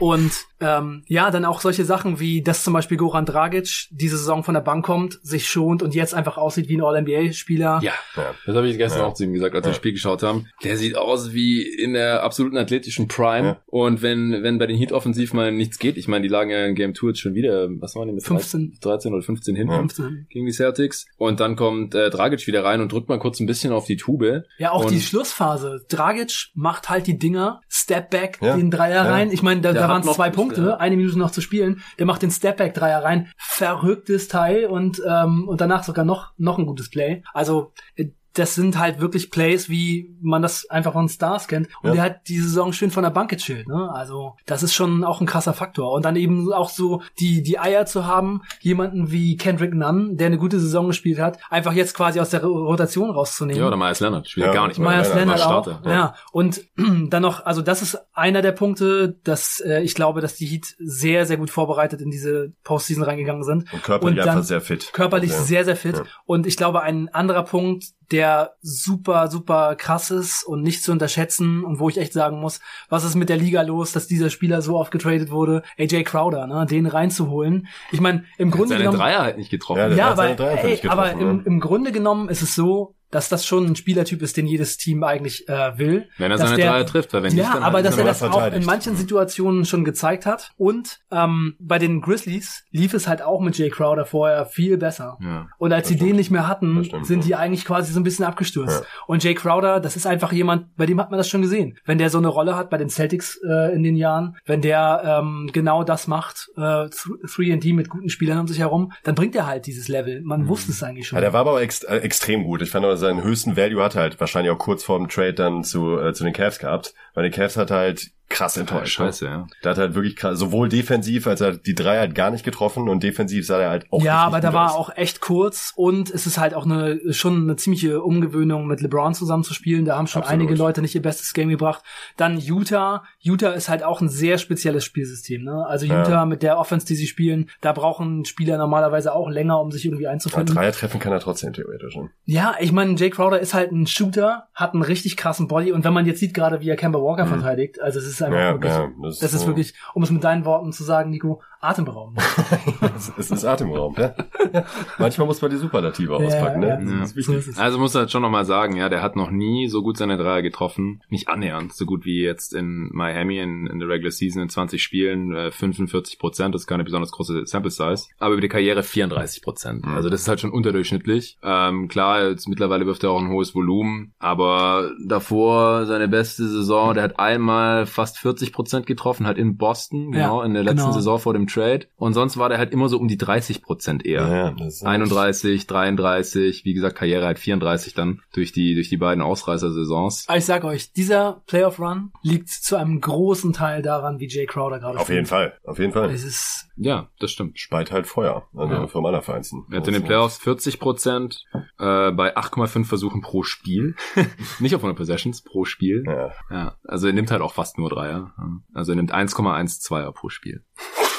und 0.03 0.33
ähm, 0.63 1.03
ja, 1.07 1.31
dann 1.31 1.45
auch 1.45 1.61
solche 1.61 1.85
Sachen 1.85 2.21
wie, 2.21 2.43
dass 2.43 2.65
zum 2.65 2.73
Beispiel 2.73 2.97
Goran 2.97 3.27
Dragic 3.27 3.89
diese 3.91 4.17
Saison 4.17 4.45
von 4.45 4.55
der 4.55 4.61
Bank 4.61 4.85
kommt, 4.85 5.19
sich 5.23 5.49
schont 5.49 5.83
und 5.83 5.95
jetzt 5.95 6.15
einfach 6.15 6.39
aussieht 6.39 6.69
wie 6.69 6.77
ein 6.77 6.83
All-NBA-Spieler. 6.83 7.81
Ja, 7.83 7.93
ja, 8.17 8.35
das 8.47 8.57
habe 8.57 8.69
ich 8.69 8.79
gestern 8.79 9.01
ja. 9.01 9.07
auch 9.07 9.15
zu 9.15 9.25
ihm 9.25 9.33
gesagt, 9.33 9.55
als 9.55 9.65
wir 9.65 9.71
das 9.71 9.77
Spiel 9.77 9.93
geschaut 9.93 10.23
haben. 10.23 10.47
Der 10.63 10.77
sieht 10.77 10.97
aus 10.97 11.33
wie 11.33 11.63
in 11.63 11.95
der 11.95 12.23
absoluten 12.23 12.57
athletischen 12.57 13.09
Prime. 13.09 13.47
Ja. 13.47 13.61
Und 13.67 14.03
wenn 14.03 14.43
wenn 14.43 14.59
bei 14.59 14.67
den 14.67 14.77
Heat 14.77 14.93
offensiv 14.93 15.33
mal 15.33 15.53
nichts 15.53 15.79
geht, 15.79 15.97
ich 15.97 16.09
meine, 16.09 16.23
die 16.23 16.29
lagen 16.29 16.51
ja 16.51 16.65
in 16.65 16.75
Game 16.75 16.95
2 16.95 17.09
jetzt 17.09 17.21
schon 17.21 17.35
wieder, 17.35 17.69
was 17.81 17.95
waren 17.97 18.09
die 18.09 18.15
mit 18.15 18.25
15. 18.25 18.79
13 18.81 19.13
oder 19.13 19.23
15 19.23 19.57
hinten 19.57 19.75
15. 19.75 20.27
gegen 20.31 20.47
die 20.47 20.53
Celtics. 20.53 21.07
Und 21.17 21.41
dann 21.41 21.57
kommt 21.57 21.95
äh, 21.95 22.11
Dragic 22.11 22.47
wieder 22.47 22.65
rein 22.65 22.81
und 22.81 22.93
drückt 22.93 23.09
mal 23.09 23.19
kurz 23.19 23.41
ein 23.41 23.47
bisschen 23.47 23.73
auf 23.73 23.87
die 23.87 23.97
Tube. 23.97 24.45
Ja, 24.59 24.73
auch 24.73 24.85
und 24.85 24.91
die 24.91 25.01
Schlussphase. 25.01 25.85
Dragic 25.89 26.51
macht 26.55 26.89
halt 26.89 27.07
die 27.07 27.19
Dinger, 27.19 27.61
Step 27.69 28.11
Back, 28.11 28.41
den 28.41 28.71
Dreier 28.71 29.07
rein. 29.07 29.31
Ich 29.33 29.43
meine, 29.43 29.61
da, 29.61 29.73
da 29.73 29.89
waren 29.89 30.07
es 30.07 30.15
zwei 30.15 30.31
Punkte, 30.31 30.52
ja. 30.61 30.77
eine 30.77 30.97
Minute 30.97 31.19
noch 31.19 31.31
zu 31.31 31.41
spielen. 31.41 31.83
Der 31.99 32.07
macht 32.07 32.23
den 32.23 32.31
Stepback 32.31 32.75
Dreier 32.75 33.03
rein, 33.03 33.29
verrücktes 33.37 34.29
Teil 34.29 34.67
und 34.67 35.03
ähm, 35.07 35.49
und 35.49 35.61
danach 35.61 35.85
sogar 35.85 36.05
noch 36.05 36.33
noch 36.37 36.59
ein 36.59 36.67
gutes 36.67 36.91
Play. 36.91 37.23
Also 37.33 37.73
äh, 37.97 38.11
das 38.35 38.55
sind 38.55 38.79
halt 38.79 39.01
wirklich 39.01 39.31
Plays, 39.31 39.69
wie 39.69 40.15
man 40.21 40.43
das 40.43 40.69
einfach 40.71 40.93
von 40.93 41.09
Stars 41.09 41.49
kennt. 41.49 41.69
Und 41.83 41.91
ja. 41.91 41.95
der 41.95 42.03
hat 42.03 42.29
die 42.29 42.39
Saison 42.39 42.73
schön 42.73 42.91
von 42.91 43.03
der 43.03 43.11
Bank 43.11 43.31
gechillt, 43.31 43.69
ne? 43.69 43.91
Also, 43.93 44.37
das 44.47 44.63
ist 44.63 44.75
schon 44.75 45.05
auch 45.05 45.21
ein 45.21 45.27
krasser 45.27 45.53
Faktor. 45.53 45.93
Und 45.93 46.05
dann 46.05 46.17
eben 46.17 46.53
auch 46.53 46.71
so 46.71 47.03
die, 47.19 47.43
die 47.43 47.59
Eier 47.59 47.87
zu 47.87 48.07
haben, 48.07 48.43
jemanden 48.61 49.11
wie 49.11 49.37
Kendrick 49.37 49.75
Nunn, 49.75 50.17
der 50.17 50.29
eine 50.29 50.39
gute 50.39 50.61
Saison 50.61 50.87
gespielt 50.87 51.19
hat, 51.19 51.39
einfach 51.51 51.73
jetzt 51.73 51.95
quasi 51.95 52.21
aus 52.21 52.31
der 52.31 52.43
Rotation 52.43 53.11
rauszunehmen. 53.11 53.61
Ja, 53.61 53.69
oder 53.69 53.77
Myers 53.77 54.01
Leonard, 54.01 54.29
spielt 54.29 54.47
ja, 54.47 54.53
gar 54.53 54.69
nicht 54.69 54.79
mehr. 54.79 54.91
Myers 54.91 55.15
Leonard, 55.15 55.39
Leonard 55.39 55.69
auch. 55.69 55.85
Ja. 55.85 55.93
ja. 55.93 56.15
Und 56.33 56.63
dann 56.77 57.23
noch, 57.23 57.45
also 57.45 57.63
das 57.63 57.83
ist 57.83 57.99
einer 58.13 58.43
der 58.43 58.53
Punkte, 58.53 59.17
dass 59.25 59.61
äh, 59.61 59.83
ich 59.83 59.95
glaube, 59.95 60.21
dass 60.21 60.37
die 60.37 60.47
Heat 60.47 60.75
sehr, 60.79 61.27
sehr 61.27 61.37
gut 61.37 61.51
vorbereitet 61.51 62.01
in 62.01 62.11
diese 62.11 62.53
Postseason 62.65 63.05
reingegangen 63.05 63.45
sind. 63.45 63.73
Und 63.73 63.83
körperlich 63.83 64.21
und 64.21 64.29
einfach 64.29 64.43
sehr 64.43 64.61
fit. 64.61 64.93
Körperlich 64.93 65.33
sehr, 65.33 65.65
sehr 65.65 65.77
fit. 65.77 66.03
Und 66.25 66.47
ich 66.47 66.57
glaube, 66.57 66.83
ein 66.83 67.09
anderer 67.09 67.45
Punkt, 67.45 67.85
der 68.13 68.57
super, 68.61 69.29
super 69.29 69.75
krass 69.77 70.11
ist 70.11 70.45
und 70.45 70.63
nicht 70.63 70.83
zu 70.83 70.93
unterschätzen 70.93 71.65
und 71.65 71.81
wo 71.81 71.89
ich 71.89 71.99
echt 71.99 72.13
sagen 72.13 72.41
muss, 72.41 72.61
was 72.89 73.05
ist 73.05 73.15
mit 73.15 73.29
der 73.29 73.37
Liga 73.37 73.63
los, 73.63 73.93
dass 73.93 74.07
dieser 74.07 74.31
Spieler 74.31 74.63
so 74.63 74.79
oft 74.79 74.93
getradet 74.93 75.31
wurde, 75.31 75.63
AJ 75.79 76.05
Crowder, 76.05 76.47
ne, 76.47 76.67
den 76.67 76.87
reinzuholen. 76.87 77.69
Ich 77.91 78.01
meine, 78.01 78.25
im 78.39 78.51
Grunde 78.51 78.69
seine 78.69 78.81
genommen. 78.81 78.99
Dreier 78.99 79.23
halt 79.23 79.39
nicht 79.39 79.51
getroffen. 79.51 79.79
Ja, 79.79 79.89
ja 79.89 80.11
aber, 80.11 80.39
ey, 80.39 80.87
aber 80.87 81.13
im, 81.13 81.45
im 81.45 81.61
Grunde 81.61 81.93
genommen 81.93 82.29
ist 82.29 82.43
es 82.43 82.55
so, 82.55 82.95
dass 83.13 83.29
das 83.29 83.47
schon 83.47 83.67
ein 83.67 83.77
Spielertyp 83.77 84.23
ist, 84.23 84.37
den 84.37 84.47
jedes 84.47 84.79
Team 84.79 85.05
eigentlich 85.05 85.49
äh, 85.49 85.79
will. 85.79 86.09
Wenn 86.19 86.33
er 86.33 86.39
seine 86.39 86.57
der, 86.57 86.73
Dreier 86.73 86.87
trifft, 86.87 87.13
weil 87.13 87.23
wenn 87.23 87.37
ja, 87.37 87.45
nicht, 87.45 87.55
dann 87.55 87.63
aber 87.63 87.77
halt 87.77 87.87
dass 87.87 87.99
er 87.99 88.05
das 88.05 88.23
auch 88.23 88.53
in 88.53 88.65
manchen 88.65 88.97
Situationen 88.97 89.67
schon 89.67 89.85
gezeigt 89.85 90.27
hat. 90.27 90.51
Und 90.57 91.01
ähm, 91.11 91.55
bei 91.61 91.79
den 91.79 92.01
Grizzlies 92.01 92.65
lief 92.71 92.95
es 92.95 93.07
halt 93.07 93.23
auch 93.23 93.41
mit 93.41 93.57
Jay 93.59 93.69
Crowder 93.69 94.07
vorher 94.07 94.47
viel 94.47 94.79
besser. 94.79 95.19
Ja, 95.21 95.47
und 95.59 95.73
als 95.73 95.89
sie 95.89 95.95
stimmt. 95.95 96.11
den 96.11 96.17
nicht 96.17 96.31
mehr 96.31 96.49
hatten, 96.49 96.85
stimmt, 96.85 97.07
sind 97.07 97.25
die 97.27 97.35
eigentlich 97.35 97.67
quasi 97.67 97.93
so 97.93 98.01
ein 98.01 98.03
bisschen 98.03 98.25
abgestürzt. 98.25 98.81
Ja. 98.81 98.87
Und 99.07 99.23
Jay 99.23 99.35
Crowder, 99.35 99.79
das 99.79 99.95
ist 99.95 100.07
einfach 100.07 100.33
jemand, 100.33 100.75
bei 100.77 100.87
dem 100.87 100.99
hat 100.99 101.11
man 101.11 101.19
das 101.19 101.29
schon 101.29 101.43
gesehen. 101.43 101.77
Wenn 101.85 101.99
der 101.99 102.09
so 102.09 102.19
eine 102.19 102.29
Rolle 102.29 102.57
hat 102.57 102.71
bei 102.71 102.79
den 102.79 102.89
Celtics 102.89 103.39
äh, 103.47 103.75
in 103.75 103.83
den 103.83 103.97
Jahren, 103.97 104.37
wenn 104.47 104.63
der 104.63 105.03
ähm, 105.05 105.51
genau 105.53 105.85
das 105.85 106.07
macht, 106.07 106.49
äh, 106.57 106.61
3D 106.61 107.75
mit 107.75 107.91
guten 107.91 108.09
Spielern 108.09 108.39
um 108.39 108.49
sich 108.49 108.59
herum, 108.59 108.93
dann 109.05 109.15
bringt 109.15 109.37
er 109.37 109.47
halt 109.47 109.67
dieses 109.67 109.89
Level. 109.89 110.23
Man 110.23 110.43
mhm. 110.43 110.49
wusste 110.49 110.73
es 110.73 110.83
eigentlich 110.83 111.09
schon. 111.09 111.17
Ja, 111.17 111.21
der 111.21 111.35
war 111.35 111.43
aber 111.43 111.61
ext 111.61 111.85
äh, 111.85 111.99
extrem 111.99 112.45
gut. 112.45 112.63
Ich 112.63 112.71
fand 112.71 112.87
aber 112.87 112.97
seinen 113.03 113.23
höchsten 113.23 113.57
Value 113.57 113.83
hat 113.83 113.95
halt 113.95 114.19
wahrscheinlich 114.21 114.51
auch 114.51 114.59
kurz 114.59 114.83
vor 114.85 114.99
dem 114.99 115.09
Trade 115.09 115.35
dann 115.35 115.65
zu, 115.65 115.99
äh, 115.99 116.15
zu 116.15 116.25
den 116.25 116.33
Cavs 116.33 116.59
gehabt, 116.59 116.95
weil 117.15 117.25
die 117.25 117.37
Cavs 117.37 117.57
hat 117.57 117.71
halt 117.71 118.11
krass 118.33 118.57
enttäuscht. 118.57 118.99
Ja, 118.99 119.07
scheiße, 119.07 119.25
ja. 119.25 119.47
Der 119.63 119.71
hat 119.71 119.79
halt 119.79 119.95
wirklich 119.95 120.17
krass, 120.17 120.39
sowohl 120.39 120.69
defensiv 120.69 121.27
als 121.27 121.41
er 121.41 121.53
die 121.53 121.75
drei 121.75 122.01
hat 122.01 122.15
gar 122.15 122.31
nicht 122.31 122.45
getroffen 122.45 122.89
und 122.89 123.03
defensiv 123.03 123.47
sah 123.47 123.61
er 123.61 123.71
halt 123.71 123.87
auch 123.91 124.03
Ja, 124.03 124.19
aber 124.25 124.41
da 124.41 124.53
war 124.53 124.73
aus. 124.73 124.77
auch 124.77 124.97
echt 124.97 125.21
kurz 125.21 125.73
und 125.77 126.11
es 126.11 126.27
ist 126.27 126.39
halt 126.39 126.55
auch 126.55 126.65
eine 126.65 127.01
schon 127.13 127.43
eine 127.43 127.57
ziemliche 127.57 128.03
Umgewöhnung 128.03 128.67
mit 128.67 128.81
LeBron 128.81 129.15
zusammen 129.15 129.45
zu 129.45 129.55
spielen. 129.55 129.85
Da 129.85 129.97
haben 129.97 130.07
schon 130.07 130.23
Absolut. 130.23 130.41
einige 130.41 130.55
Leute 130.55 130.83
nicht 130.83 130.95
ihr 130.95 131.03
bestes 131.03 131.33
Game 131.33 131.49
gebracht. 131.49 131.83
Dann 132.17 132.39
Utah. 132.39 133.05
Utah 133.21 133.51
ist 133.51 133.69
halt 133.69 133.83
auch 133.83 134.01
ein 134.01 134.09
sehr 134.09 134.39
spezielles 134.39 134.85
Spielsystem, 134.85 135.45
ne? 135.45 135.67
Also 135.67 135.87
Utah 135.87 136.11
ja. 136.11 136.27
mit 136.27 136.43
der 136.43 136.59
Offense, 136.59 136.87
die 136.87 136.95
sie 136.95 137.07
spielen, 137.07 137.51
da 137.61 137.73
brauchen 137.73 138.25
Spieler 138.25 138.59
normalerweise 138.59 139.15
auch 139.15 139.29
länger, 139.29 139.61
um 139.61 139.71
sich 139.71 139.85
irgendwie 139.85 140.07
einzufinden. 140.07 140.55
Ja, 140.55 140.63
Dreier 140.63 140.73
treffen 140.73 141.01
kann 141.01 141.13
er 141.13 141.21
trotzdem 141.21 141.53
theoretisch. 141.53 141.97
Ne? 141.97 142.11
Ja, 142.25 142.55
ich 142.61 142.73
meine, 142.73 142.95
Jake 142.95 143.17
Crowder 143.17 143.41
ist 143.41 143.55
halt 143.55 143.73
ein 143.73 143.87
Shooter, 143.87 144.49
hat 144.55 144.75
einen 144.75 144.83
richtig 144.83 145.17
krassen 145.17 145.49
Body 145.49 145.73
und 145.73 145.85
wenn 145.85 145.93
man 145.93 146.07
jetzt 146.07 146.21
sieht 146.21 146.35
gerade, 146.35 146.61
wie 146.61 146.69
er 146.69 146.77
Kemba 146.77 147.01
Walker 147.01 147.27
mhm. 147.27 147.31
verteidigt, 147.31 147.81
also 147.81 147.99
es 147.99 148.07
ist 148.07 148.22
einfach 148.23 148.39
ja, 148.39 148.53
wirklich 148.53 148.73
das, 149.03 149.19
das 149.19 149.35
ist 149.35 149.43
so. 149.43 149.47
wirklich, 149.49 149.75
um 149.95 150.03
es 150.03 150.11
mit 150.11 150.25
deinen 150.25 150.45
Worten 150.45 150.73
zu 150.73 150.85
sagen, 150.85 151.11
Nico, 151.11 151.43
atemberaubend. 151.63 152.19
es 153.19 153.31
ist 153.31 153.45
atemberaubend, 153.45 153.99
ja. 153.99 154.15
Manchmal 154.99 155.29
muss 155.29 155.41
man 155.41 155.51
die 155.51 155.57
Superlative 155.57 156.17
auspacken, 156.17 156.63
ja, 156.63 156.77
ne? 156.77 157.01
Ja. 157.01 157.07
So 157.07 157.61
also 157.61 157.79
muss 157.79 157.95
er 157.95 158.01
halt 158.01 158.11
schon 158.11 158.23
nochmal 158.23 158.45
sagen, 158.45 158.77
ja, 158.77 158.89
der 158.89 159.01
hat 159.01 159.15
noch 159.15 159.31
nie 159.31 159.69
so 159.69 159.83
gut 159.83 159.97
seine 159.97 160.17
Dreier 160.17 160.43
getroffen. 160.43 161.03
Nicht 161.09 161.29
annähernd, 161.29 161.73
so 161.73 161.87
gut 161.87 162.05
wie 162.05 162.21
jetzt 162.21 162.53
in 162.53 162.91
Miami 162.93 163.39
in, 163.39 163.69
in 163.69 163.79
der 163.79 163.89
Regular 163.89 164.11
Season 164.11 164.43
in 164.43 164.49
20 164.49 164.83
Spielen, 164.83 165.35
äh, 165.35 165.51
45 165.53 166.19
Prozent, 166.19 166.53
das 166.53 166.63
ist 166.63 166.67
keine 166.67 166.83
besonders 166.83 167.13
große 167.13 167.47
Sample 167.47 167.71
Size. 167.71 168.09
Aber 168.19 168.33
über 168.33 168.41
die 168.41 168.49
Karriere 168.49 168.83
34 168.83 169.43
Prozent. 169.43 169.87
Mhm. 169.87 169.95
Also 169.95 170.11
das 170.11 170.23
ist 170.23 170.29
halt 170.29 170.41
schon 170.41 170.51
unterdurchschnittlich. 170.51 171.39
Ähm, 171.45 171.87
klar, 171.87 172.29
jetzt 172.29 172.49
mittlerweile 172.49 172.87
wirft 172.87 173.05
er 173.05 173.11
auch 173.11 173.23
ein 173.23 173.31
hohes 173.31 173.55
Volumen, 173.55 174.15
aber 174.19 174.91
davor 175.07 175.87
seine 175.87 176.09
beste 176.09 176.49
Saison, 176.49 176.95
der 176.95 177.05
hat 177.05 177.21
einmal 177.21 177.87
fast 177.87 178.12
fast 178.13 178.19
40 178.19 178.53
Prozent 178.53 178.87
getroffen, 178.87 179.27
halt 179.27 179.39
in 179.39 179.57
Boston, 179.57 180.13
genau, 180.13 180.41
ja, 180.41 180.47
in 180.47 180.55
der 180.55 180.63
letzten 180.63 180.79
genau. 180.79 180.93
Saison 180.93 181.19
vor 181.19 181.33
dem 181.33 181.47
Trade. 181.47 181.87
Und 181.97 182.15
sonst 182.15 182.37
war 182.37 182.49
der 182.49 182.59
halt 182.59 182.73
immer 182.73 182.89
so 182.89 182.99
um 182.99 183.09
die 183.09 183.17
30 183.17 183.63
Prozent 183.63 184.05
eher. 184.05 184.29
Ja, 184.29 184.55
ja, 184.57 184.87
31, 184.87 185.67
33, 185.67 186.65
wie 186.65 186.75
gesagt, 186.75 186.97
Karriere 186.97 187.27
halt 187.27 187.39
34 187.39 187.95
dann 187.95 188.21
durch 188.35 188.53
die, 188.53 188.75
durch 188.75 188.89
die 188.89 188.97
beiden 188.97 189.23
Ausreißer-Saisons. 189.23 190.27
Ich 190.35 190.45
sag 190.45 190.65
euch, 190.65 190.93
dieser 190.93 191.43
Playoff-Run 191.47 192.13
liegt 192.23 192.49
zu 192.49 192.77
einem 192.77 193.01
großen 193.01 193.53
Teil 193.53 193.83
daran, 193.83 194.19
wie 194.21 194.29
Jay 194.29 194.47
Crowder 194.47 194.79
gerade 194.79 194.99
Auf 194.99 195.09
jeden 195.09 195.27
Fall, 195.27 195.55
auf 195.65 195.79
jeden 195.79 195.93
Fall. 195.93 196.11
Es 196.11 196.25
ist 196.25 196.69
ja, 196.77 197.09
das 197.19 197.31
stimmt. 197.31 197.59
Speit 197.59 197.93
halt 197.93 198.07
Feuer 198.07 198.49
also 198.55 198.75
ja. 198.75 198.87
für 198.87 199.01
meiner 199.01 199.23
Vereinsen. 199.23 199.67
Er 199.71 199.79
hat 199.79 199.89
in 199.89 199.95
den 199.95 200.05
Playoffs 200.05 200.39
40 200.39 200.81
Prozent 200.81 201.45
äh, 201.55 202.11
bei 202.11 202.37
8,5 202.37 202.87
Versuchen 202.87 203.21
pro 203.21 203.43
Spiel. 203.43 203.95
Nicht 204.59 204.75
auf 204.75 204.81
100 204.81 204.97
Possessions, 204.97 205.43
pro 205.43 205.65
Spiel. 205.65 206.03
Ja. 206.07 206.33
ja. 206.51 206.77
Also 206.85 207.07
er 207.07 207.13
nimmt 207.13 207.31
halt 207.31 207.43
auch 207.43 207.53
fast 207.53 207.79
nur 207.79 207.91
Dreier. 207.95 208.33
Also 208.75 208.93
er 208.93 208.97
nimmt 208.97 209.15
1,1 209.15 209.81
Zweier 209.81 210.13
pro 210.13 210.29
Spiel. 210.29 210.65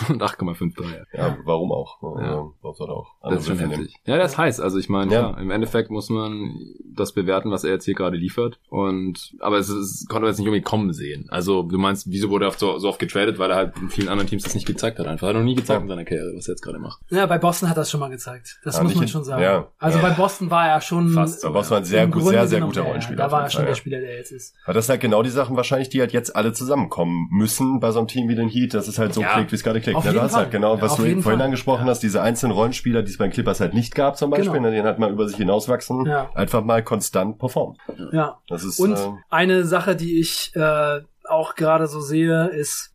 Und 0.10 0.22
8,5 0.22 0.76
Dreier. 0.76 1.06
Ja, 1.14 1.38
warum 1.44 1.72
auch? 1.72 2.02
Ja. 2.20 2.50
Warum 2.62 2.76
soll 2.76 2.90
er 2.90 2.96
auch? 2.96 3.12
Das 3.24 3.42
ist 3.42 3.48
schon 3.48 3.60
heftig. 3.60 3.96
Ja, 4.06 4.18
das 4.18 4.38
heißt, 4.38 4.62
also 4.62 4.78
ich 4.78 4.90
meine, 4.90 5.14
ja. 5.14 5.32
ja. 5.32 5.38
im 5.38 5.52
Endeffekt 5.52 5.90
muss 5.90 6.10
man 6.10 6.54
das 6.96 7.14
bewerten, 7.14 7.52
was 7.52 7.64
er 7.64 7.72
jetzt 7.72 7.86
hier 7.86 7.96
gerade 7.96 8.18
liefert. 8.18 8.60
Und 8.70 9.36
aber 9.40 9.58
es, 9.58 9.70
es 9.70 10.06
konnte 10.08 10.22
man 10.22 10.30
jetzt 10.30 10.40
nicht 10.40 10.48
irgendwie 10.48 10.62
kommen 10.62 10.94
sehen. 10.94 11.28
Also 11.30 11.64
du 11.64 11.78
meinst, 11.78 12.10
wieso 12.10 12.30
wurde 12.30 12.46
er 12.46 12.52
so, 12.52 12.78
so 12.80 12.90
oft 12.90 13.00
getradet, 13.00 13.40
weil 13.40 13.52
er 13.52 13.56
halt 13.56 13.78
in 13.78 13.90
vielen 13.90 14.10
anderen 14.10 14.30
Teams 14.30 14.44
das 14.44 14.56
nicht 14.56 14.66
gezeigt 14.66 15.00
hat. 15.00 15.08
Einfach 15.08 15.28
hat 15.28 15.36
er 15.36 15.40
noch 15.40 15.46
nie 15.46 15.56
gezeigt 15.56 15.82
in 15.82 15.88
seiner 15.88 16.06
Karriere, 16.06 16.34
was 16.36 16.48
er 16.48 16.54
jetzt 16.54 16.62
gerade 16.62 16.80
macht. 16.80 17.02
Ja, 17.10 17.26
bei 17.26 17.38
Boston 17.38 17.70
hat 17.70 17.78
er 17.78 17.84
es 17.84 17.92
schon 17.92 18.00
mal 18.00 18.10
gezeigt. 18.10 18.60
Das 18.64 18.78
ja, 18.78 18.84
muss 18.84 18.96
man 18.96 19.08
schon 19.08 19.24
sagen. 19.24 19.42
Ja. 19.42 19.68
Also 19.80 20.00
bei 20.00 20.12
Boston 20.12 20.50
war 20.50 20.68
er 20.68 20.82
schon 20.82 21.10
fast. 21.10 21.42
Bei 21.44 21.50
Boston 21.50 21.72
war 21.72 21.78
ein 21.80 21.86
sehr 21.86 22.08
gut, 22.08 22.24
sehr 22.24 22.48
sehr 22.48 22.62
guter 22.62 22.82
Rollenspieler. 22.82 23.18
Da 23.18 23.32
war 23.32 23.44
er 23.44 23.50
schon 23.50 23.66
der 23.66 23.76
Spieler, 23.76 24.00
der 24.00 24.16
jetzt 24.16 24.32
ist. 24.32 24.56
Aber 24.66 24.74
das 24.74 24.86
sind 24.86 24.94
halt 24.94 25.02
genau 25.02 25.24
die 25.24 25.30
Sachen 25.30 25.56
wahrscheinlich, 25.56 25.90
die 25.90 26.00
halt 26.00 26.14
jetzt 26.14 26.36
alle 26.36 26.54
zusammenkommen 26.54 27.28
müssen 27.32 27.80
bei 27.80 27.92
so 27.92 28.00
einem 28.00 28.08
Team 28.08 28.28
wie 28.30 28.36
den 28.36 28.50
Heat, 28.50 28.74
dass 28.74 28.88
es 28.88 28.98
halt 28.98 29.14
so 29.14 29.22
klickt, 29.22 29.52
wie 29.52 29.56
es 29.56 29.64
gerade 29.64 29.82
klickt. 29.84 29.98
Auf 29.98 30.06
jeden 30.06 30.18
Fall. 30.18 30.32
Halt 30.32 30.52
genau 30.52 30.74
Genau, 30.74 30.82
was 30.82 30.96
du 30.96 31.04
vorhin 31.04 31.22
Fall. 31.22 31.42
angesprochen 31.42 31.86
ja. 31.86 31.92
hast, 31.92 32.00
diese 32.02 32.22
einzelnen 32.22 32.54
Rollenspieler, 32.54 33.04
die 33.04 33.12
es 33.12 33.18
bei 33.18 33.28
den 33.28 33.34
Clippers 33.34 33.60
halt 33.60 33.74
nicht 33.74 33.96
gab 33.96 34.18
zum 34.18 34.32
Beispiel, 34.32 34.52
genau. 34.52 34.70
Ne, 34.70 34.76
die 34.76 34.82
halt 34.82 35.00
mal 35.00 35.12
über 35.12 35.28
sich 35.28 35.38
hinauswachsen, 35.38 36.06
ja. 36.06 36.30
einfach 36.34 36.64
mal 36.64 36.84
konstant 36.84 37.38
performen. 37.38 37.78
Ja. 38.12 38.40
Das 38.48 38.64
ist, 38.64 38.80
Und 38.80 38.98
äh, 38.98 39.12
eine 39.30 39.66
Sache, 39.66 39.96
die 39.96 40.20
ich 40.20 40.56
äh, 40.56 41.02
auch 41.26 41.56
gerade 41.56 41.88
so 41.88 42.02
sehe, 42.02 42.48
ist, 42.48 42.92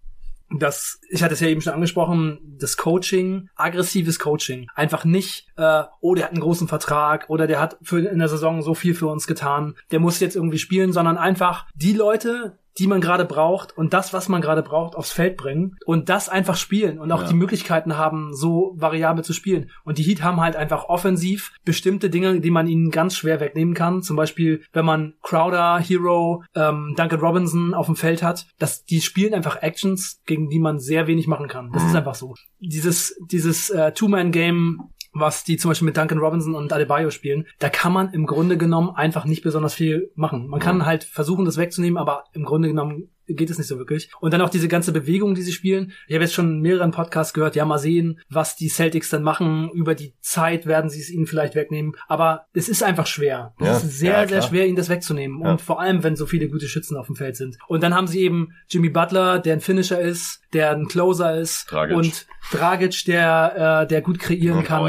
das, 0.51 0.99
ich 1.11 1.23
hatte 1.23 1.35
es 1.35 1.41
ja 1.41 1.49
eben 1.49 1.61
schon 1.61 1.75
angesprochen, 1.75 2.39
das 2.59 2.79
Coaching, 2.79 3.51
aggressives 3.55 4.19
Coaching. 4.19 4.67
Einfach 4.75 5.05
nicht, 5.05 5.47
äh, 5.57 5.83
oh, 6.01 6.15
der 6.15 6.25
hat 6.25 6.33
einen 6.33 6.41
großen 6.41 6.69
Vertrag 6.69 7.27
oder 7.29 7.47
der 7.47 7.61
hat 7.61 7.77
für 7.83 7.99
in 7.99 8.19
der 8.19 8.29
Saison 8.29 8.63
so 8.63 8.75
viel 8.75 8.95
für 8.95 9.09
uns 9.09 9.27
getan, 9.27 9.75
der 9.91 10.01
muss 10.01 10.21
jetzt 10.21 10.37
irgendwie 10.37 10.59
spielen, 10.59 10.93
sondern 10.93 11.19
einfach 11.19 11.67
die 11.75 11.93
Leute, 11.93 12.59
die 12.79 12.87
man 12.87 13.01
gerade 13.01 13.25
braucht 13.25 13.77
und 13.77 13.93
das, 13.93 14.13
was 14.13 14.29
man 14.29 14.41
gerade 14.41 14.63
braucht, 14.63 14.95
aufs 14.95 15.13
Feld 15.13 15.37
bringen 15.37 15.77
und 15.85 16.09
das 16.09 16.29
einfach 16.29 16.57
spielen 16.57 16.99
und 16.99 17.11
auch 17.13 17.23
ja. 17.23 17.29
die 17.29 17.35
Möglichkeiten 17.35 17.97
haben, 17.97 18.35
so 18.35 18.75
variabel 18.77 19.25
zu 19.25 19.33
spielen. 19.33 19.71
Und 19.85 19.99
die 19.99 20.03
Heat 20.03 20.23
haben 20.23 20.41
halt 20.41 20.57
einfach 20.57 20.85
offensiv 20.85 21.53
bestimmte 21.65 22.11
Dinge, 22.11 22.41
die 22.41 22.51
man 22.51 22.67
ihnen 22.67 22.91
ganz 22.91 23.17
schwer 23.17 23.41
wegnehmen 23.41 23.75
kann. 23.75 24.03
Zum 24.03 24.17
Beispiel, 24.17 24.63
wenn 24.73 24.85
man 24.85 25.15
Crowder, 25.23 25.79
Hero, 25.79 26.45
ähm, 26.55 26.95
Duncan 26.97 27.21
Robinson 27.21 27.75
auf 27.75 27.87
dem 27.87 27.97
Feld 27.97 28.23
hat, 28.23 28.47
dass 28.59 28.85
die 28.85 29.01
spielen 29.01 29.35
einfach 29.35 29.63
Actions, 29.63 30.21
gegen 30.27 30.49
die 30.49 30.59
man 30.59 30.79
sehr 30.79 31.07
wenig 31.07 31.27
machen 31.27 31.49
kann. 31.49 31.73
Das 31.73 31.83
mhm. 31.83 31.89
ist 31.89 31.97
einfach 31.97 32.15
so. 32.15 32.35
Dieses, 32.61 33.19
dieses 33.31 33.71
äh, 33.71 33.93
Two-Man-Game 33.93 34.91
was 35.13 35.45
die 35.45 35.57
zum 35.57 35.71
Beispiel 35.71 35.87
mit 35.87 35.97
Duncan 35.97 36.19
Robinson 36.19 36.55
und 36.55 36.73
Adebayo 36.73 37.11
spielen, 37.11 37.47
da 37.59 37.69
kann 37.69 37.93
man 37.93 38.13
im 38.13 38.27
Grunde 38.27 38.57
genommen 38.57 38.91
einfach 38.91 39.25
nicht 39.25 39.43
besonders 39.43 39.75
viel 39.75 40.11
machen. 40.15 40.49
Man 40.49 40.61
kann 40.61 40.87
halt 40.87 41.05
versuchen, 41.05 41.45
das 41.45 41.57
wegzunehmen, 41.57 41.99
aber 41.99 42.25
im 42.33 42.45
Grunde 42.45 42.69
genommen 42.69 43.11
geht 43.29 43.51
es 43.51 43.59
nicht 43.59 43.67
so 43.67 43.79
wirklich. 43.79 44.11
Und 44.21 44.33
dann 44.33 44.41
auch 44.41 44.51
diese 44.51 44.69
ganze 44.69 44.93
Bewegung, 44.93 45.35
die 45.35 45.43
sie 45.43 45.53
spielen. 45.53 45.93
Ich 46.07 46.15
habe 46.15 46.25
jetzt 46.25 46.35
schon 46.35 46.51
in 46.51 46.61
mehreren 46.61 46.91
Podcasts 46.91 47.33
gehört, 47.33 47.57
ja, 47.57 47.65
mal 47.65 47.79
sehen, 47.79 48.21
was 48.29 48.57
die 48.57 48.69
Celtics 48.69 49.11
dann 49.11 49.23
machen. 49.23 49.71
Über 49.73 49.95
die 49.95 50.15
Zeit 50.21 50.67
werden 50.67 50.91
sie 50.91 51.01
es 51.01 51.11
ihnen 51.11 51.27
vielleicht 51.27 51.55
wegnehmen. 51.55 51.95
Aber 52.09 52.47
es 52.53 52.69
ist 52.69 52.83
einfach 52.83 53.07
schwer. 53.07 53.55
Ja, 53.61 53.77
es 53.77 53.85
ist 53.85 53.99
sehr, 53.99 54.23
ja, 54.23 54.29
sehr 54.29 54.43
schwer, 54.43 54.67
ihnen 54.67 54.77
das 54.77 54.89
wegzunehmen. 54.89 55.43
Ja. 55.43 55.53
Und 55.53 55.61
vor 55.61 55.81
allem, 55.81 56.03
wenn 56.03 56.17
so 56.17 56.27
viele 56.27 56.49
gute 56.49 56.69
Schützen 56.69 56.97
auf 56.97 57.07
dem 57.07 57.17
Feld 57.17 57.37
sind. 57.37 57.59
Und 57.69 57.83
dann 57.83 57.95
haben 57.95 58.07
sie 58.07 58.21
eben 58.21 58.53
Jimmy 58.69 58.89
Butler, 58.89 59.39
der 59.39 59.55
ein 59.55 59.61
Finisher 59.61 60.01
ist, 60.01 60.41
der 60.53 60.71
ein 60.71 60.89
Closer 60.89 61.37
ist. 61.37 61.71
Dragic. 61.71 61.97
Und 61.97 62.27
Dragic, 62.51 63.05
der, 63.07 63.83
äh, 63.83 63.87
der 63.87 64.01
gut 64.01 64.19
kreieren 64.19 64.65
kann. 64.65 64.85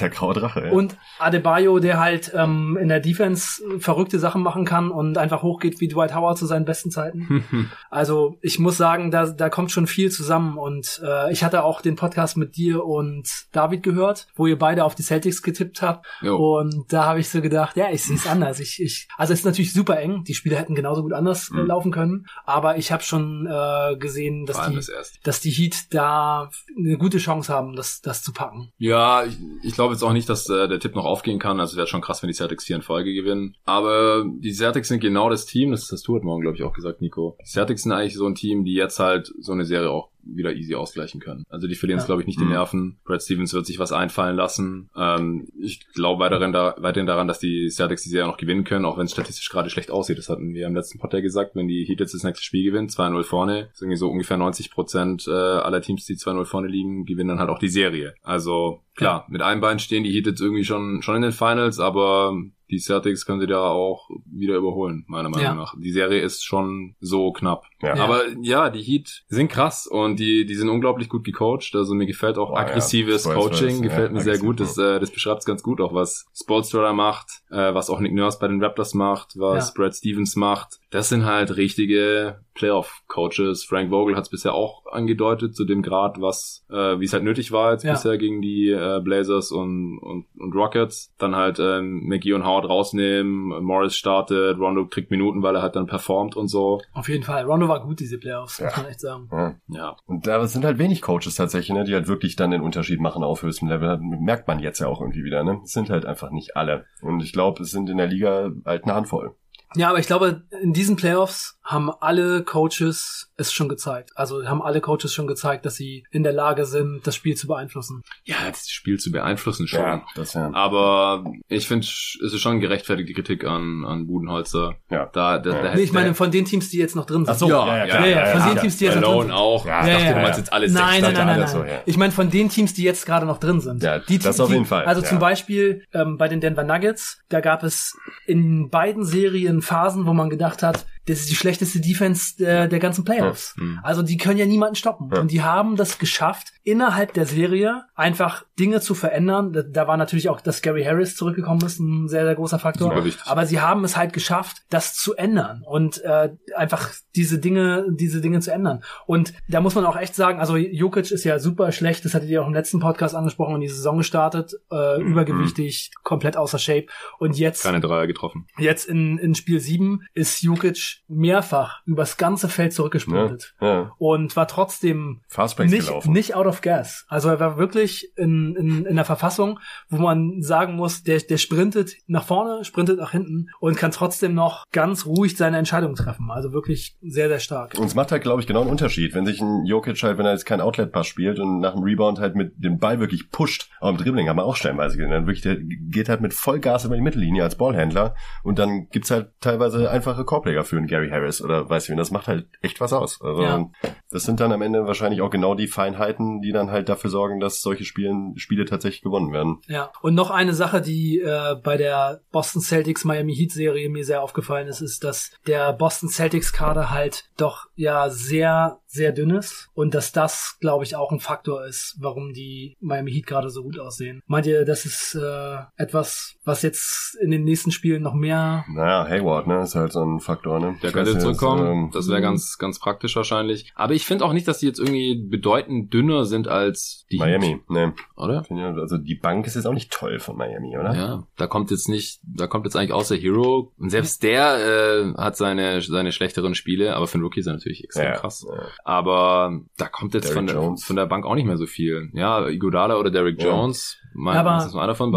Der 0.00 0.10
graue 0.10 0.34
Drache, 0.34 0.66
ja. 0.66 0.72
Und 0.72 0.96
Adebayo, 1.18 1.78
der 1.78 1.98
halt 1.98 2.32
ähm, 2.34 2.78
in 2.80 2.88
der 2.88 3.00
Defense 3.00 3.62
verrückte 3.78 4.18
Sachen 4.18 4.42
machen 4.42 4.64
kann 4.64 4.90
und 4.90 5.18
einfach 5.18 5.42
hochgeht 5.42 5.80
wie 5.80 5.88
Dwight 5.88 6.14
Howard 6.14 6.38
zu 6.38 6.46
seinen 6.46 6.64
besten 6.64 6.90
Zeiten. 6.90 7.44
Also 7.90 8.36
ich 8.40 8.58
muss 8.58 8.76
sagen, 8.76 9.10
da, 9.10 9.26
da 9.26 9.48
kommt 9.48 9.70
schon 9.70 9.86
viel 9.86 10.10
zusammen 10.10 10.58
und 10.58 11.00
äh, 11.04 11.32
ich 11.32 11.44
hatte 11.44 11.64
auch 11.64 11.80
den 11.80 11.96
Podcast 11.96 12.36
mit 12.36 12.56
dir 12.56 12.84
und 12.84 13.28
David 13.52 13.82
gehört, 13.82 14.26
wo 14.34 14.46
ihr 14.46 14.58
beide 14.58 14.84
auf 14.84 14.94
die 14.94 15.02
Celtics 15.02 15.42
getippt 15.42 15.82
habt 15.82 16.06
jo. 16.20 16.58
und 16.58 16.92
da 16.92 17.04
habe 17.06 17.20
ich 17.20 17.28
so 17.28 17.40
gedacht, 17.40 17.76
ja, 17.76 17.90
ich 17.90 18.02
sehe 18.04 18.16
es 18.16 18.26
anders. 18.26 18.60
Ich, 18.60 18.80
ich, 18.80 19.08
also 19.16 19.32
es 19.32 19.40
ist 19.40 19.46
natürlich 19.46 19.72
super 19.72 19.98
eng, 19.98 20.24
die 20.24 20.34
Spiele 20.34 20.56
hätten 20.56 20.74
genauso 20.74 21.02
gut 21.02 21.12
anders 21.12 21.50
mhm. 21.50 21.66
laufen 21.66 21.92
können, 21.92 22.26
aber 22.44 22.76
ich 22.76 22.92
habe 22.92 23.02
schon 23.02 23.46
äh, 23.46 23.96
gesehen, 23.96 24.46
dass 24.46 24.68
die, 24.68 24.80
dass 25.22 25.40
die 25.40 25.50
Heat 25.50 25.92
da 25.94 26.50
eine 26.76 26.98
gute 26.98 27.18
Chance 27.18 27.52
haben, 27.52 27.76
das, 27.76 28.00
das 28.00 28.22
zu 28.22 28.32
packen. 28.32 28.72
Ja, 28.78 29.24
ich, 29.24 29.38
ich 29.62 29.74
glaube 29.74 29.94
jetzt 29.94 30.02
auch 30.02 30.12
nicht, 30.12 30.28
dass 30.28 30.48
äh, 30.48 30.68
der 30.68 30.80
Tipp 30.80 30.94
noch 30.94 31.04
aufgehen 31.04 31.38
kann. 31.38 31.60
Also 31.60 31.76
wäre 31.76 31.86
schon 31.86 32.00
krass, 32.00 32.22
wenn 32.22 32.28
die 32.28 32.34
Celtics 32.34 32.64
vier 32.64 32.76
in 32.76 32.82
Folge 32.82 33.12
gewinnen. 33.12 33.54
Aber 33.64 34.24
die 34.26 34.52
Celtics 34.52 34.88
sind 34.88 35.00
genau 35.00 35.30
das 35.30 35.46
Team, 35.46 35.70
das 35.70 35.90
hast 35.90 36.06
du 36.06 36.14
heute 36.14 36.24
Morgen, 36.24 36.42
glaube 36.42 36.56
ich, 36.56 36.62
auch 36.62 36.72
gesagt, 36.72 37.00
Nico. 37.00 37.36
Die 37.40 37.50
Sind 37.68 37.92
eigentlich 37.92 38.14
so 38.14 38.26
ein 38.26 38.34
Team, 38.34 38.64
die 38.64 38.74
jetzt 38.74 38.98
halt 38.98 39.32
so 39.38 39.52
eine 39.52 39.64
Serie 39.64 39.90
auch 39.90 40.12
wieder 40.24 40.54
easy 40.54 40.74
ausgleichen 40.74 41.20
können. 41.20 41.44
Also 41.48 41.66
die 41.66 41.74
verlieren 41.74 41.98
es, 41.98 42.04
ja. 42.04 42.06
glaube 42.06 42.22
ich, 42.22 42.26
nicht 42.26 42.38
die 42.38 42.44
mhm. 42.44 42.50
Nerven. 42.50 42.98
Brad 43.04 43.22
Stevens 43.22 43.52
wird 43.54 43.66
sich 43.66 43.78
was 43.78 43.92
einfallen 43.92 44.36
lassen. 44.36 44.90
Ähm, 44.96 45.48
ich 45.58 45.86
glaube 45.94 46.22
weiterhin, 46.22 46.52
da, 46.52 46.74
weiterhin 46.78 47.06
daran, 47.06 47.28
dass 47.28 47.38
die 47.38 47.68
Celtics 47.70 48.02
die 48.02 48.08
Serie 48.08 48.28
noch 48.28 48.36
gewinnen 48.36 48.64
können, 48.64 48.84
auch 48.84 48.98
wenn 48.98 49.06
es 49.06 49.12
statistisch 49.12 49.48
gerade 49.48 49.70
schlecht 49.70 49.90
aussieht. 49.90 50.18
Das 50.18 50.28
hatten 50.28 50.54
wir 50.54 50.66
im 50.66 50.74
letzten 50.74 50.98
Podcast 50.98 51.22
gesagt, 51.22 51.56
wenn 51.56 51.68
die 51.68 51.84
Heat 51.84 52.00
jetzt 52.00 52.14
das 52.14 52.22
nächste 52.22 52.44
Spiel 52.44 52.64
gewinnen, 52.64 52.88
2-0 52.88 53.22
vorne, 53.24 53.68
ist 53.72 53.82
irgendwie 53.82 53.96
so 53.96 54.10
ungefähr 54.10 54.36
90 54.36 54.70
Prozent 54.70 55.26
äh, 55.26 55.32
aller 55.32 55.82
Teams, 55.82 56.06
die 56.06 56.16
2-0 56.16 56.44
vorne 56.44 56.68
liegen, 56.68 57.04
gewinnen 57.04 57.30
dann 57.30 57.38
halt 57.40 57.50
auch 57.50 57.58
die 57.58 57.68
Serie. 57.68 58.14
Also 58.22 58.80
klar, 58.94 59.26
mit 59.28 59.42
einem 59.42 59.60
Bein 59.60 59.78
stehen 59.78 60.04
die 60.04 60.12
Heat 60.12 60.26
jetzt 60.26 60.40
irgendwie 60.40 60.64
schon, 60.64 61.02
schon 61.02 61.16
in 61.16 61.22
den 61.22 61.32
Finals, 61.32 61.80
aber 61.80 62.34
die 62.72 62.78
Celtics 62.78 63.26
können 63.26 63.40
sie 63.40 63.46
da 63.46 63.68
auch 63.68 64.08
wieder 64.24 64.56
überholen, 64.56 65.04
meiner 65.06 65.28
Meinung 65.28 65.44
ja. 65.44 65.54
nach. 65.54 65.74
Die 65.78 65.92
Serie 65.92 66.22
ist 66.22 66.42
schon 66.42 66.96
so 67.00 67.30
knapp. 67.32 67.64
Ja. 67.82 67.94
Aber 67.96 68.22
ja, 68.40 68.70
die 68.70 68.80
Heat 68.80 69.24
sind 69.28 69.48
krass 69.48 69.86
und 69.86 70.18
die, 70.18 70.46
die 70.46 70.54
sind 70.54 70.70
unglaublich 70.70 71.10
gut 71.10 71.22
gecoacht. 71.22 71.74
Also 71.74 71.94
mir 71.94 72.06
gefällt 72.06 72.38
auch 72.38 72.50
oh, 72.50 72.56
aggressives 72.56 73.26
ja. 73.26 73.34
Coaching, 73.34 73.82
gefällt 73.82 74.12
mir 74.12 74.22
sehr 74.22 74.38
gut. 74.38 74.58
Das, 74.58 74.78
äh, 74.78 74.98
das 74.98 75.10
beschreibt 75.10 75.40
es 75.40 75.44
ganz 75.44 75.62
gut, 75.62 75.82
auch 75.82 75.92
was 75.92 76.24
Spolstra 76.34 76.94
macht, 76.94 77.42
äh, 77.50 77.74
was 77.74 77.90
auch 77.90 78.00
Nick 78.00 78.14
Nurse 78.14 78.38
bei 78.40 78.48
den 78.48 78.62
Raptors 78.62 78.94
macht, 78.94 79.34
was 79.36 79.74
Brad 79.74 79.94
Stevens 79.94 80.34
macht. 80.34 80.80
Das 80.90 81.10
sind 81.10 81.26
halt 81.26 81.56
richtige 81.56 82.40
Playoff-Coaches. 82.54 83.64
Frank 83.64 83.90
Vogel 83.90 84.16
hat 84.16 84.24
es 84.24 84.30
bisher 84.30 84.54
auch 84.54 84.84
angedeutet, 84.86 85.56
zu 85.56 85.64
dem 85.64 85.82
Grad, 85.82 86.20
was, 86.20 86.64
äh, 86.70 87.00
wie 87.00 87.04
es 87.04 87.12
halt 87.12 87.24
nötig 87.24 87.52
war 87.52 87.72
jetzt 87.72 87.84
bisher 87.84 88.18
gegen 88.18 88.42
die 88.42 88.70
äh, 88.70 89.00
Blazers 89.02 89.50
und, 89.52 89.98
und, 89.98 90.26
und 90.38 90.54
Rockets. 90.54 91.12
Dann 91.18 91.34
halt 91.34 91.58
ähm, 91.58 92.02
McGee 92.06 92.34
und 92.34 92.44
Howard 92.44 92.61
rausnehmen, 92.68 93.62
Morris 93.62 93.96
startet, 93.96 94.58
Rondo 94.58 94.86
kriegt 94.86 95.10
Minuten, 95.10 95.42
weil 95.42 95.56
er 95.56 95.62
halt 95.62 95.76
dann 95.76 95.86
performt 95.86 96.36
und 96.36 96.48
so. 96.48 96.80
Auf 96.92 97.08
jeden 97.08 97.24
Fall. 97.24 97.44
Rondo 97.44 97.68
war 97.68 97.82
gut, 97.82 98.00
diese 98.00 98.18
Playoffs, 98.18 98.58
ja. 98.58 98.66
muss 98.66 98.76
man 98.76 98.86
echt 98.86 99.00
sagen. 99.00 99.28
Ja. 99.30 99.54
ja. 99.68 99.96
Und 100.06 100.26
da 100.26 100.46
sind 100.46 100.64
halt 100.64 100.78
wenig 100.78 101.02
Coaches 101.02 101.34
tatsächlich, 101.34 101.76
ne, 101.76 101.84
die 101.84 101.94
halt 101.94 102.08
wirklich 102.08 102.36
dann 102.36 102.50
den 102.50 102.62
Unterschied 102.62 103.00
machen 103.00 103.22
auf 103.22 103.42
höchstem 103.42 103.68
Level. 103.68 103.98
Merkt 103.98 104.48
man 104.48 104.60
jetzt 104.60 104.78
ja 104.80 104.88
auch 104.88 105.00
irgendwie 105.00 105.24
wieder, 105.24 105.44
ne? 105.44 105.60
Es 105.64 105.72
sind 105.72 105.90
halt 105.90 106.06
einfach 106.06 106.30
nicht 106.30 106.56
alle. 106.56 106.86
Und 107.00 107.22
ich 107.22 107.32
glaube, 107.32 107.62
es 107.62 107.70
sind 107.70 107.88
in 107.90 107.98
der 107.98 108.06
Liga 108.06 108.50
halt 108.64 108.84
eine 108.84 108.94
Handvoll. 108.94 109.34
Ja, 109.74 109.88
aber 109.88 109.98
ich 109.98 110.06
glaube, 110.06 110.42
in 110.60 110.72
diesen 110.72 110.96
Playoffs 110.96 111.58
haben 111.62 111.90
alle 111.90 112.42
Coaches 112.44 113.31
es 113.48 113.52
schon 113.52 113.68
gezeigt. 113.68 114.10
Also 114.14 114.46
haben 114.46 114.62
alle 114.62 114.80
Coaches 114.80 115.12
schon 115.12 115.26
gezeigt, 115.26 115.66
dass 115.66 115.76
sie 115.76 116.04
in 116.10 116.22
der 116.22 116.32
Lage 116.32 116.64
sind, 116.64 117.06
das 117.06 117.14
Spiel 117.14 117.36
zu 117.36 117.46
beeinflussen. 117.46 118.02
Ja, 118.24 118.36
das 118.48 118.68
Spiel 118.68 118.98
zu 118.98 119.10
beeinflussen 119.10 119.68
schon. 119.68 119.80
Ja, 119.80 120.02
das 120.14 120.34
ja. 120.34 120.50
Aber 120.52 121.24
ich 121.48 121.68
finde, 121.68 121.86
es 121.86 122.18
ist 122.20 122.40
schon 122.40 122.60
gerechtfertigte 122.60 123.12
Kritik 123.12 123.44
an, 123.44 123.84
an 123.84 124.06
Budenholzer. 124.06 124.76
Ja. 124.90 125.06
Da, 125.12 125.38
da, 125.38 125.50
ja. 125.50 125.62
Da, 125.62 125.74
nee, 125.74 125.82
ich 125.82 125.92
meine, 125.92 126.14
von 126.14 126.30
den 126.30 126.44
Teams, 126.44 126.70
die 126.70 126.78
jetzt 126.78 126.96
noch 126.96 127.06
drin 127.06 127.24
sind. 127.24 127.34
Ach 127.34 127.38
so, 127.38 127.48
ja, 127.48 127.84
ja, 127.86 128.06
ja, 128.06 128.06
ja, 128.06 128.26
Von 128.38 128.50
den 128.50 128.60
Teams, 128.60 128.76
die 128.78 128.84
jetzt 128.86 129.00
noch 129.00 129.12
drin 129.12 129.22
sind. 129.22 129.32
auch. 129.32 129.66
Ja, 129.66 129.86
ich 129.86 129.92
dachte, 129.92 130.14
du 130.14 130.20
meinst 130.20 130.38
jetzt 130.38 130.52
alles 130.52 130.72
nein, 130.72 131.02
nein, 131.02 131.14
nein, 131.14 131.26
nein, 131.26 131.40
nein. 131.40 131.48
So, 131.48 131.64
Ich 131.86 131.96
meine, 131.96 132.12
von 132.12 132.30
den 132.30 132.48
Teams, 132.48 132.74
die 132.74 132.82
jetzt 132.82 133.06
gerade 133.06 133.26
noch 133.26 133.38
drin 133.38 133.60
sind. 133.60 133.82
Ja, 133.82 133.98
die, 133.98 134.18
das 134.18 134.36
die, 134.36 134.42
auf 134.42 134.50
jeden 134.50 134.66
Fall. 134.66 134.84
Also 134.84 135.02
zum 135.02 135.18
Beispiel 135.18 135.84
ähm, 135.92 136.16
bei 136.18 136.28
den 136.28 136.40
Denver 136.40 136.64
Nuggets, 136.64 137.20
da 137.28 137.40
gab 137.40 137.62
es 137.62 137.96
in 138.26 138.70
beiden 138.70 139.04
Serien 139.04 139.62
Phasen, 139.62 140.06
wo 140.06 140.12
man 140.12 140.30
gedacht 140.30 140.62
hat, 140.62 140.86
das 141.06 141.20
ist 141.20 141.30
die 141.30 141.34
schlechteste 141.34 141.80
Defense 141.80 142.36
der, 142.36 142.68
der 142.68 142.78
ganzen 142.78 143.04
Playoffs. 143.04 143.54
Mhm. 143.56 143.80
Also 143.82 144.02
die 144.02 144.16
können 144.16 144.38
ja 144.38 144.46
niemanden 144.46 144.76
stoppen. 144.76 145.10
Ja. 145.12 145.20
Und 145.20 145.30
die 145.30 145.42
haben 145.42 145.76
das 145.76 145.98
geschafft, 145.98 146.52
innerhalb 146.62 147.12
der 147.14 147.26
Serie 147.26 147.84
einfach 147.94 148.44
Dinge 148.58 148.80
zu 148.80 148.94
verändern. 148.94 149.52
Da, 149.52 149.62
da 149.62 149.88
war 149.88 149.96
natürlich 149.96 150.28
auch, 150.28 150.40
dass 150.40 150.62
Gary 150.62 150.84
Harris 150.84 151.16
zurückgekommen 151.16 151.62
ist, 151.64 151.80
ein 151.80 152.08
sehr, 152.08 152.24
sehr 152.24 152.36
großer 152.36 152.58
Faktor. 152.58 152.94
Aber 153.24 153.46
sie 153.46 153.60
haben 153.60 153.82
es 153.84 153.96
halt 153.96 154.12
geschafft, 154.12 154.58
das 154.70 154.94
zu 154.94 155.14
ändern 155.16 155.62
und 155.66 156.02
äh, 156.02 156.30
einfach 156.56 156.90
diese 157.16 157.38
Dinge, 157.38 157.86
diese 157.90 158.20
Dinge 158.20 158.40
zu 158.40 158.52
ändern. 158.52 158.84
Und 159.06 159.32
da 159.48 159.60
muss 159.60 159.74
man 159.74 159.84
auch 159.84 159.96
echt 159.96 160.14
sagen, 160.14 160.38
also 160.38 160.56
Jokic 160.56 161.10
ist 161.10 161.24
ja 161.24 161.38
super 161.38 161.72
schlecht, 161.72 162.04
das 162.04 162.14
hattet 162.14 162.28
ihr 162.28 162.42
auch 162.42 162.46
im 162.46 162.54
letzten 162.54 162.78
Podcast 162.78 163.14
angesprochen, 163.14 163.56
in 163.56 163.60
die 163.60 163.68
Saison 163.68 163.98
gestartet, 163.98 164.52
äh, 164.70 164.98
mhm. 164.98 165.06
übergewichtig, 165.06 165.90
komplett 166.04 166.36
außer 166.36 166.58
Shape. 166.58 166.86
Und 167.18 167.36
jetzt. 167.38 167.64
Keine 167.64 167.80
Dreier 167.80 168.06
getroffen. 168.06 168.46
Jetzt 168.58 168.88
in, 168.88 169.18
in 169.18 169.34
Spiel 169.34 169.58
7 169.58 170.02
ist 170.14 170.42
Jokic 170.42 170.91
mehrfach 171.08 171.80
übers 171.86 172.16
ganze 172.16 172.48
Feld 172.48 172.72
zurückgesprintet. 172.72 173.54
Ja, 173.60 173.74
ja. 173.74 173.92
Und 173.98 174.36
war 174.36 174.48
trotzdem 174.48 175.22
nicht, 175.58 176.06
nicht 176.06 176.34
out 176.34 176.46
of 176.46 176.60
gas. 176.60 177.04
Also 177.08 177.28
er 177.28 177.40
war 177.40 177.58
wirklich 177.58 178.12
in, 178.16 178.56
in, 178.56 178.86
in 178.86 178.96
der 178.96 179.04
Verfassung, 179.04 179.58
wo 179.88 179.98
man 179.98 180.42
sagen 180.42 180.74
muss, 180.74 181.02
der, 181.02 181.18
der 181.20 181.38
sprintet 181.38 181.94
nach 182.06 182.24
vorne, 182.24 182.64
sprintet 182.64 182.98
nach 182.98 183.12
hinten 183.12 183.48
und 183.60 183.76
kann 183.76 183.90
trotzdem 183.90 184.34
noch 184.34 184.64
ganz 184.72 185.06
ruhig 185.06 185.36
seine 185.36 185.58
Entscheidung 185.58 185.94
treffen. 185.94 186.30
Also 186.30 186.52
wirklich 186.52 186.96
sehr, 187.02 187.28
sehr 187.28 187.40
stark. 187.40 187.78
Und 187.78 187.86
es 187.86 187.94
macht 187.94 188.12
halt, 188.12 188.22
glaube 188.22 188.40
ich, 188.40 188.46
genau 188.46 188.62
einen 188.62 188.70
Unterschied. 188.70 189.14
Wenn 189.14 189.26
sich 189.26 189.40
ein 189.40 189.64
Jokic 189.64 190.02
halt, 190.02 190.18
wenn 190.18 190.26
er 190.26 190.32
jetzt 190.32 190.46
kein 190.46 190.60
Outlet-Pass 190.60 191.06
spielt 191.06 191.38
und 191.38 191.60
nach 191.60 191.74
dem 191.74 191.82
Rebound 191.82 192.18
halt 192.18 192.34
mit 192.34 192.52
dem 192.56 192.78
Ball 192.78 193.00
wirklich 193.00 193.30
pusht, 193.30 193.70
aber 193.80 193.90
im 193.90 193.96
Dribbling 193.96 194.28
haben 194.28 194.36
wir 194.36 194.44
auch 194.44 194.56
stellenweise 194.56 194.96
gesehen, 194.96 195.10
dann 195.10 195.26
wirklich, 195.26 195.42
der 195.42 195.56
geht 195.58 196.08
halt 196.08 196.20
mit 196.20 196.34
Vollgas 196.34 196.84
über 196.84 196.96
die 196.96 197.02
Mittellinie 197.02 197.42
als 197.42 197.56
Ballhändler 197.56 198.14
und 198.42 198.58
dann 198.58 198.88
gibt's 198.90 199.10
halt 199.10 199.30
teilweise 199.40 199.90
einfache 199.90 200.24
Korbleger 200.24 200.64
für 200.64 200.76
einen 200.82 200.88
Gary 200.88 201.10
Harris 201.10 201.42
oder 201.42 201.68
weiß 201.68 201.88
ich, 201.88 201.96
das 201.96 202.10
macht 202.10 202.28
halt 202.28 202.46
echt 202.60 202.80
was 202.80 202.92
aus. 202.92 203.20
Also 203.22 203.42
ja. 203.42 203.70
das 204.10 204.24
sind 204.24 204.40
dann 204.40 204.52
am 204.52 204.62
Ende 204.62 204.86
wahrscheinlich 204.86 205.20
auch 205.22 205.30
genau 205.30 205.54
die 205.54 205.68
Feinheiten, 205.68 206.40
die 206.40 206.52
dann 206.52 206.70
halt 206.70 206.88
dafür 206.88 207.10
sorgen, 207.10 207.40
dass 207.40 207.62
solche 207.62 207.84
Spielen, 207.84 208.36
Spiele 208.36 208.64
tatsächlich 208.64 209.02
gewonnen 209.02 209.32
werden. 209.32 209.60
Ja, 209.68 209.90
und 210.02 210.14
noch 210.14 210.30
eine 210.30 210.54
Sache, 210.54 210.80
die 210.80 211.20
äh, 211.20 211.56
bei 211.62 211.76
der 211.76 212.20
Boston 212.32 212.62
Celtics 212.62 213.04
Miami 213.04 213.34
Heat 213.34 213.52
Serie 213.52 213.88
mir 213.88 214.04
sehr 214.04 214.22
aufgefallen 214.22 214.68
ist, 214.68 214.80
ist, 214.80 215.04
dass 215.04 215.30
der 215.46 215.72
Boston 215.72 216.08
Celtics 216.08 216.52
Kader 216.52 216.90
halt 216.90 217.24
doch 217.36 217.66
ja 217.76 218.10
sehr 218.10 218.78
sehr 218.92 219.12
dünn 219.12 219.30
ist 219.30 219.70
und 219.74 219.94
dass 219.94 220.12
das, 220.12 220.56
glaube 220.60 220.84
ich, 220.84 220.96
auch 220.96 221.12
ein 221.12 221.20
Faktor 221.20 221.64
ist, 221.64 221.96
warum 221.98 222.32
die 222.32 222.76
Miami 222.80 223.10
Heat 223.10 223.26
gerade 223.26 223.48
so 223.48 223.62
gut 223.62 223.78
aussehen. 223.78 224.22
Meint 224.26 224.46
ihr, 224.46 224.64
das 224.64 224.84
ist 224.84 225.14
äh, 225.14 225.58
etwas, 225.76 226.34
was 226.44 226.62
jetzt 226.62 227.16
in 227.22 227.30
den 227.30 227.44
nächsten 227.44 227.70
Spielen 227.70 228.02
noch 228.02 228.14
mehr? 228.14 228.64
Naja, 228.68 229.08
Hayward, 229.08 229.46
ne, 229.46 229.62
ist 229.62 229.74
halt 229.74 229.92
so 229.92 230.04
ein 230.04 230.20
Faktor, 230.20 230.60
ne? 230.60 230.76
Der 230.82 230.92
könnte 230.92 231.18
zurückkommen. 231.18 231.84
Ähm, 231.84 231.90
das 231.92 232.08
wäre 232.08 232.20
ganz, 232.20 232.58
ganz 232.58 232.78
praktisch 232.78 233.16
wahrscheinlich. 233.16 233.72
Aber 233.74 233.94
ich 233.94 234.04
finde 234.04 234.24
auch 234.24 234.32
nicht, 234.32 234.46
dass 234.46 234.58
die 234.58 234.66
jetzt 234.66 234.78
irgendwie 234.78 235.26
bedeutend 235.26 235.92
dünner 235.92 236.24
sind 236.26 236.48
als 236.48 237.06
die 237.10 237.18
Miami, 237.18 237.46
Heat. 237.46 237.70
ne? 237.70 237.94
Oder? 238.16 238.44
Also 238.76 238.98
die 238.98 239.14
Bank 239.14 239.46
ist 239.46 239.56
jetzt 239.56 239.66
auch 239.66 239.72
nicht 239.72 239.90
toll 239.90 240.18
von 240.18 240.36
Miami, 240.36 240.76
oder? 240.76 240.94
Ja, 240.94 241.26
da 241.36 241.46
kommt 241.46 241.70
jetzt 241.70 241.88
nicht, 241.88 242.20
da 242.24 242.46
kommt 242.46 242.66
jetzt 242.66 242.76
eigentlich 242.76 242.92
außer 242.92 243.16
Hero 243.16 243.72
und 243.78 243.90
selbst 243.90 244.22
der 244.22 244.58
äh, 244.58 245.14
hat 245.14 245.36
seine 245.36 245.80
seine 245.80 246.12
schlechteren 246.12 246.54
Spiele, 246.54 246.94
aber 246.94 247.06
für 247.06 247.14
einen 247.14 247.24
Rookie 247.24 247.40
ist 247.40 247.46
er 247.46 247.54
natürlich 247.54 247.84
extrem 247.84 248.04
ja, 248.04 248.12
krass. 248.12 248.46
Ja. 248.84 248.92
Aber 248.92 249.60
da 249.76 249.88
kommt 249.88 250.14
jetzt 250.14 250.32
von 250.32 250.46
der, 250.46 250.76
von 250.76 250.96
der 250.96 251.06
Bank 251.06 251.24
auch 251.24 251.34
nicht 251.34 251.46
mehr 251.46 251.56
so 251.56 251.66
viel. 251.66 252.10
Ja, 252.12 252.48
Iguodala 252.48 252.96
oder 252.96 253.10
Derrick 253.10 253.40
Jones. 253.40 253.98
Mal, 254.14 254.36
aber 254.36 254.64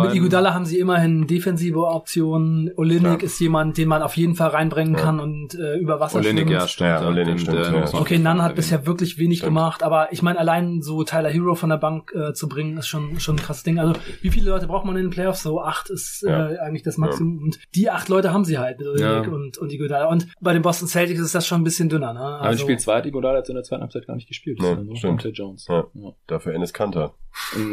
mit 0.05 0.15
Iguodala 0.15 0.53
haben 0.53 0.65
sie 0.65 0.79
immerhin 0.79 1.27
defensive 1.27 1.79
Optionen. 1.79 2.71
Olinik 2.75 3.23
ist 3.23 3.39
jemand, 3.39 3.77
den 3.77 3.87
man 3.87 4.01
auf 4.01 4.15
jeden 4.17 4.35
Fall 4.35 4.49
reinbringen 4.49 4.95
kann 4.95 5.19
und 5.19 5.55
äh, 5.55 5.77
über 5.77 5.99
Wasser 5.99 6.19
Olinik, 6.19 6.49
ja, 6.49 6.67
stimmt. 6.67 6.89
Ja, 6.89 7.07
Olinik 7.07 7.39
stimmt. 7.39 7.57
Der, 7.57 7.71
ja. 7.71 7.93
Okay, 7.93 8.17
Nunn 8.17 8.41
hat 8.41 8.55
bisher 8.55 8.85
wirklich 8.85 9.17
wenig 9.17 9.39
stimmt. 9.39 9.55
gemacht, 9.55 9.83
aber 9.83 10.11
ich 10.11 10.21
meine, 10.21 10.39
allein 10.39 10.81
so 10.81 11.03
Tyler 11.03 11.29
Hero 11.29 11.55
von 11.55 11.69
der 11.69 11.77
Bank 11.77 12.13
äh, 12.13 12.33
zu 12.33 12.47
bringen, 12.47 12.77
ist 12.77 12.87
schon 12.87 13.19
schon 13.19 13.35
ein 13.35 13.39
krasses 13.39 13.63
Ding. 13.63 13.79
Also 13.79 13.93
wie 14.21 14.29
viele 14.29 14.49
Leute 14.49 14.67
braucht 14.67 14.85
man 14.85 14.95
in 14.95 15.03
den 15.03 15.09
Playoffs? 15.11 15.43
So 15.43 15.61
acht 15.61 15.89
ist 15.89 16.23
äh, 16.23 16.31
eigentlich 16.31 16.83
das 16.83 16.97
Maximum. 16.97 17.43
Und 17.43 17.59
die 17.73 17.89
acht 17.89 18.09
Leute 18.09 18.33
haben 18.33 18.45
sie 18.45 18.57
halt 18.57 18.79
mit 18.79 18.87
Olinik 18.87 19.31
und, 19.31 19.57
und 19.57 19.71
Iguodala. 19.71 20.07
Und 20.07 20.27
bei 20.39 20.53
den 20.53 20.61
Boston 20.61 20.87
Celtics 20.87 21.19
ist 21.19 21.35
das 21.35 21.45
schon 21.45 21.61
ein 21.61 21.63
bisschen 21.63 21.89
dünner. 21.89 22.13
Ne? 22.13 22.19
Also, 22.19 22.43
aber 22.43 22.53
ich 22.53 22.61
spiele 22.61 22.77
zweit 22.77 23.05
Iguodala 23.05 23.39
jetzt 23.39 23.49
in 23.49 23.55
der 23.55 23.63
zweiten 23.63 23.81
Halbzeit 23.81 24.07
gar 24.07 24.15
nicht 24.15 24.27
gespielt. 24.27 24.59
Nee, 24.59 24.67
also 24.67 24.95
stimmt. 24.95 25.23
Jones. 25.33 25.67
Ja. 25.67 25.85
Dafür 26.27 26.53
Ennis 26.53 26.73
Kanter 26.73 27.13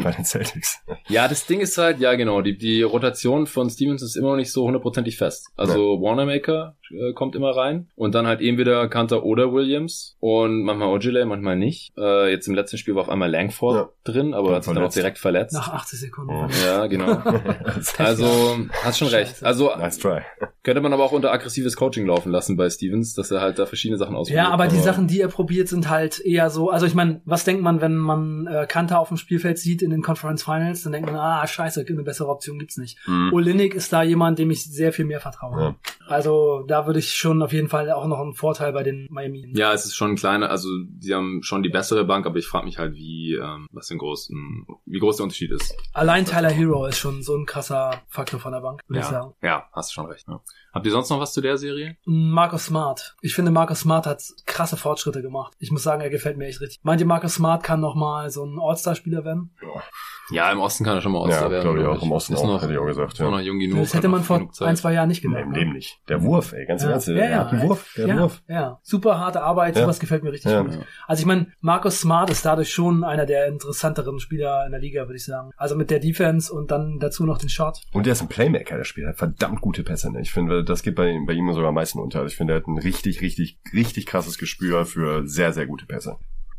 bei 0.02 0.10
den 0.10 0.24
Celtics. 0.24 0.80
Ja, 1.12 1.28
das 1.28 1.46
Ding 1.46 1.60
ist 1.60 1.76
halt, 1.76 2.00
ja 2.00 2.14
genau, 2.14 2.40
die, 2.40 2.56
die 2.56 2.82
Rotation 2.82 3.46
von 3.46 3.68
Stevens 3.68 4.02
ist 4.02 4.16
immer 4.16 4.30
noch 4.30 4.36
nicht 4.36 4.50
so 4.50 4.64
hundertprozentig 4.64 5.18
fest. 5.18 5.48
Also 5.56 5.94
ja. 5.94 6.00
Wanamaker 6.00 6.76
äh, 6.92 7.12
kommt 7.12 7.34
immer 7.34 7.50
rein 7.50 7.88
und 7.94 8.14
dann 8.14 8.26
halt 8.26 8.40
eben 8.40 8.58
wieder 8.58 8.88
Kanter 8.88 9.24
oder 9.24 9.52
Williams 9.52 10.16
und 10.20 10.64
manchmal 10.64 10.88
Ojale, 10.88 11.24
manchmal 11.26 11.56
nicht. 11.56 11.92
Äh, 11.96 12.30
jetzt 12.30 12.48
im 12.48 12.54
letzten 12.54 12.78
Spiel 12.78 12.94
war 12.94 13.02
auf 13.02 13.08
einmal 13.08 13.30
Langford 13.30 13.76
ja. 13.76 14.12
drin, 14.12 14.34
aber 14.34 14.54
hat 14.56 14.64
sich 14.64 14.74
dann 14.74 14.82
auch 14.82 14.92
direkt 14.92 15.18
verletzt. 15.18 15.54
Nach 15.54 15.72
80 15.72 16.00
Sekunden. 16.00 16.32
Oh. 16.32 16.48
Ja, 16.64 16.86
genau. 16.86 17.22
also, 17.98 18.58
hast 18.82 18.98
schon 18.98 19.08
recht. 19.08 19.42
Also, 19.42 19.70
nice 19.76 19.98
try. 19.98 20.20
könnte 20.62 20.80
man 20.80 20.92
aber 20.92 21.04
auch 21.04 21.12
unter 21.12 21.32
aggressives 21.32 21.76
Coaching 21.76 22.06
laufen 22.06 22.32
lassen 22.32 22.56
bei 22.56 22.68
Stevens, 22.68 23.14
dass 23.14 23.30
er 23.30 23.40
halt 23.40 23.58
da 23.58 23.66
verschiedene 23.66 23.98
Sachen 23.98 24.16
ausprobiert. 24.16 24.44
Ja, 24.44 24.50
aber, 24.50 24.64
aber 24.64 24.72
die 24.72 24.80
Sachen, 24.80 25.06
die 25.06 25.20
er 25.20 25.28
probiert, 25.28 25.68
sind 25.68 25.88
halt 25.88 26.20
eher 26.20 26.50
so, 26.50 26.70
also 26.70 26.86
ich 26.86 26.94
meine, 26.94 27.20
was 27.24 27.44
denkt 27.44 27.62
man, 27.62 27.80
wenn 27.80 27.96
man 27.96 28.46
äh, 28.46 28.66
Kanter 28.66 28.98
auf 28.98 29.08
dem 29.08 29.16
Spielfeld 29.16 29.58
sieht 29.58 29.82
in 29.82 29.90
den 29.90 30.02
Conference 30.02 30.42
Finals, 30.42 30.82
dann 30.82 30.92
denkt 30.92 31.10
man, 31.10 31.20
ah, 31.20 31.46
scheiße, 31.46 31.84
eine 31.88 32.02
bessere 32.02 32.28
Option 32.28 32.58
gibt's 32.58 32.76
nicht. 32.76 32.98
Mhm. 33.06 33.32
Olinik 33.32 33.74
ist 33.74 33.92
da 33.92 34.02
jemand, 34.02 34.38
dem 34.38 34.50
ich 34.50 34.64
sehr 34.64 34.92
viel 34.92 35.04
mehr 35.04 35.20
vertraue. 35.20 35.60
Ja. 35.60 35.74
Also 36.08 36.64
da 36.66 36.81
würde 36.86 36.98
ich 36.98 37.14
schon 37.14 37.42
auf 37.42 37.52
jeden 37.52 37.68
Fall 37.68 37.90
auch 37.90 38.06
noch 38.06 38.20
einen 38.20 38.34
Vorteil 38.34 38.72
bei 38.72 38.82
den 38.82 39.06
Miami. 39.10 39.52
Ja, 39.54 39.72
es 39.72 39.84
ist 39.84 39.94
schon 39.94 40.12
ein 40.12 40.16
kleiner, 40.16 40.50
also 40.50 40.68
sie 41.00 41.14
haben 41.14 41.42
schon 41.42 41.62
die 41.62 41.68
bessere 41.68 42.04
Bank, 42.04 42.26
aber 42.26 42.38
ich 42.38 42.46
frage 42.46 42.64
mich 42.64 42.78
halt, 42.78 42.94
wie 42.94 43.34
ähm, 43.34 43.66
was 43.72 43.88
den 43.88 43.98
großen, 43.98 44.66
wie 44.86 44.98
groß 44.98 45.16
der 45.16 45.24
Unterschied 45.24 45.50
ist. 45.52 45.74
Allein 45.92 46.24
Tyler 46.24 46.50
Hero 46.50 46.86
ist 46.86 46.98
schon 46.98 47.22
so 47.22 47.36
ein 47.36 47.46
krasser 47.46 48.02
Faktor 48.08 48.40
von 48.40 48.52
der 48.52 48.60
Bank, 48.60 48.80
würde 48.86 49.00
ja. 49.00 49.06
ich 49.06 49.10
sagen. 49.10 49.34
Ja, 49.42 49.68
hast 49.72 49.90
du 49.90 49.94
schon 49.94 50.06
recht. 50.06 50.26
Ja. 50.28 50.40
Habt 50.72 50.86
ihr 50.86 50.92
sonst 50.92 51.10
noch 51.10 51.20
was 51.20 51.32
zu 51.32 51.40
der 51.40 51.58
Serie? 51.58 51.96
Marcus 52.04 52.66
Smart. 52.66 53.14
Ich 53.20 53.34
finde, 53.34 53.50
Marcus 53.50 53.80
Smart 53.80 54.06
hat 54.06 54.22
krasse 54.46 54.76
Fortschritte 54.76 55.20
gemacht. 55.20 55.54
Ich 55.58 55.70
muss 55.70 55.82
sagen, 55.82 56.00
er 56.00 56.10
gefällt 56.10 56.38
mir 56.38 56.46
echt 56.46 56.60
richtig. 56.60 56.80
Meint 56.82 57.00
ihr, 57.00 57.06
Marcus 57.06 57.34
Smart 57.34 57.62
kann 57.62 57.80
noch 57.80 57.94
mal 57.94 58.30
so 58.30 58.44
ein 58.44 58.58
All-Star-Spieler 58.58 59.24
werden? 59.24 59.54
Ja. 59.60 59.82
Ja, 60.30 60.50
im 60.50 60.60
Osten 60.60 60.84
kann 60.84 60.96
er 60.96 61.02
schon 61.02 61.12
mal 61.12 61.22
All-Star 61.22 61.44
ja, 61.44 61.50
werden. 61.50 61.62
glaube 61.62 61.80
ich 61.80 61.86
auch. 61.86 62.02
Im 62.02 62.12
Osten 62.12 62.34
auch, 62.36 62.46
noch, 62.46 62.62
hätte 62.62 62.72
ich 62.72 62.78
auch 62.78 62.86
gesagt. 62.86 63.18
Ja. 63.18 63.30
Noch 63.30 63.40
jung 63.40 63.58
genug, 63.58 63.80
das 63.80 63.94
hätte 63.94 64.08
man 64.08 64.22
vor 64.22 64.48
ein, 64.60 64.76
zwei 64.76 64.94
Jahren 64.94 65.08
nicht 65.08 65.20
gedacht. 65.20 65.40
Nee, 65.40 65.42
im 65.42 65.52
Leben 65.52 65.72
nicht. 65.72 66.00
Der 66.08 66.22
Wurf, 66.22 66.52
ey, 66.52 66.64
ganz 66.64 66.82
ja. 66.82 66.90
ernst. 66.90 67.08
Ja, 67.08 67.14
ja, 67.14 67.44
der 67.44 67.62
Wurf, 67.62 67.92
der 67.96 68.06
ja, 68.06 68.18
Wurf. 68.18 68.42
Ja, 68.48 68.78
super 68.82 69.18
harte 69.18 69.42
Arbeit, 69.42 69.76
sowas 69.76 70.00
gefällt 70.00 70.22
mir 70.22 70.32
richtig 70.32 70.52
ja. 70.52 70.62
gut. 70.62 70.78
Also 71.06 71.20
ich 71.20 71.26
meine, 71.26 71.48
Markus 71.60 72.00
Smart 72.00 72.30
ist 72.30 72.44
dadurch 72.44 72.72
schon 72.72 73.04
einer 73.04 73.26
der 73.26 73.48
interessanteren 73.48 74.20
Spieler 74.20 74.64
in 74.64 74.72
der 74.72 74.80
Liga, 74.80 75.02
würde 75.02 75.16
ich 75.16 75.24
sagen. 75.24 75.50
Also 75.56 75.76
mit 75.76 75.90
der 75.90 75.98
Defense 75.98 76.52
und 76.52 76.70
dann 76.70 76.98
dazu 76.98 77.24
noch 77.24 77.38
den 77.38 77.48
Shot. 77.48 77.80
Und 77.92 78.06
der 78.06 78.12
ist 78.12 78.22
ein 78.22 78.28
Playmaker, 78.28 78.76
der 78.76 78.84
spielt 78.84 79.08
hat 79.08 79.18
verdammt 79.18 79.60
gute 79.60 79.82
Pässe. 79.82 80.10
Ne? 80.10 80.20
Ich 80.20 80.32
finde, 80.32 80.61
das 80.62 80.82
geht 80.82 80.94
bei, 80.94 81.18
bei 81.26 81.32
ihm 81.32 81.52
sogar 81.52 81.68
am 81.68 81.74
meisten 81.74 81.98
unter. 81.98 82.20
Also 82.20 82.32
ich 82.32 82.36
finde, 82.36 82.54
er 82.54 82.56
hat 82.56 82.66
ein 82.66 82.78
richtig, 82.78 83.20
richtig, 83.20 83.58
richtig 83.72 84.06
krasses 84.06 84.38
Gespür 84.38 84.86
für 84.86 85.26
sehr, 85.26 85.52
sehr 85.52 85.66
gute 85.66 85.86
Pässe. 85.86 86.16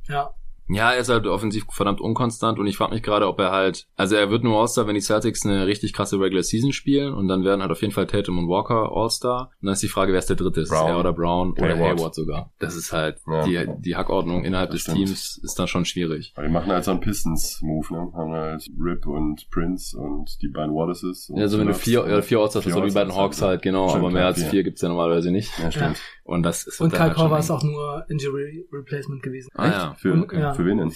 Ja, 0.08 0.34
ja, 0.67 0.91
er 0.91 0.99
ist 0.99 1.10
halt 1.10 1.28
offensiv 1.28 1.65
verdammt 1.69 2.02
unkonstant 2.02 2.60
und 2.60 2.67
ich 2.67 2.78
frage 2.78 2.93
mich 2.93 3.04
gerade, 3.04 3.28
ob 3.28 3.39
er 3.39 3.52
halt, 3.52 3.88
also 3.95 4.15
er 4.15 4.30
wird 4.30 4.43
nur 4.43 4.60
All-Star, 4.60 4.88
wenn 4.88 4.95
die 4.95 5.02
Celtics 5.02 5.45
eine 5.45 5.67
richtig 5.67 5.93
krasse 5.93 6.19
Regular 6.19 6.43
Season 6.43 6.71
spielen 6.71 7.13
und 7.13 7.28
dann 7.28 7.43
werden 7.43 7.62
halt 7.62 7.71
auf 7.71 7.82
jeden 7.82 7.93
Fall 7.93 8.08
Tatum 8.08 8.38
und 8.38 8.47
Walker 8.47 8.91
All-Star. 8.93 9.52
Und 9.62 9.65
dann 9.65 9.73
ist 9.73 9.84
die 9.84 9.88
Frage, 9.88 10.13
wer 10.13 10.19
ist 10.19 10.30
der 10.30 10.36
dritte? 10.36 10.62
Ist 10.62 10.69
Brown. 10.69 10.89
er 10.89 10.99
oder 10.99 11.13
Brown 11.13 11.52
oder 11.52 11.76
Hayward, 11.76 11.99
Hayward 11.99 12.15
sogar? 12.15 12.52
Das 12.60 12.76
ist 12.76 12.93
halt, 12.93 13.19
ja. 13.28 13.45
die, 13.45 13.82
die 13.82 13.95
Hackordnung 13.95 14.43
innerhalb 14.43 14.71
das 14.71 14.84
des 14.84 14.93
stimmt. 14.93 14.97
Teams 15.08 15.38
ist 15.43 15.60
dann 15.60 15.67
schon 15.67 15.86
schwierig. 15.86 16.34
Aber 16.36 16.47
die 16.47 16.54
machen 16.54 16.71
halt 16.71 16.84
so 16.84 16.91
einen 16.91 17.02
Pistons-Move, 17.02 17.93
ne? 17.93 18.12
Haben 18.13 18.32
halt 18.32 18.63
Rip 18.80 19.06
und 19.06 19.49
Prince 19.49 19.97
und 19.97 20.41
die 20.41 20.47
beiden 20.47 20.73
Wallaces. 20.73 21.32
Ja, 21.36 21.47
so 21.47 21.60
wenn 21.60 21.67
du 21.67 21.73
vier, 21.73 22.08
ja, 22.08 22.21
vier 22.21 22.39
All-Stars 22.39 22.65
hast, 22.65 22.73
so 22.73 22.86
wie 22.86 22.91
bei 22.91 23.04
den 23.04 23.15
Hawks 23.15 23.41
halt, 23.41 23.62
genau, 23.62 23.89
stimmt, 23.89 24.06
aber 24.06 24.13
mehr 24.13 24.26
als 24.28 24.43
vier 24.43 24.63
gibt's 24.63 24.82
ja 24.82 24.88
normalerweise 24.88 25.32
nicht. 25.32 25.52
Ja, 25.60 25.71
stimmt. 25.71 25.97
Ja. 25.97 26.04
Und 26.26 26.43
das 26.43 26.65
ist 26.65 26.80
Und 26.80 26.91
Kyle 26.91 27.02
halt 27.02 27.15
Korver 27.15 27.38
ist 27.38 27.52
auch 27.52 27.63
nur 27.63 28.06
Injury 28.08 28.65
Replacement 28.71 29.21
gewesen. 29.21 29.49
Ah, 29.56 29.67
ja. 29.67 29.95
Für, 29.95 30.13
und, 30.13 30.32
ja. 30.32 30.53
Für 30.54 30.66
wen 30.66 30.78
denn? 30.78 30.94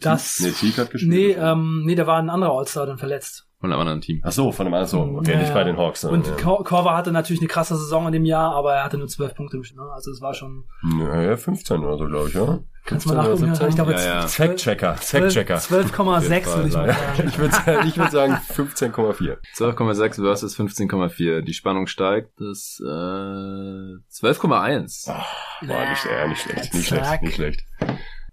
Das, 0.00 0.40
nee, 0.40 0.50
Teague 0.50 0.78
hat 0.78 0.90
gespielt. 0.90 1.12
Nee, 1.12 1.32
ähm, 1.32 1.82
nee, 1.84 1.94
da 1.94 2.06
war 2.06 2.18
ein 2.18 2.30
anderer 2.30 2.52
All-Star 2.52 2.86
dann 2.86 2.98
verletzt. 2.98 3.46
Von 3.62 3.70
einem 3.70 3.80
anderen 3.80 4.00
Team. 4.00 4.20
Ach 4.24 4.32
so, 4.32 4.50
von 4.50 4.66
einem 4.66 4.74
anderen. 4.74 4.88
So, 4.88 5.18
okay, 5.18 5.34
ja, 5.34 5.38
nicht 5.38 5.54
bei 5.54 5.62
den 5.62 5.76
Hawks. 5.76 6.02
Und 6.02 6.26
ja. 6.26 6.34
Korver 6.34 6.96
hatte 6.96 7.12
natürlich 7.12 7.40
eine 7.40 7.46
krasse 7.46 7.76
Saison 7.76 8.06
in 8.06 8.12
dem 8.12 8.24
Jahr, 8.24 8.56
aber 8.56 8.74
er 8.74 8.82
hatte 8.82 8.98
nur 8.98 9.06
zwölf 9.06 9.36
Punkte 9.36 9.56
im 9.56 9.62
Schnitt. 9.62 9.78
Ne? 9.78 9.88
Also 9.94 10.10
es 10.10 10.20
war 10.20 10.34
schon. 10.34 10.64
Naja, 10.82 11.36
15 11.36 11.78
oder 11.78 11.96
so, 11.96 12.06
glaube 12.06 12.28
ich, 12.28 12.34
ja. 12.34 12.58
Kannst 12.84 13.06
du 13.06 13.14
mal 13.14 13.22
nachgucken? 13.22 13.52
Ich 13.68 13.76
glaube, 13.76 13.92
ja, 13.92 14.04
ja. 14.04 14.26
Fact-Checker. 14.26 14.94
Fact-Checker. 14.94 15.58
12,6 15.58 16.56
würde 16.56 16.68
ich 16.68 16.74
mal 16.74 16.92
sagen. 16.92 17.28
ich 17.28 17.38
würde 17.38 17.56
ich 17.86 17.96
würd 17.96 18.10
sagen 18.10 18.32
15,4. 18.52 19.36
12,6 19.56 20.14
versus 20.16 20.58
15,4. 20.58 21.42
Die 21.42 21.54
Spannung 21.54 21.86
steigt. 21.86 22.32
Das 22.40 22.80
äh, 22.80 22.84
12,1. 22.84 25.06
War 25.06 25.88
nicht, 25.88 26.04
äh, 26.06 26.28
nicht 26.28 26.42
schlecht. 26.42 26.74
Nicht 26.74 26.88
schlecht. 26.88 27.22
Nicht 27.22 27.36
schlecht. 27.36 27.60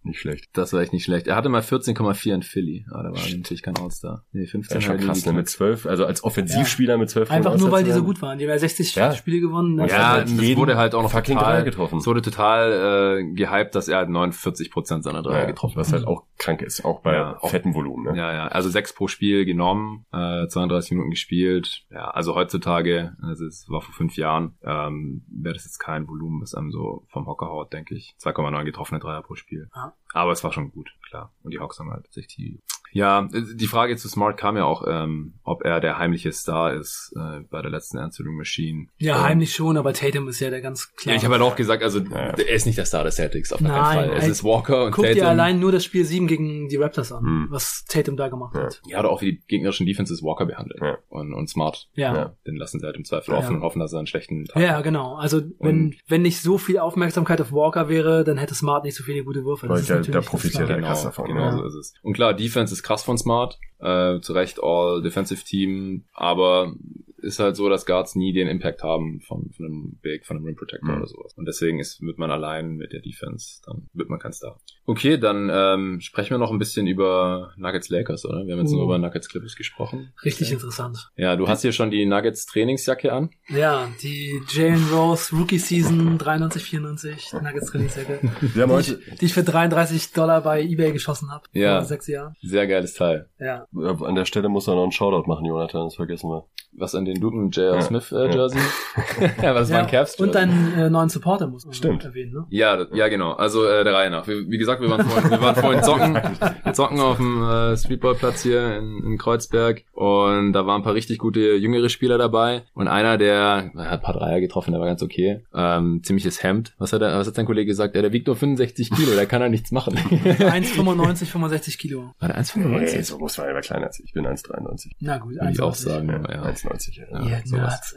Nicht 0.10 0.20
schlecht. 0.20 0.50
Das 0.54 0.74
war 0.74 0.82
echt 0.82 0.92
nicht 0.92 1.04
schlecht. 1.04 1.28
Er 1.28 1.36
hatte 1.36 1.50
mal 1.50 1.62
14,4 1.62 2.34
in 2.34 2.42
Philly, 2.42 2.86
aber 2.90 3.04
da 3.04 3.10
war 3.12 3.22
natürlich 3.22 3.62
kein 3.62 3.78
All-Star. 3.78 4.24
Nee, 4.32 4.48
15 4.48 4.76
ja, 4.76 4.82
schon 4.82 4.98
krass, 4.98 5.24
ne? 5.26 5.34
mit 5.34 5.48
12, 5.48 5.86
also 5.86 6.06
als 6.06 6.24
Offensivspieler 6.24 6.94
ja. 6.94 6.98
mit 6.98 7.10
12 7.10 7.30
Einfach 7.30 7.58
nur, 7.58 7.72
weil 7.72 7.84
die 7.84 7.92
so 7.92 8.04
gut 8.04 8.22
waren. 8.22 8.40
Die 8.40 8.46
haben 8.46 8.50
ja 8.52 8.58
60 8.58 8.96
ja. 8.96 9.14
Spiele 9.14 9.40
gewonnen. 9.40 9.76
Ne? 9.76 9.88
Ja, 9.88 10.22
das 10.22 10.32
wurde 10.58 10.78
halt 10.78 10.96
auch 10.96 11.04
noch 11.04 11.12
fucking 11.12 11.38
total, 11.38 11.64
getroffen. 11.64 12.00
Es 12.00 12.08
wurde 12.08 12.22
total 12.22 13.20
äh, 13.20 13.34
gehypt, 13.34 13.76
dass 13.76 13.88
er 13.88 13.98
halt 13.98 14.10
49 14.10 14.72
Prozent 14.72 15.04
seiner 15.04 15.22
Dreier 15.22 15.46
getroffen 15.46 15.76
hat. 15.76 15.82
Was 15.82 15.94
halt 15.94 16.08
auch 16.08 16.24
krank 16.38 16.64
ist, 16.64 16.84
auch 16.84 17.02
bei 17.02 17.24
auch, 17.24 17.50
fetten 17.50 17.76
Volumen. 17.76 18.12
Ne? 18.12 18.18
Ja, 18.18 18.34
ja, 18.34 18.48
also 18.48 18.70
6 18.70 18.94
pro 18.94 19.08
Spiel 19.08 19.46
genommen, 19.46 20.06
äh, 20.12 20.48
32 20.48 20.92
Minuten 20.92 21.12
gespielt. 21.12 21.84
Ja, 21.92 22.10
also 22.10 22.34
heutzutage, 22.34 23.16
also 23.22 23.46
es 23.46 23.68
war 23.70 23.82
vor 23.82 23.94
fünf 23.94 24.16
Jahren, 24.16 24.58
ähm, 24.64 25.24
wäre 25.30 25.54
das 25.54 25.66
jetzt 25.66 25.80
kein 25.80 26.08
Volumen, 26.08 26.42
was 26.42 26.56
einem 26.56 26.72
so 26.72 27.06
vom 27.10 27.28
Hocker 27.28 27.48
haut, 27.48 27.74
denke 27.74 27.96
ich. 27.96 28.16
2,9 28.20 28.64
getroffene 28.64 29.00
Dreier 29.00 29.22
pro 29.22 29.36
Spiel. 29.36 29.70
Ja. 29.76 29.94
Aber 30.14 30.32
es 30.32 30.44
war 30.44 30.52
schon 30.52 30.72
gut, 30.72 30.92
klar. 31.08 31.32
Und 31.44 31.52
die 31.52 31.60
Hawks 31.60 31.80
haben 31.80 31.92
halt 31.92 32.12
sich 32.12 32.28
die 32.28 32.62
ja, 32.92 33.28
die 33.32 33.68
Frage 33.68 33.96
zu 33.98 34.10
Smart 34.10 34.38
kam 34.38 34.58
ja 34.58 34.66
auch, 34.66 34.86
ähm, 34.88 35.34
ob 35.44 35.64
er 35.64 35.80
der 35.80 35.98
heimliche 35.98 36.32
Star 36.32 36.74
ist 36.74 37.14
äh, 37.16 37.42
bei 37.50 37.62
der 37.62 37.72
letzten 37.72 37.98
Answering 37.98 38.36
Machine. 38.36 38.88
Ja, 38.98 39.18
ähm, 39.18 39.24
heimlich 39.24 39.54
schon, 39.54 39.78
aber 39.78 39.94
Tatum 39.94 40.28
ist 40.28 40.40
ja 40.40 40.50
der 40.50 40.62
ganz 40.62 40.96
klar. 40.96 41.14
Ja, 41.14 41.18
ich 41.18 41.26
habe 41.26 41.36
halt 41.36 41.44
auch 41.44 41.56
gesagt, 41.56 41.84
also 41.84 42.00
ja. 42.00 42.18
er 42.18 42.50
ist 42.50 42.66
nicht 42.66 42.78
der 42.78 42.86
Star 42.86 43.04
des 43.04 43.16
Celtics, 43.16 43.54
auf 43.54 43.62
Nein, 43.62 43.72
keinen 43.72 44.10
Fall. 44.10 44.18
Es 44.18 44.28
ist 44.28 44.44
Walker 44.44 44.86
und 44.86 44.92
guck 44.92 45.06
Tatum. 45.06 45.20
Guck 45.20 45.24
dir 45.24 45.30
allein 45.30 45.60
nur 45.60 45.72
das 45.72 45.84
Spiel 45.84 46.06
7 46.06 46.28
gegen 46.28 46.70
die 46.70 46.78
Raptors 46.78 47.12
an, 47.12 47.24
hm. 47.24 47.48
was 47.50 47.86
Tatum 47.88 48.18
da 48.18 48.30
gemacht 48.30 48.56
ja. 48.56 48.64
hat. 48.64 48.82
Ja, 48.88 49.00
oder 49.00 49.10
auch 49.12 49.22
wie 49.22 49.34
die 49.34 49.48
gegnerischen 49.48 49.86
Defenses 49.86 50.24
Walker 50.24 50.46
behandeln 50.46 50.80
ja. 50.84 50.98
und, 51.10 51.34
und 51.34 51.50
Smart. 51.50 51.90
Ja. 51.94 52.16
ja. 52.16 52.36
Den 52.48 52.56
lassen 52.56 52.80
sie 52.80 52.86
halt 52.86 52.96
im 52.96 53.06
Zweifel 53.06 53.34
offen 53.34 53.58
und 53.58 53.62
hoffen, 53.62 53.80
dass 53.80 53.94
er 53.94 54.00
einen 54.00 54.08
schlechten 54.08 54.46
Tag 54.46 54.62
Ja, 54.62 54.78
hat. 54.78 54.84
genau. 54.84 55.16
Also 55.16 55.42
wenn, 55.60 55.96
wenn 56.08 56.22
nicht 56.22 56.42
so 56.42 56.58
viel 56.58 56.80
Aufmerksamkeit 56.80 57.42
auf 57.42 57.52
Walker 57.52 57.90
wäre, 57.90 58.24
dann 58.24 58.38
hätte 58.38 58.56
Smart 58.56 58.84
nicht 58.84 58.96
so 58.96 59.04
viele 59.04 59.24
gute 59.24 59.46
Würfe. 59.46 59.68
Das 59.68 59.90
Weil 59.90 60.02
der, 60.02 60.12
der 60.12 60.22
profitiert 60.22 60.70
der 60.70 60.82
krass 60.82 61.04
davon. 61.04 61.26
Genau, 61.26 61.52
so 61.52 61.66
ist 61.66 61.76
es. 61.76 61.94
Und 62.02 62.14
klar, 62.14 62.34
Defense 62.34 62.74
ist 62.74 62.79
krass 62.84 63.04
von 63.04 63.18
Smart. 63.18 63.58
Äh, 63.80 64.20
zu 64.20 64.34
Recht 64.34 64.62
All-Defensive 64.62 65.44
Team, 65.46 66.04
aber 66.14 66.74
ist 67.22 67.40
halt 67.40 67.56
so, 67.56 67.70
dass 67.70 67.86
Guards 67.86 68.16
nie 68.16 68.34
den 68.34 68.48
Impact 68.48 68.84
haben 68.84 69.22
von, 69.22 69.52
von 69.52 69.66
einem 69.66 70.00
Big, 70.02 70.26
von 70.26 70.38
einem 70.38 70.46
Rim 70.46 70.56
Protector 70.56 70.92
mhm. 70.92 70.98
oder 70.98 71.08
sowas. 71.08 71.34
Und 71.36 71.46
deswegen 71.46 71.80
ist, 71.80 72.02
wird 72.02 72.18
man 72.18 72.32
allein 72.32 72.76
mit 72.76 72.94
der 72.94 73.02
Defense, 73.02 73.62
dann 73.66 73.88
wird 73.94 74.10
man 74.10 74.20
kein 74.20 74.34
Star. 74.34 74.60
Okay, 74.86 75.18
dann 75.18 75.50
ähm, 75.52 76.02
sprechen 76.02 76.32
wir 76.32 76.38
noch 76.38 76.52
ein 76.52 76.60
bisschen 76.60 76.88
über 76.88 77.54
Nuggets 77.58 77.90
Lakers, 77.90 78.26
oder? 78.26 78.46
Wir 78.46 78.54
haben 78.54 78.62
jetzt 78.62 78.72
uh. 78.74 78.78
nur 78.78 78.86
über 78.86 78.98
Nuggets 78.98 79.30
Clippers 79.30 79.56
gesprochen. 79.56 80.14
Richtig 80.24 80.48
okay. 80.48 80.56
interessant. 80.56 81.12
Ja, 81.16 81.36
du 81.36 81.48
hast 81.48 81.62
hier 81.62 81.72
schon 81.72 81.92
die 81.92 82.06
Nuggets 82.06 82.46
Trainingsjacke 82.46 83.12
an. 83.14 83.30
Ja, 83.48 83.90
die 84.02 84.42
Jalen 84.50 84.84
Rose 84.92 85.36
Rookie 85.36 85.60
Season 85.60 86.18
93, 86.18 86.64
94 86.64 87.34
Nuggets 87.34 87.72
Trainingsjacke. 87.72 88.20
Haben 88.60 88.72
heute 88.72 88.98
die, 88.98 89.16
die 89.18 89.26
ich 89.26 89.34
für 89.34 89.44
33 89.44 90.14
Dollar 90.14 90.42
bei 90.42 90.62
Ebay 90.62 90.92
geschossen 90.92 91.32
habe. 91.32 91.44
Ja. 91.54 91.80
Vor 91.80 91.88
sechs 91.88 92.08
Jahren. 92.08 92.36
Sehr 92.42 92.68
geiles 92.68 92.94
Teil. 92.94 93.30
Ja. 93.40 93.66
An 93.74 94.16
der 94.16 94.26
Stelle 94.26 94.50
muss 94.50 94.68
er 94.68 94.76
noch 94.76 94.84
einen 94.84 94.92
Shoutout 94.92 95.28
machen, 95.28 95.46
Jonathan, 95.46 95.86
das 95.86 95.96
vergessen 95.96 96.30
wir. 96.30 96.46
Was 96.72 96.96
an 96.96 97.06
den 97.14 97.22
Luton 97.22 97.50
J.R. 97.52 97.76
Ja. 97.76 97.82
Smith 97.82 98.12
äh, 98.12 98.34
Jersey. 98.34 98.60
ja, 99.42 99.56
was 99.56 99.70
ja, 99.70 99.76
war 99.76 99.84
ein 99.84 99.90
Cavs 99.90 100.18
Jersey. 100.18 100.24
Und 100.24 100.36
deinen 100.36 100.74
äh, 100.78 100.90
neuen 100.90 101.10
Supporter 101.10 101.48
muss 101.48 101.66
man 101.66 101.74
Stimmt. 101.74 102.04
erwähnen, 102.04 102.34
ne? 102.34 102.46
Ja, 102.50 102.86
ja 102.94 103.08
genau. 103.08 103.34
Also 103.34 103.66
äh, 103.66 103.84
der 103.84 103.94
Reihe 103.94 104.10
nach. 104.10 104.28
Wie, 104.28 104.50
wie 104.50 104.58
gesagt, 104.58 104.82
wir 104.82 104.90
waren 104.90 105.06
vorhin, 105.06 105.32
wir 105.32 105.42
waren 105.42 105.56
vorhin 105.56 105.84
zocken, 105.84 106.18
zocken 106.74 107.00
auf 107.00 107.18
dem 107.18 107.44
äh, 107.44 107.78
Streetballplatz 107.78 108.44
hier 108.44 108.78
in, 108.78 109.04
in 109.04 109.18
Kreuzberg 109.18 109.84
und 109.94 110.54
da 110.54 110.66
waren 110.66 110.82
ein 110.82 110.84
paar 110.84 110.94
richtig 110.94 111.18
gute 111.20 111.56
jüngere 111.56 111.90
Spieler 111.90 112.18
dabei 112.18 112.64
und 112.74 112.88
einer, 112.88 113.18
der 113.18 113.72
hat 113.76 113.76
ein 113.76 114.02
paar 114.02 114.14
Dreier 114.14 114.40
getroffen, 114.40 114.72
der 114.72 114.80
war 114.80 114.88
ganz 114.88 115.04
okay. 115.04 115.42
Ähm, 115.54 116.02
ziemliches 116.04 116.44
Hemd. 116.44 116.74
Was 116.78 116.94
hat, 116.94 117.02
der, 117.02 117.18
was 117.18 117.28
hat 117.28 117.36
sein 117.36 117.46
Kollege 117.46 117.68
gesagt? 117.68 117.96
Ja, 117.96 118.02
der 118.02 118.14
wiegt 118.14 118.28
nur 118.28 118.36
65 118.36 118.92
Kilo, 118.92 119.14
der 119.16 119.26
kann 119.26 119.42
ja 119.42 119.50
nichts 119.50 119.72
machen. 119.72 119.96
1,95, 119.98 121.26
65 121.26 121.78
Kilo. 121.78 122.14
War 122.20 122.30
der 122.30 122.38
1,95? 122.40 122.80
Nee, 122.80 123.02
so 123.02 123.18
groß 123.18 123.38
war 123.38 123.48
er 123.48 123.62
kleiner 123.62 123.88
als 123.88 124.00
ich. 124.00 124.06
Ich 124.06 124.14
bin 124.14 124.26
1,93. 124.26 124.92
Na 125.00 125.18
gut, 125.18 125.36
Würde 125.36 125.52
ich 125.52 125.62
auch 125.62 125.76
sagen. 125.76 126.10
Ja, 126.10 126.16
ja. 126.18 126.44
1,90. 126.44 126.99
Ja, 127.12 127.28
ja 127.28 127.42
Nerds, 127.46 127.96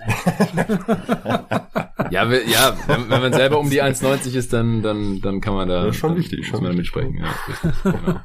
ja, 2.10 2.32
ja 2.32 2.76
wenn, 2.86 3.10
wenn, 3.10 3.20
man 3.20 3.32
selber 3.32 3.58
um 3.58 3.70
die 3.70 3.82
1,90 3.82 4.34
ist, 4.36 4.52
dann, 4.52 4.82
dann, 4.82 5.20
dann 5.20 5.40
kann 5.40 5.54
man 5.54 5.68
da 5.68 5.84
das 5.84 5.94
ist 5.94 6.00
schon 6.00 6.16
wichtig, 6.16 6.40
muss 6.40 6.48
schon 6.48 6.62
man 6.62 6.76
mitsprechen. 6.76 7.16
Ja, 7.16 7.34
richtig, 7.48 7.82
genau. 7.82 8.20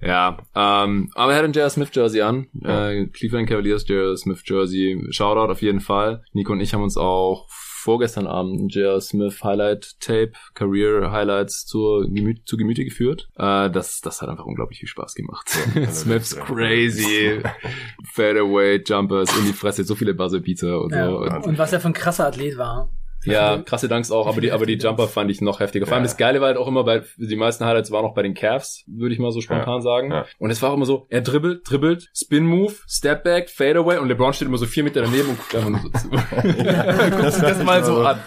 Ja, 0.00 0.38
ähm, 0.54 1.10
aber 1.14 1.32
er 1.32 1.38
hat 1.38 1.44
ein 1.44 1.52
J.R. 1.52 1.70
Smith 1.70 1.90
Jersey 1.92 2.20
an. 2.22 2.48
Ja. 2.62 2.90
Äh, 2.90 3.06
Cleveland 3.06 3.48
Cavaliers 3.48 3.86
J.R. 3.88 4.16
Smith 4.16 4.42
Jersey. 4.44 5.02
Shoutout 5.10 5.50
auf 5.50 5.62
jeden 5.62 5.80
Fall. 5.80 6.22
Nico 6.32 6.52
und 6.52 6.60
ich 6.60 6.74
haben 6.74 6.82
uns 6.82 6.96
auch 6.96 7.48
vorgestern 7.86 8.26
Abend 8.26 8.74
J.R. 8.74 9.00
Smith 9.00 9.44
Highlight 9.44 10.00
Tape, 10.00 10.32
Career 10.54 11.12
Highlights 11.12 11.66
zur 11.66 12.04
Gemü 12.10 12.34
zu 12.44 12.56
Gemüte 12.56 12.84
geführt. 12.84 13.28
Äh, 13.36 13.70
das, 13.70 14.00
das 14.00 14.20
hat 14.20 14.28
einfach 14.28 14.44
unglaublich 14.44 14.80
viel 14.80 14.88
Spaß 14.88 15.14
gemacht. 15.14 15.48
Ja, 15.76 15.86
Smith's 15.92 16.34
crazy. 16.36 17.40
Fadeaway, 18.12 18.82
Jumpers 18.84 19.38
in 19.38 19.46
die 19.46 19.52
Fresse, 19.52 19.84
so 19.84 19.94
viele 19.94 20.14
Buzzerbeater 20.14 20.80
und 20.80 20.92
ja, 20.92 21.06
so. 21.06 21.18
Und, 21.18 21.46
und 21.46 21.58
was 21.58 21.72
er 21.72 21.78
für 21.78 21.86
ein 21.86 21.92
krasser 21.92 22.26
Athlet 22.26 22.58
war. 22.58 22.90
Ja, 23.26 23.58
krasse 23.58 23.88
Danks 23.88 24.10
auch, 24.10 24.26
aber 24.26 24.40
die, 24.40 24.52
aber 24.52 24.66
die 24.66 24.74
Jumper 24.78 25.08
fand 25.08 25.30
ich 25.30 25.40
noch 25.40 25.60
heftiger. 25.60 25.86
Vor 25.86 25.94
allem 25.94 26.04
das 26.04 26.16
Geile 26.16 26.40
war 26.40 26.48
halt 26.48 26.56
auch 26.56 26.68
immer 26.68 26.84
bei, 26.84 27.02
die 27.16 27.36
meisten 27.36 27.64
Highlights 27.64 27.90
waren 27.90 28.04
auch 28.04 28.14
bei 28.14 28.22
den 28.22 28.34
Cavs, 28.34 28.84
würde 28.86 29.14
ich 29.14 29.20
mal 29.20 29.32
so 29.32 29.40
spontan 29.40 29.82
sagen. 29.82 30.12
Und 30.38 30.50
es 30.50 30.62
war 30.62 30.70
auch 30.70 30.74
immer 30.74 30.86
so, 30.86 31.06
er 31.10 31.20
dribbelt, 31.20 31.68
dribbelt, 31.68 32.08
Spin 32.14 32.46
Move, 32.46 32.74
Step 32.88 33.24
Back, 33.24 33.50
Fade 33.50 33.78
Away 33.78 33.98
und 33.98 34.08
LeBron 34.08 34.32
steht 34.32 34.48
immer 34.48 34.58
so 34.58 34.66
vier 34.66 34.84
Meter 34.84 35.02
daneben 35.02 35.30
und 35.30 35.38
guckt 35.38 35.54
einfach 35.54 35.70
nur 35.70 35.80
so 35.80 35.88
zu. 35.90 36.08
Guckt 36.10 37.32
sich 37.32 37.42
das 37.42 37.62
mal 37.62 37.84
so 37.84 37.98
an. 38.00 38.20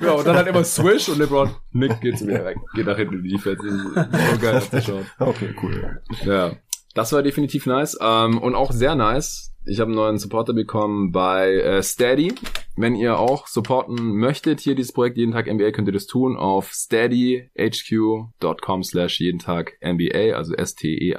ja, 0.00 0.12
und 0.12 0.26
dann 0.26 0.36
halt 0.36 0.48
immer 0.48 0.64
Swish 0.64 1.08
und 1.08 1.18
LeBron, 1.18 1.50
Nick 1.72 2.00
geht 2.00 2.18
zu 2.18 2.24
mir 2.24 2.44
weg, 2.44 2.56
geht 2.74 2.86
nach 2.86 2.96
hinten 2.96 3.14
in 3.16 3.22
die 3.22 3.30
Defense. 3.30 3.62
So 3.62 4.38
geil 4.40 4.54
anzuschauen. 4.56 5.06
Okay, 5.18 5.54
cool. 5.62 6.00
Ja. 6.24 6.52
Das 6.94 7.12
war 7.12 7.22
definitiv 7.22 7.66
nice. 7.66 7.98
Ähm, 8.00 8.38
und 8.38 8.54
auch 8.54 8.72
sehr 8.72 8.94
nice. 8.94 9.49
Ich 9.66 9.78
habe 9.78 9.88
einen 9.88 9.96
neuen 9.96 10.18
Supporter 10.18 10.54
bekommen 10.54 11.12
bei 11.12 11.54
äh, 11.54 11.82
Steady. 11.82 12.34
Wenn 12.76 12.94
ihr 12.94 13.18
auch 13.18 13.46
supporten 13.46 14.16
möchtet, 14.16 14.60
hier 14.60 14.74
dieses 14.74 14.92
Projekt 14.92 15.18
jeden 15.18 15.32
Tag 15.32 15.52
NBA, 15.52 15.72
könnt 15.72 15.88
ihr 15.88 15.92
das 15.92 16.06
tun 16.06 16.38
auf 16.38 16.72
steadyhq.com 16.72 18.82
slash 18.82 19.20
jeden 19.20 19.38
Tag 19.38 19.74
NBA, 19.84 20.34
also 20.34 20.54
S-T-E-A-D-Y-H-Q.com 20.54 21.16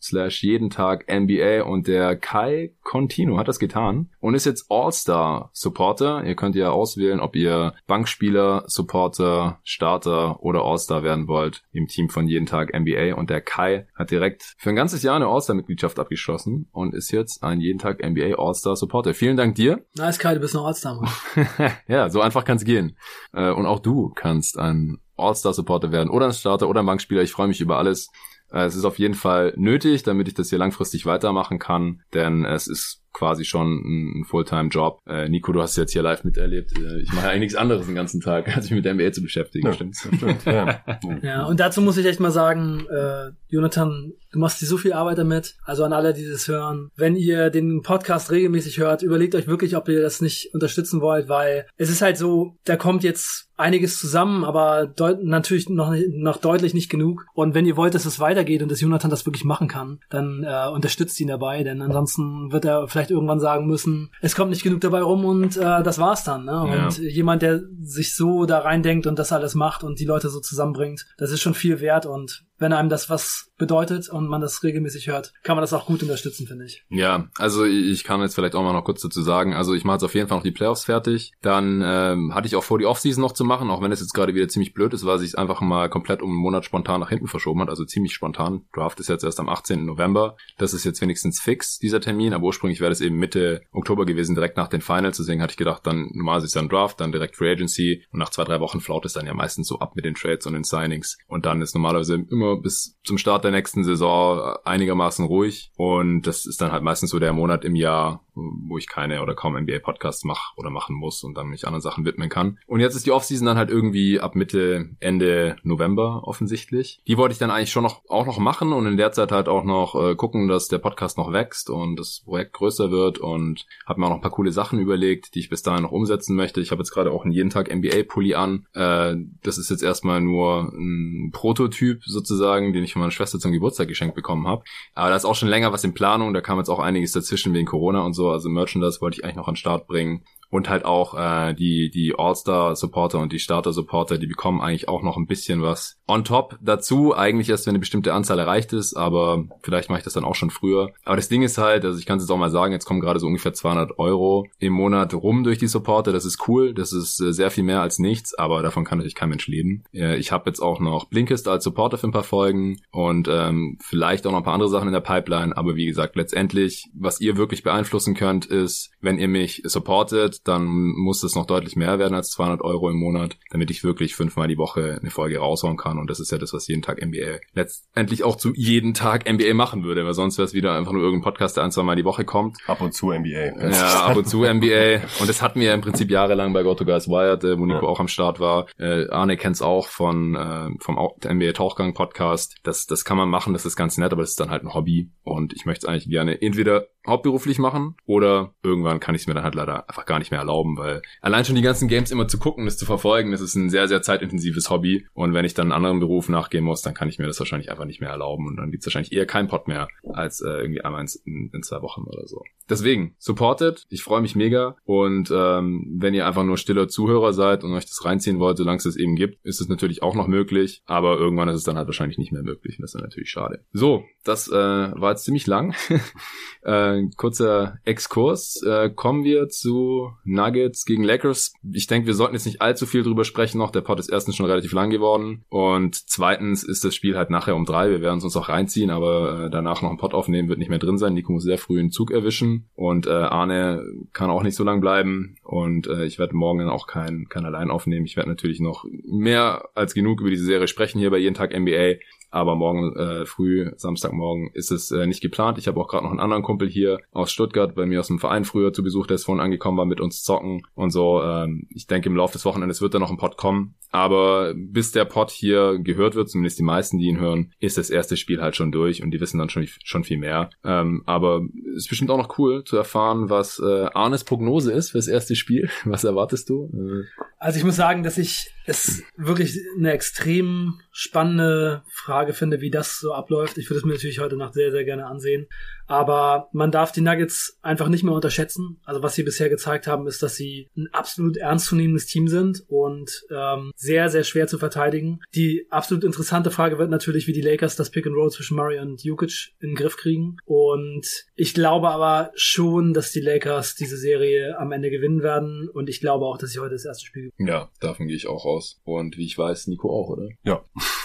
slash 0.00 0.44
jeden 0.44 0.70
Tag 0.70 1.12
NBA 1.12 1.64
und 1.64 1.88
der 1.88 2.14
Kai 2.14 2.76
Contino 2.84 3.38
hat 3.38 3.48
das 3.48 3.58
getan 3.58 4.10
und 4.20 4.34
ist 4.34 4.46
jetzt 4.46 4.66
All-Star 4.70 5.50
Supporter. 5.52 6.22
Ihr 6.24 6.36
könnt 6.36 6.54
ja 6.54 6.70
auswählen, 6.70 7.18
ob 7.18 7.34
ihr 7.34 7.74
Bankspieler, 7.88 8.62
Supporter, 8.66 9.58
Starter 9.64 10.40
oder 10.44 10.62
All-Star 10.62 11.02
werden 11.02 11.26
wollt 11.26 11.64
im 11.72 11.88
Team 11.88 12.08
von 12.08 12.28
jeden 12.28 12.46
Tag 12.46 12.72
NBA 12.78 13.14
und 13.14 13.30
der 13.30 13.40
Kai 13.40 13.88
hat 13.96 14.12
direkt 14.12 14.54
für 14.58 14.70
ein 14.70 14.76
ganzes 14.76 15.02
Jahr 15.02 15.16
eine 15.16 15.26
All-Star-Mitgliedschaft 15.26 15.87
abgeschlossen 15.96 16.68
und 16.72 16.94
ist 16.94 17.12
jetzt 17.12 17.42
ein 17.42 17.60
jeden 17.60 17.78
Tag 17.78 18.04
NBA 18.04 18.34
All-Star 18.36 18.76
Supporter. 18.76 19.14
Vielen 19.14 19.36
Dank 19.36 19.54
dir. 19.54 19.84
Nice, 19.96 20.18
Kai, 20.18 20.34
du 20.34 20.40
bist 20.40 20.54
noch 20.54 20.66
All-Star, 20.66 21.00
ja, 21.88 22.10
so 22.10 22.20
einfach 22.20 22.44
kann 22.44 22.56
es 22.56 22.64
gehen. 22.64 22.98
Äh, 23.32 23.50
und 23.50 23.66
auch 23.66 23.78
du 23.78 24.10
kannst 24.10 24.58
ein 24.58 24.98
All-Star-Supporter 25.16 25.92
werden 25.92 26.10
oder 26.10 26.26
ein 26.26 26.32
Starter 26.32 26.68
oder 26.68 26.80
ein 26.80 26.86
Bankspieler. 26.86 27.22
Ich 27.22 27.32
freue 27.32 27.48
mich 27.48 27.60
über 27.60 27.78
alles. 27.78 28.10
Äh, 28.50 28.64
es 28.64 28.74
ist 28.74 28.84
auf 28.84 28.98
jeden 28.98 29.14
Fall 29.14 29.52
nötig, 29.56 30.02
damit 30.02 30.28
ich 30.28 30.34
das 30.34 30.50
hier 30.50 30.58
langfristig 30.58 31.06
weitermachen 31.06 31.58
kann, 31.58 32.02
denn 32.14 32.44
es 32.44 32.66
ist 32.66 33.02
quasi 33.18 33.44
schon 33.44 34.20
ein, 34.20 34.24
Fulltime-Job. 34.24 35.00
Äh, 35.06 35.28
Nico, 35.28 35.52
du 35.52 35.60
hast 35.60 35.76
jetzt 35.76 35.92
hier 35.92 36.02
live 36.02 36.22
miterlebt. 36.22 36.78
Äh, 36.78 37.00
ich 37.00 37.12
mache 37.12 37.28
eigentlich 37.28 37.40
nichts 37.40 37.56
anderes 37.56 37.86
den 37.86 37.96
ganzen 37.96 38.20
Tag, 38.20 38.48
als 38.56 38.70
mich 38.70 38.76
mit 38.76 38.84
der 38.84 38.94
NBA 38.94 39.12
zu 39.12 39.22
beschäftigen. 39.22 39.66
Ja, 39.66 39.72
stimmt. 39.72 39.96
stimmt 39.96 40.44
ja. 40.44 40.80
ja, 41.22 41.44
und 41.44 41.58
dazu 41.58 41.82
muss 41.82 41.96
ich 41.96 42.06
echt 42.06 42.20
mal 42.20 42.30
sagen, 42.30 42.86
äh, 42.88 43.32
Jonathan, 43.48 44.12
du 44.30 44.38
machst 44.38 44.62
dir 44.62 44.66
so 44.66 44.76
viel 44.76 44.92
Arbeit 44.92 45.18
damit. 45.18 45.56
Also 45.64 45.84
an 45.84 45.92
alle, 45.92 46.14
die 46.14 46.28
das 46.30 46.46
hören. 46.46 46.90
Wenn 46.96 47.16
ihr 47.16 47.50
den 47.50 47.82
Podcast 47.82 48.30
regelmäßig 48.30 48.78
hört, 48.78 49.02
überlegt 49.02 49.34
euch 49.34 49.48
wirklich, 49.48 49.76
ob 49.76 49.88
ihr 49.88 50.00
das 50.00 50.20
nicht 50.20 50.54
unterstützen 50.54 51.00
wollt, 51.00 51.28
weil 51.28 51.66
es 51.76 51.90
ist 51.90 52.02
halt 52.02 52.16
so, 52.16 52.56
da 52.64 52.76
kommt 52.76 53.02
jetzt 53.02 53.48
einiges 53.58 53.98
zusammen, 53.98 54.44
aber 54.44 54.94
natürlich 55.20 55.68
noch, 55.68 55.92
noch 56.10 56.38
deutlich 56.38 56.74
nicht 56.74 56.88
genug. 56.88 57.26
Und 57.34 57.54
wenn 57.54 57.66
ihr 57.66 57.76
wollt, 57.76 57.94
dass 57.94 58.06
es 58.06 58.20
weitergeht 58.20 58.62
und 58.62 58.70
dass 58.70 58.80
Jonathan 58.80 59.10
das 59.10 59.26
wirklich 59.26 59.44
machen 59.44 59.66
kann, 59.66 59.98
dann 60.10 60.44
äh, 60.44 60.68
unterstützt 60.68 61.18
ihn 61.20 61.28
dabei, 61.28 61.64
denn 61.64 61.82
ansonsten 61.82 62.52
wird 62.52 62.64
er 62.64 62.86
vielleicht 62.86 63.07
irgendwann 63.10 63.40
sagen 63.40 63.66
müssen, 63.66 64.10
es 64.20 64.34
kommt 64.34 64.50
nicht 64.50 64.62
genug 64.62 64.80
dabei 64.80 65.02
rum 65.02 65.24
und 65.24 65.56
äh, 65.56 65.82
das 65.82 65.98
war's 65.98 66.24
dann. 66.24 66.44
Ne? 66.44 66.60
Und 66.62 66.98
ja. 66.98 67.04
jemand, 67.04 67.42
der 67.42 67.62
sich 67.80 68.14
so 68.14 68.46
da 68.46 68.58
reindenkt 68.60 69.06
und 69.06 69.18
das 69.18 69.32
alles 69.32 69.54
macht 69.54 69.82
und 69.84 70.00
die 70.00 70.04
Leute 70.04 70.28
so 70.28 70.40
zusammenbringt, 70.40 71.06
das 71.18 71.30
ist 71.30 71.40
schon 71.40 71.54
viel 71.54 71.80
wert 71.80 72.06
und 72.06 72.44
wenn 72.58 72.72
einem 72.72 72.88
das 72.88 73.08
was 73.08 73.50
bedeutet 73.58 74.08
und 74.08 74.28
man 74.28 74.40
das 74.40 74.62
regelmäßig 74.62 75.08
hört, 75.08 75.32
kann 75.42 75.56
man 75.56 75.62
das 75.62 75.72
auch 75.72 75.86
gut 75.86 76.02
unterstützen, 76.02 76.46
finde 76.46 76.64
ich. 76.64 76.84
Ja, 76.88 77.28
also 77.38 77.64
ich 77.64 78.04
kann 78.04 78.20
jetzt 78.20 78.34
vielleicht 78.34 78.54
auch 78.54 78.62
mal 78.62 78.72
noch 78.72 78.84
kurz 78.84 79.02
dazu 79.02 79.20
sagen. 79.20 79.54
Also 79.54 79.74
ich 79.74 79.84
mache 79.84 79.96
jetzt 79.96 80.04
auf 80.04 80.14
jeden 80.14 80.28
Fall 80.28 80.38
noch 80.38 80.44
die 80.44 80.52
Playoffs 80.52 80.84
fertig. 80.84 81.32
Dann 81.42 81.82
ähm, 81.84 82.34
hatte 82.34 82.46
ich 82.46 82.56
auch 82.56 82.64
vor, 82.64 82.78
die 82.78 82.86
Offseason 82.86 83.20
noch 83.20 83.32
zu 83.32 83.44
machen, 83.44 83.70
auch 83.70 83.82
wenn 83.82 83.92
es 83.92 84.00
jetzt 84.00 84.14
gerade 84.14 84.34
wieder 84.34 84.48
ziemlich 84.48 84.74
blöd 84.74 84.94
ist, 84.94 85.04
weil 85.04 85.18
sich 85.18 85.36
einfach 85.36 85.60
mal 85.60 85.88
komplett 85.88 86.22
um 86.22 86.30
einen 86.30 86.38
Monat 86.38 86.64
spontan 86.64 87.00
nach 87.00 87.08
hinten 87.08 87.26
verschoben 87.26 87.60
hat. 87.60 87.68
Also 87.68 87.84
ziemlich 87.84 88.14
spontan. 88.14 88.62
Draft 88.72 89.00
ist 89.00 89.08
jetzt 89.08 89.24
erst 89.24 89.40
am 89.40 89.48
18. 89.48 89.84
November. 89.84 90.36
Das 90.56 90.72
ist 90.72 90.84
jetzt 90.84 91.00
wenigstens 91.00 91.40
fix, 91.40 91.78
dieser 91.78 92.00
Termin. 92.00 92.32
Aber 92.32 92.44
ursprünglich 92.44 92.80
wäre 92.80 92.90
das 92.90 93.00
eben 93.00 93.16
Mitte 93.16 93.62
Oktober 93.72 94.06
gewesen, 94.06 94.34
direkt 94.34 94.56
nach 94.56 94.68
den 94.68 94.80
Finals. 94.80 95.16
Deswegen 95.16 95.42
hatte 95.42 95.52
ich 95.52 95.56
gedacht, 95.56 95.86
dann 95.86 96.10
normalerweise 96.12 96.46
ist 96.46 96.56
dann 96.56 96.68
Draft, 96.68 97.00
dann 97.00 97.12
direkt 97.12 97.36
Free 97.36 97.50
Agency 97.50 98.04
und 98.12 98.20
nach 98.20 98.30
zwei, 98.30 98.44
drei 98.44 98.60
Wochen 98.60 98.80
flaut 98.80 99.04
es 99.04 99.12
dann 99.14 99.26
ja 99.26 99.34
meistens 99.34 99.68
so 99.68 99.80
ab 99.80 99.96
mit 99.96 100.04
den 100.04 100.14
Trades 100.14 100.46
und 100.46 100.52
den 100.54 100.64
Signings. 100.64 101.18
Und 101.26 101.46
dann 101.46 101.60
ist 101.60 101.74
normalerweise 101.74 102.14
immer 102.14 102.47
bis 102.56 102.98
zum 103.04 103.18
Start 103.18 103.44
der 103.44 103.50
nächsten 103.50 103.84
Saison 103.84 104.56
einigermaßen 104.64 105.24
ruhig. 105.24 105.70
Und 105.76 106.22
das 106.22 106.46
ist 106.46 106.60
dann 106.60 106.72
halt 106.72 106.82
meistens 106.82 107.10
so 107.10 107.18
der 107.18 107.32
Monat 107.32 107.64
im 107.64 107.74
Jahr, 107.74 108.24
wo 108.38 108.78
ich 108.78 108.88
keine 108.88 109.22
oder 109.22 109.34
kaum 109.34 109.56
NBA-Podcasts 109.56 110.24
mache 110.24 110.52
oder 110.56 110.70
machen 110.70 110.94
muss 110.94 111.24
und 111.24 111.36
dann 111.36 111.48
mich 111.48 111.66
anderen 111.66 111.82
Sachen 111.82 112.04
widmen 112.04 112.28
kann. 112.28 112.58
Und 112.66 112.80
jetzt 112.80 112.94
ist 112.94 113.06
die 113.06 113.12
Offseason 113.12 113.46
dann 113.46 113.56
halt 113.56 113.70
irgendwie 113.70 114.20
ab 114.20 114.34
Mitte, 114.34 114.90
Ende 115.00 115.56
November 115.62 116.22
offensichtlich. 116.24 117.00
Die 117.06 117.16
wollte 117.16 117.32
ich 117.32 117.38
dann 117.38 117.50
eigentlich 117.50 117.72
schon 117.72 117.82
noch 117.82 118.02
auch 118.08 118.26
noch 118.26 118.38
machen 118.38 118.72
und 118.72 118.86
in 118.86 118.96
der 118.96 119.12
Zeit 119.12 119.32
halt 119.32 119.48
auch 119.48 119.64
noch 119.64 119.94
äh, 119.94 120.14
gucken, 120.14 120.48
dass 120.48 120.68
der 120.68 120.78
Podcast 120.78 121.18
noch 121.18 121.32
wächst 121.32 121.70
und 121.70 121.96
das 121.96 122.22
Projekt 122.24 122.52
größer 122.54 122.90
wird 122.90 123.18
und 123.18 123.66
habe 123.86 124.00
mir 124.00 124.06
auch 124.06 124.10
noch 124.10 124.16
ein 124.16 124.22
paar 124.22 124.30
coole 124.30 124.52
Sachen 124.52 124.78
überlegt, 124.78 125.34
die 125.34 125.40
ich 125.40 125.48
bis 125.48 125.62
dahin 125.62 125.82
noch 125.82 125.92
umsetzen 125.92 126.36
möchte. 126.36 126.60
Ich 126.60 126.70
habe 126.70 126.80
jetzt 126.80 126.90
gerade 126.90 127.10
auch 127.12 127.24
einen 127.24 127.32
jeden 127.32 127.50
Tag 127.50 127.74
NBA-Pulli 127.74 128.34
an. 128.34 128.66
Äh, 128.74 129.16
das 129.42 129.58
ist 129.58 129.70
jetzt 129.70 129.82
erstmal 129.82 130.20
nur 130.20 130.72
ein 130.72 131.30
Prototyp 131.32 132.02
sozusagen, 132.04 132.72
den 132.72 132.84
ich 132.84 132.92
von 132.92 133.00
meiner 133.00 133.12
Schwester 133.12 133.38
zum 133.38 133.52
Geburtstag 133.52 133.88
geschenkt 133.88 134.14
bekommen 134.14 134.46
habe. 134.46 134.64
Aber 134.94 135.10
da 135.10 135.16
ist 135.16 135.24
auch 135.24 135.34
schon 135.34 135.48
länger 135.48 135.72
was 135.72 135.84
in 135.84 135.94
Planung. 135.94 136.34
Da 136.34 136.40
kam 136.40 136.58
jetzt 136.58 136.68
auch 136.68 136.78
einiges 136.78 137.12
dazwischen 137.12 137.54
wegen 137.54 137.66
Corona 137.66 138.02
und 138.02 138.14
so. 138.14 138.27
Also 138.32 138.48
Merchandise 138.48 139.00
wollte 139.00 139.18
ich 139.18 139.24
eigentlich 139.24 139.36
noch 139.36 139.48
an 139.48 139.54
den 139.54 139.58
Start 139.58 139.86
bringen 139.86 140.24
und 140.50 140.68
halt 140.68 140.84
auch 140.84 141.14
äh, 141.14 141.54
die 141.54 141.90
die 141.90 142.14
All-Star-Supporter 142.16 143.18
und 143.18 143.32
die 143.32 143.38
Starter-Supporter, 143.38 144.18
die 144.18 144.26
bekommen 144.26 144.60
eigentlich 144.60 144.88
auch 144.88 145.02
noch 145.02 145.16
ein 145.16 145.26
bisschen 145.26 145.62
was 145.62 145.98
on 146.06 146.24
top 146.24 146.58
dazu. 146.62 147.14
Eigentlich 147.14 147.50
erst, 147.50 147.66
wenn 147.66 147.72
eine 147.72 147.78
bestimmte 147.78 148.14
Anzahl 148.14 148.38
erreicht 148.38 148.72
ist, 148.72 148.94
aber 148.94 149.44
vielleicht 149.62 149.90
mache 149.90 149.98
ich 149.98 150.04
das 150.04 150.14
dann 150.14 150.24
auch 150.24 150.34
schon 150.34 150.50
früher. 150.50 150.90
Aber 151.04 151.16
das 151.16 151.28
Ding 151.28 151.42
ist 151.42 151.58
halt, 151.58 151.84
also 151.84 151.98
ich 151.98 152.06
kann 152.06 152.18
es 152.18 152.24
jetzt 152.24 152.30
auch 152.30 152.38
mal 152.38 152.50
sagen, 152.50 152.72
jetzt 152.72 152.86
kommen 152.86 153.00
gerade 153.00 153.20
so 153.20 153.26
ungefähr 153.26 153.52
200 153.52 153.98
Euro 153.98 154.46
im 154.58 154.72
Monat 154.72 155.14
rum 155.14 155.44
durch 155.44 155.58
die 155.58 155.66
Supporter. 155.66 156.12
Das 156.12 156.24
ist 156.24 156.48
cool, 156.48 156.72
das 156.72 156.92
ist 156.92 157.20
äh, 157.20 157.32
sehr 157.32 157.50
viel 157.50 157.64
mehr 157.64 157.82
als 157.82 157.98
nichts, 157.98 158.34
aber 158.34 158.62
davon 158.62 158.84
kann 158.84 158.98
natürlich 158.98 159.14
kein 159.14 159.28
Mensch 159.28 159.46
leben. 159.46 159.84
Äh, 159.92 160.16
ich 160.16 160.32
habe 160.32 160.48
jetzt 160.48 160.60
auch 160.60 160.80
noch 160.80 161.06
Blinkist 161.06 161.46
als 161.48 161.64
Supporter 161.64 161.98
für 161.98 162.08
ein 162.08 162.12
paar 162.12 162.22
Folgen 162.22 162.78
und 162.90 163.28
ähm, 163.30 163.78
vielleicht 163.82 164.26
auch 164.26 164.32
noch 164.32 164.38
ein 164.38 164.44
paar 164.44 164.54
andere 164.54 164.70
Sachen 164.70 164.88
in 164.88 164.94
der 164.94 165.00
Pipeline. 165.00 165.56
Aber 165.56 165.76
wie 165.76 165.86
gesagt, 165.86 166.16
letztendlich, 166.16 166.88
was 166.94 167.20
ihr 167.20 167.36
wirklich 167.36 167.62
beeinflussen 167.62 168.14
könnt, 168.14 168.46
ist, 168.46 168.90
wenn 169.00 169.18
ihr 169.18 169.28
mich 169.28 169.62
supportet, 169.64 170.37
dann 170.44 170.64
muss 170.64 171.22
es 171.22 171.34
noch 171.34 171.46
deutlich 171.46 171.76
mehr 171.76 171.98
werden 171.98 172.14
als 172.14 172.30
200 172.30 172.62
Euro 172.62 172.90
im 172.90 172.96
Monat, 172.96 173.38
damit 173.50 173.70
ich 173.70 173.84
wirklich 173.84 174.14
fünfmal 174.14 174.48
die 174.48 174.58
Woche 174.58 174.98
eine 175.00 175.10
Folge 175.10 175.38
raushauen 175.38 175.76
kann. 175.76 175.98
Und 175.98 176.10
das 176.10 176.20
ist 176.20 176.30
ja 176.30 176.38
das, 176.38 176.52
was 176.52 176.68
jeden 176.68 176.82
Tag 176.82 177.04
NBA 177.04 177.38
letztendlich 177.54 178.24
auch 178.24 178.36
zu 178.36 178.52
jeden 178.54 178.94
Tag 178.94 179.30
NBA 179.30 179.54
machen 179.54 179.84
würde, 179.84 180.04
weil 180.04 180.14
sonst 180.14 180.38
wäre 180.38 180.46
es 180.46 180.54
wieder 180.54 180.74
einfach 180.74 180.92
nur 180.92 181.02
irgendein 181.02 181.24
Podcast, 181.24 181.56
der 181.56 181.64
ein, 181.64 181.70
zwei 181.70 181.82
Mal 181.82 181.96
die 181.96 182.04
Woche 182.04 182.24
kommt. 182.24 182.56
Ab 182.66 182.80
und 182.80 182.92
zu 182.92 183.12
NBA. 183.12 183.70
Ja, 183.70 184.04
ab 184.04 184.16
und 184.16 184.28
zu 184.28 184.44
NBA. 184.44 185.02
Und 185.20 185.28
das 185.28 185.42
hatten 185.42 185.60
wir 185.60 185.74
im 185.74 185.80
Prinzip 185.80 186.10
jahrelang 186.10 186.52
bei 186.52 186.62
Goto 186.62 186.84
Guys 186.84 187.08
Wired, 187.08 187.44
äh, 187.44 187.58
wo 187.58 187.66
Nico 187.66 187.82
ja. 187.82 187.88
auch 187.88 188.00
am 188.00 188.08
Start 188.08 188.40
war. 188.40 188.66
Äh, 188.78 189.08
Arne 189.08 189.36
kennt's 189.36 189.62
auch 189.62 189.88
von 189.88 190.34
äh, 190.34 190.68
vom 190.80 190.98
NBA 191.24 191.52
Tauchgang 191.52 191.94
Podcast. 191.94 192.56
Das, 192.62 192.86
das 192.86 193.04
kann 193.04 193.16
man 193.16 193.28
machen, 193.28 193.52
das 193.52 193.66
ist 193.66 193.76
ganz 193.76 193.98
nett, 193.98 194.12
aber 194.12 194.22
das 194.22 194.30
ist 194.30 194.40
dann 194.40 194.50
halt 194.50 194.62
ein 194.62 194.74
Hobby. 194.74 195.10
Und 195.22 195.52
ich 195.52 195.66
möchte 195.66 195.86
es 195.86 195.88
eigentlich 195.88 196.08
gerne 196.08 196.40
entweder 196.40 196.86
hauptberuflich 197.06 197.58
machen 197.58 197.96
oder 198.06 198.54
irgendwann 198.62 199.00
kann 199.00 199.14
ich 199.14 199.22
es 199.22 199.26
mir 199.26 199.34
dann 199.34 199.44
halt 199.44 199.54
leider 199.54 199.88
einfach 199.88 200.06
gar 200.06 200.18
nicht 200.18 200.27
mehr 200.30 200.40
erlauben, 200.40 200.76
weil 200.76 201.02
allein 201.20 201.44
schon 201.44 201.56
die 201.56 201.62
ganzen 201.62 201.88
Games 201.88 202.10
immer 202.10 202.28
zu 202.28 202.38
gucken, 202.38 202.64
das 202.64 202.76
zu 202.76 202.86
verfolgen, 202.86 203.32
das 203.32 203.40
ist 203.40 203.54
ein 203.54 203.70
sehr, 203.70 203.88
sehr 203.88 204.02
zeitintensives 204.02 204.70
Hobby 204.70 205.06
und 205.14 205.34
wenn 205.34 205.44
ich 205.44 205.54
dann 205.54 205.66
einen 205.66 205.72
anderen 205.72 206.00
Beruf 206.00 206.28
nachgehen 206.28 206.64
muss, 206.64 206.82
dann 206.82 206.94
kann 206.94 207.08
ich 207.08 207.18
mir 207.18 207.26
das 207.26 207.38
wahrscheinlich 207.38 207.70
einfach 207.70 207.84
nicht 207.84 208.00
mehr 208.00 208.10
erlauben 208.10 208.46
und 208.46 208.56
dann 208.56 208.70
gibt's 208.70 208.86
wahrscheinlich 208.86 209.12
eher 209.12 209.26
keinen 209.26 209.48
Pod 209.48 209.68
mehr 209.68 209.88
als 210.12 210.40
äh, 210.40 210.48
irgendwie 210.48 210.82
einmal 210.82 211.04
in, 211.24 211.50
in, 211.52 211.62
zwei 211.62 211.82
Wochen 211.82 212.02
oder 212.02 212.26
so. 212.26 212.42
Deswegen, 212.68 213.14
supportet, 213.18 213.86
ich 213.88 214.02
freue 214.02 214.20
mich 214.20 214.36
mega 214.36 214.76
und 214.84 215.30
ähm, 215.32 215.96
wenn 215.98 216.14
ihr 216.14 216.26
einfach 216.26 216.44
nur 216.44 216.58
stiller 216.58 216.88
Zuhörer 216.88 217.32
seid 217.32 217.64
und 217.64 217.72
euch 217.72 217.86
das 217.86 218.04
reinziehen 218.04 218.38
wollt, 218.38 218.58
solange 218.58 218.78
es 218.78 218.86
es 218.86 218.96
eben 218.96 219.16
gibt, 219.16 219.44
ist 219.44 219.60
es 219.60 219.68
natürlich 219.68 220.02
auch 220.02 220.14
noch 220.14 220.26
möglich, 220.26 220.82
aber 220.86 221.18
irgendwann 221.18 221.48
ist 221.48 221.56
es 221.56 221.64
dann 221.64 221.76
halt 221.76 221.88
wahrscheinlich 221.88 222.18
nicht 222.18 222.32
mehr 222.32 222.42
möglich 222.42 222.78
und 222.78 222.82
das 222.82 222.94
ist 222.94 223.00
natürlich 223.00 223.30
schade. 223.30 223.64
So, 223.72 224.04
das 224.24 224.48
äh, 224.48 224.52
war 224.54 225.10
jetzt 225.10 225.24
ziemlich 225.24 225.46
lang. 225.46 225.74
äh, 226.62 227.02
kurzer 227.16 227.78
Exkurs. 227.84 228.62
Äh, 228.62 228.90
kommen 228.90 229.24
wir 229.24 229.48
zu 229.48 230.12
Nuggets 230.24 230.84
gegen 230.84 231.04
Lakers. 231.04 231.52
Ich 231.72 231.86
denke, 231.86 232.06
wir 232.06 232.14
sollten 232.14 232.34
jetzt 232.34 232.46
nicht 232.46 232.62
allzu 232.62 232.86
viel 232.86 233.02
drüber 233.02 233.24
sprechen 233.24 233.58
noch. 233.58 233.70
Der 233.70 233.80
Pod 233.80 233.98
ist 234.00 234.10
erstens 234.10 234.36
schon 234.36 234.46
relativ 234.46 234.72
lang 234.72 234.90
geworden 234.90 235.44
und 235.48 235.94
zweitens 235.94 236.62
ist 236.62 236.84
das 236.84 236.94
Spiel 236.94 237.16
halt 237.16 237.30
nachher 237.30 237.56
um 237.56 237.64
drei. 237.64 237.90
Wir 237.90 238.00
werden 238.00 238.18
es 238.18 238.24
uns 238.24 238.36
auch 238.36 238.48
reinziehen, 238.48 238.90
aber 238.90 239.46
äh, 239.46 239.50
danach 239.50 239.82
noch 239.82 239.90
einen 239.90 239.98
Pod 239.98 240.14
aufnehmen 240.14 240.48
wird 240.48 240.58
nicht 240.58 240.70
mehr 240.70 240.78
drin 240.78 240.98
sein. 240.98 241.14
Nico 241.14 241.32
muss 241.32 241.44
sehr 241.44 241.58
früh 241.58 241.78
einen 241.78 241.90
Zug 241.90 242.10
erwischen 242.10 242.68
und 242.74 243.06
äh, 243.06 243.10
Arne 243.10 243.84
kann 244.12 244.30
auch 244.30 244.42
nicht 244.42 244.56
so 244.56 244.64
lang 244.64 244.80
bleiben 244.80 245.36
und 245.42 245.86
äh, 245.86 246.04
ich 246.04 246.18
werde 246.18 246.36
morgen 246.36 246.60
dann 246.60 246.68
auch 246.68 246.86
kein, 246.86 247.26
kein 247.28 247.44
allein 247.44 247.70
aufnehmen. 247.70 248.06
Ich 248.06 248.16
werde 248.16 248.30
natürlich 248.30 248.60
noch 248.60 248.84
mehr 249.04 249.68
als 249.74 249.94
genug 249.94 250.20
über 250.20 250.30
diese 250.30 250.44
Serie 250.44 250.68
sprechen 250.68 250.98
hier 250.98 251.10
bei 251.10 251.18
jeden 251.18 251.34
Tag 251.34 251.58
NBA. 251.58 251.96
Aber 252.30 252.56
morgen 252.56 252.94
äh, 252.94 253.24
früh, 253.24 253.70
Samstagmorgen, 253.76 254.50
ist 254.52 254.70
es 254.70 254.90
äh, 254.90 255.06
nicht 255.06 255.22
geplant. 255.22 255.56
Ich 255.56 255.66
habe 255.66 255.80
auch 255.80 255.88
gerade 255.88 256.04
noch 256.04 256.10
einen 256.10 256.20
anderen 256.20 256.42
Kumpel 256.42 256.68
hier 256.68 257.00
aus 257.12 257.32
Stuttgart, 257.32 257.74
bei 257.74 257.86
mir 257.86 258.00
aus 258.00 258.08
dem 258.08 258.18
Verein 258.18 258.44
früher 258.44 258.72
zu 258.72 258.82
Besuch, 258.82 259.06
der 259.06 259.14
ist 259.14 259.24
vorhin 259.24 259.42
angekommen 259.42 259.78
war, 259.78 259.86
mit 259.86 260.00
uns 260.00 260.07
zocken 260.10 260.62
und 260.74 260.90
so. 260.90 261.22
Ähm, 261.22 261.66
ich 261.70 261.86
denke, 261.86 262.08
im 262.08 262.16
Laufe 262.16 262.32
des 262.32 262.44
Wochenendes 262.44 262.80
wird 262.80 262.94
da 262.94 262.98
noch 262.98 263.10
ein 263.10 263.16
Pod 263.16 263.36
kommen. 263.36 263.74
Aber 263.90 264.54
bis 264.54 264.92
der 264.92 265.06
Pod 265.06 265.30
hier 265.30 265.78
gehört 265.78 266.14
wird, 266.14 266.28
zumindest 266.28 266.58
die 266.58 266.64
meisten, 266.64 266.98
die 266.98 267.06
ihn 267.06 267.20
hören, 267.20 267.52
ist 267.58 267.78
das 267.78 267.88
erste 267.88 268.16
Spiel 268.18 268.42
halt 268.42 268.54
schon 268.54 268.70
durch 268.70 269.02
und 269.02 269.12
die 269.12 269.20
wissen 269.20 269.38
dann 269.38 269.48
schon, 269.48 269.66
schon 269.82 270.04
viel 270.04 270.18
mehr. 270.18 270.50
Ähm, 270.62 271.02
aber 271.06 271.42
es 271.70 271.84
ist 271.84 271.88
bestimmt 271.88 272.10
auch 272.10 272.18
noch 272.18 272.38
cool 272.38 272.64
zu 272.64 272.76
erfahren, 272.76 273.30
was 273.30 273.58
äh, 273.58 273.86
Arnes 273.94 274.24
Prognose 274.24 274.72
ist 274.72 274.90
für 274.90 274.98
das 274.98 275.08
erste 275.08 275.36
Spiel. 275.36 275.70
Was 275.84 276.04
erwartest 276.04 276.50
du? 276.50 276.70
Äh. 276.74 277.22
Also 277.38 277.58
ich 277.58 277.64
muss 277.64 277.76
sagen, 277.76 278.02
dass 278.02 278.18
ich 278.18 278.50
es 278.68 279.02
wirklich 279.16 279.58
eine 279.76 279.92
extrem 279.92 280.80
spannende 280.92 281.82
Frage 281.88 282.34
finde, 282.34 282.60
wie 282.60 282.70
das 282.70 282.98
so 282.98 283.12
abläuft. 283.12 283.56
Ich 283.58 283.70
würde 283.70 283.78
es 283.78 283.84
mir 283.84 283.92
natürlich 283.92 284.18
heute 284.18 284.36
Nacht 284.36 284.54
sehr, 284.54 284.70
sehr 284.70 284.84
gerne 284.84 285.06
ansehen. 285.06 285.46
Aber 285.86 286.48
man 286.52 286.70
darf 286.70 286.92
die 286.92 287.00
Nuggets 287.00 287.58
einfach 287.62 287.88
nicht 287.88 288.04
mehr 288.04 288.12
unterschätzen. 288.12 288.78
Also 288.84 289.02
was 289.02 289.14
sie 289.14 289.22
bisher 289.22 289.48
gezeigt 289.48 289.86
haben, 289.86 290.06
ist, 290.06 290.22
dass 290.22 290.36
sie 290.36 290.68
ein 290.76 290.88
absolut 290.92 291.38
ernstzunehmendes 291.38 292.06
Team 292.06 292.28
sind 292.28 292.62
und 292.68 293.24
ähm, 293.30 293.72
sehr, 293.74 294.10
sehr 294.10 294.24
schwer 294.24 294.48
zu 294.48 294.58
verteidigen. 294.58 295.20
Die 295.34 295.66
absolut 295.70 296.04
interessante 296.04 296.50
Frage 296.50 296.78
wird 296.78 296.90
natürlich, 296.90 297.26
wie 297.26 297.32
die 297.32 297.40
Lakers 297.40 297.76
das 297.76 297.90
Pick 297.90 298.06
and 298.06 298.16
Roll 298.16 298.30
zwischen 298.30 298.56
Murray 298.56 298.78
und 298.80 299.02
Jukic 299.02 299.54
in 299.60 299.70
den 299.70 299.76
Griff 299.76 299.96
kriegen. 299.96 300.36
Und 300.44 301.06
ich 301.36 301.54
glaube 301.54 301.88
aber 301.88 302.32
schon, 302.34 302.92
dass 302.92 303.12
die 303.12 303.20
Lakers 303.20 303.74
diese 303.74 303.96
Serie 303.96 304.58
am 304.58 304.72
Ende 304.72 304.90
gewinnen 304.90 305.22
werden. 305.22 305.70
Und 305.72 305.88
ich 305.88 306.00
glaube 306.00 306.26
auch, 306.26 306.36
dass 306.36 306.50
sie 306.50 306.58
heute 306.58 306.74
das 306.74 306.84
erste 306.84 307.06
Spiel 307.06 307.30
gewinnen. 307.30 307.48
Ja, 307.48 307.70
davon 307.80 308.08
gehe 308.08 308.16
ich 308.16 308.26
auch 308.26 308.44
aus. 308.44 308.57
Und 308.84 309.16
wie 309.16 309.24
ich 309.24 309.36
weiß, 309.36 309.66
Nico 309.68 309.90
auch, 309.90 310.08
oder? 310.10 310.28
Ja, 310.42 310.62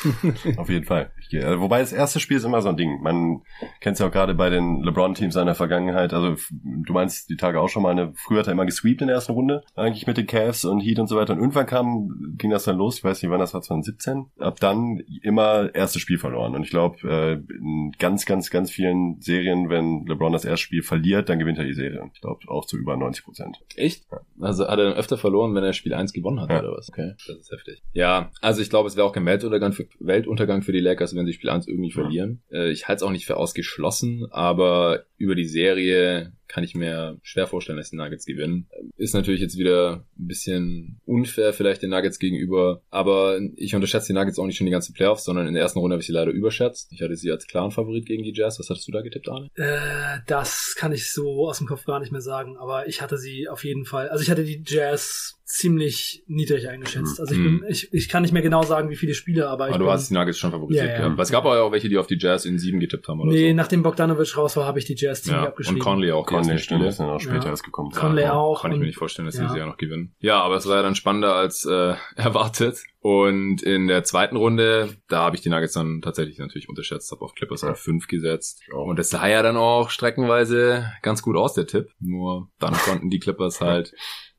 auf 0.57 0.69
jeden 0.69 0.85
Fall. 0.85 1.11
Gehe, 1.29 1.45
also, 1.45 1.61
wobei 1.61 1.79
das 1.79 1.93
erste 1.93 2.19
Spiel 2.19 2.37
ist 2.37 2.43
immer 2.43 2.61
so 2.61 2.69
ein 2.69 2.77
Ding. 2.77 3.01
Man 3.01 3.41
kennt 3.81 3.95
es 3.95 3.99
ja 3.99 4.07
auch 4.07 4.11
gerade 4.11 4.33
bei 4.33 4.49
den 4.49 4.81
LeBron-Teams 4.81 5.33
seiner 5.33 5.55
Vergangenheit. 5.55 6.13
Also 6.13 6.35
du 6.61 6.93
meinst 6.93 7.29
die 7.29 7.37
Tage 7.37 7.59
auch 7.59 7.69
schon 7.69 7.83
mal, 7.83 7.91
eine, 7.91 8.13
früher 8.15 8.39
hat 8.39 8.47
er 8.47 8.53
immer 8.53 8.65
gesweept 8.65 9.01
in 9.01 9.07
der 9.07 9.15
ersten 9.15 9.33
Runde, 9.33 9.63
eigentlich 9.75 10.07
mit 10.07 10.17
den 10.17 10.27
Cavs 10.27 10.65
und 10.65 10.81
Heat 10.81 10.99
und 10.99 11.07
so 11.07 11.15
weiter. 11.15 11.33
Und 11.33 11.39
irgendwann 11.39 11.65
kam, 11.65 12.35
ging 12.37 12.51
das 12.51 12.65
dann 12.65 12.77
los, 12.77 12.97
ich 12.97 13.03
weiß 13.03 13.21
nicht, 13.21 13.31
wann 13.31 13.39
das 13.39 13.53
war, 13.53 13.61
2017. 13.61 14.25
Ab 14.39 14.59
dann 14.59 15.01
immer 15.21 15.73
erstes 15.73 16.01
Spiel 16.01 16.17
verloren. 16.17 16.55
Und 16.55 16.63
ich 16.63 16.69
glaube, 16.69 16.97
äh, 17.07 17.33
in 17.33 17.91
ganz, 17.99 18.25
ganz, 18.25 18.49
ganz 18.49 18.71
vielen 18.71 19.19
Serien, 19.21 19.69
wenn 19.69 20.05
LeBron 20.05 20.33
das 20.33 20.45
erste 20.45 20.65
Spiel 20.65 20.83
verliert, 20.83 21.29
dann 21.29 21.39
gewinnt 21.39 21.57
er 21.57 21.65
die 21.65 21.73
Serie. 21.73 22.09
Ich 22.13 22.21
glaube, 22.21 22.39
auch 22.47 22.65
zu 22.65 22.77
über 22.77 22.97
90 22.97 23.23
Prozent. 23.23 23.59
Echt? 23.75 24.05
Ja. 24.11 24.19
Also 24.41 24.67
hat 24.67 24.79
er 24.79 24.85
dann 24.85 24.93
öfter 24.93 25.17
verloren, 25.17 25.55
wenn 25.55 25.63
er 25.63 25.73
Spiel 25.73 25.93
1 25.93 26.13
gewonnen 26.13 26.41
hat, 26.41 26.49
ja. 26.49 26.59
oder 26.59 26.73
was? 26.73 26.89
Okay, 26.89 27.13
ist 27.43 27.51
heftig. 27.51 27.83
Ja, 27.93 28.31
also 28.41 28.61
ich 28.61 28.69
glaube, 28.69 28.87
es 28.87 28.95
wäre 28.95 29.05
auch 29.05 29.13
kein 29.13 29.25
Weltuntergang 29.25 29.73
für, 29.73 29.87
Weltuntergang 29.99 30.61
für 30.61 30.71
die 30.71 30.79
Lakers, 30.79 31.15
wenn 31.15 31.25
sie 31.25 31.33
Spiel 31.33 31.49
1 31.49 31.67
irgendwie 31.67 31.91
verlieren. 31.91 32.41
Äh, 32.51 32.71
ich 32.71 32.87
halte 32.87 32.97
es 32.97 33.03
auch 33.03 33.11
nicht 33.11 33.25
für 33.25 33.37
ausgeschlossen, 33.37 34.27
aber 34.31 35.05
über 35.17 35.35
die 35.35 35.47
Serie 35.47 36.33
kann 36.47 36.63
ich 36.63 36.75
mir 36.75 37.17
schwer 37.23 37.47
vorstellen, 37.47 37.77
dass 37.77 37.89
die 37.89 37.95
Nuggets 37.95 38.25
gewinnen. 38.25 38.67
Ist 38.97 39.13
natürlich 39.13 39.41
jetzt 39.41 39.57
wieder 39.57 40.05
ein 40.17 40.27
bisschen 40.27 41.01
unfair 41.05 41.53
vielleicht 41.53 41.81
den 41.81 41.89
Nuggets 41.89 42.19
gegenüber, 42.19 42.81
aber 42.89 43.39
ich 43.55 43.75
unterschätze 43.75 44.07
die 44.07 44.13
Nuggets 44.13 44.39
auch 44.39 44.45
nicht 44.45 44.57
schon 44.57 44.65
die 44.65 44.71
ganzen 44.71 44.93
Playoffs, 44.93 45.23
sondern 45.23 45.47
in 45.47 45.53
der 45.53 45.63
ersten 45.63 45.79
Runde 45.79 45.95
habe 45.95 46.01
ich 46.01 46.07
sie 46.07 46.13
leider 46.13 46.31
überschätzt. 46.31 46.91
Ich 46.91 47.01
hatte 47.01 47.15
sie 47.15 47.31
als 47.31 47.47
klaren 47.47 47.71
Favorit 47.71 48.05
gegen 48.05 48.23
die 48.23 48.33
Jazz. 48.33 48.59
Was 48.59 48.69
hattest 48.69 48.87
du 48.87 48.91
da 48.91 49.01
getippt, 49.01 49.29
Arne? 49.29 49.49
Äh, 49.55 50.19
das 50.27 50.75
kann 50.77 50.91
ich 50.91 51.11
so 51.11 51.47
aus 51.47 51.57
dem 51.57 51.67
Kopf 51.67 51.85
gar 51.85 51.99
nicht 51.99 52.11
mehr 52.11 52.21
sagen, 52.21 52.57
aber 52.57 52.87
ich 52.87 53.01
hatte 53.01 53.17
sie 53.17 53.47
auf 53.47 53.63
jeden 53.63 53.85
Fall. 53.85 54.09
Also 54.09 54.23
ich 54.23 54.29
hatte 54.29 54.43
die 54.43 54.63
Jazz 54.65 55.39
ziemlich 55.45 56.23
niedrig 56.27 56.69
eingeschätzt. 56.69 57.19
Also 57.19 57.33
ich, 57.33 57.39
bin, 57.39 57.53
mhm. 57.55 57.65
ich, 57.67 57.93
ich 57.93 58.09
kann 58.09 58.23
nicht 58.23 58.31
mehr 58.31 58.41
genau 58.41 58.63
sagen, 58.63 58.89
wie 58.89 58.95
viele 58.95 59.13
Spiele, 59.13 59.47
aber, 59.47 59.65
aber 59.65 59.69
ich. 59.69 59.75
Aber 59.75 59.83
du 59.83 59.91
hast 59.91 60.09
die 60.09 60.13
Nuggets 60.13 60.39
schon 60.39 60.51
favorisiert, 60.51 60.87
ja. 60.87 60.99
ja. 60.99 61.07
ja. 61.07 61.21
Es 61.21 61.31
gab 61.31 61.45
aber 61.45 61.61
auch 61.61 61.71
welche, 61.71 61.89
die 61.89 61.97
auf 61.97 62.07
die 62.07 62.17
Jazz 62.17 62.45
in 62.45 62.57
sieben 62.57 62.79
getippt 62.79 63.07
haben, 63.07 63.19
oder 63.19 63.31
nee, 63.31 63.49
so. 63.49 63.55
nachdem 63.55 63.83
Bogdanovic 63.83 64.35
raus 64.37 64.55
war, 64.55 64.65
habe 64.65 64.79
ich 64.79 64.85
die 64.85 64.95
Jazz 64.95 65.23
ziemlich 65.23 65.43
ja. 65.43 65.49
abgeschrieben. 65.49 65.79
Und 65.79 65.83
Conley 65.83 66.11
auch. 66.11 66.25
Conley, 66.33 66.59
stimmt, 66.59 66.85
ist 66.85 66.99
dann 66.99 67.09
auch 67.09 67.19
später 67.19 67.45
ja. 67.45 67.49
erst 67.51 67.63
gekommen. 67.63 67.91
Conley 67.91 68.25
auch. 68.25 68.61
Kann 68.61 68.71
ich 68.71 68.79
mir 68.79 68.85
nicht 68.85 68.97
vorstellen, 68.97 69.25
dass 69.25 69.35
sie 69.35 69.47
sie 69.47 69.57
ja 69.57 69.65
noch 69.65 69.77
gewinnen. 69.77 70.15
Ja, 70.19 70.41
aber 70.41 70.55
es 70.55 70.67
war 70.67 70.77
ja 70.77 70.81
dann 70.81 70.95
spannender 70.95 71.35
als 71.35 71.65
äh, 71.65 71.95
erwartet. 72.15 72.83
Und 72.99 73.61
in 73.61 73.87
der 73.87 74.03
zweiten 74.03 74.37
Runde, 74.37 74.95
da 75.09 75.23
habe 75.23 75.35
ich 75.35 75.41
die 75.41 75.49
Nuggets 75.49 75.73
dann 75.73 76.01
tatsächlich 76.01 76.39
natürlich 76.39 76.69
unterschätzt, 76.69 77.11
habe 77.11 77.23
auf 77.25 77.35
Clippers 77.35 77.61
ja. 77.61 77.71
auf 77.71 77.79
fünf 77.79 78.07
gesetzt. 78.07 78.61
Und 78.71 78.97
das 78.97 79.09
sah 79.09 79.27
ja 79.27 79.41
dann 79.43 79.57
auch 79.57 79.89
streckenweise 79.89 80.91
ganz 81.01 81.21
gut 81.21 81.35
aus, 81.35 81.53
der 81.53 81.67
Tipp. 81.67 81.89
Nur 81.99 82.49
dann 82.59 82.73
konnten 82.73 83.09
die 83.09 83.19
Clippers 83.19 83.59
halt 83.59 83.93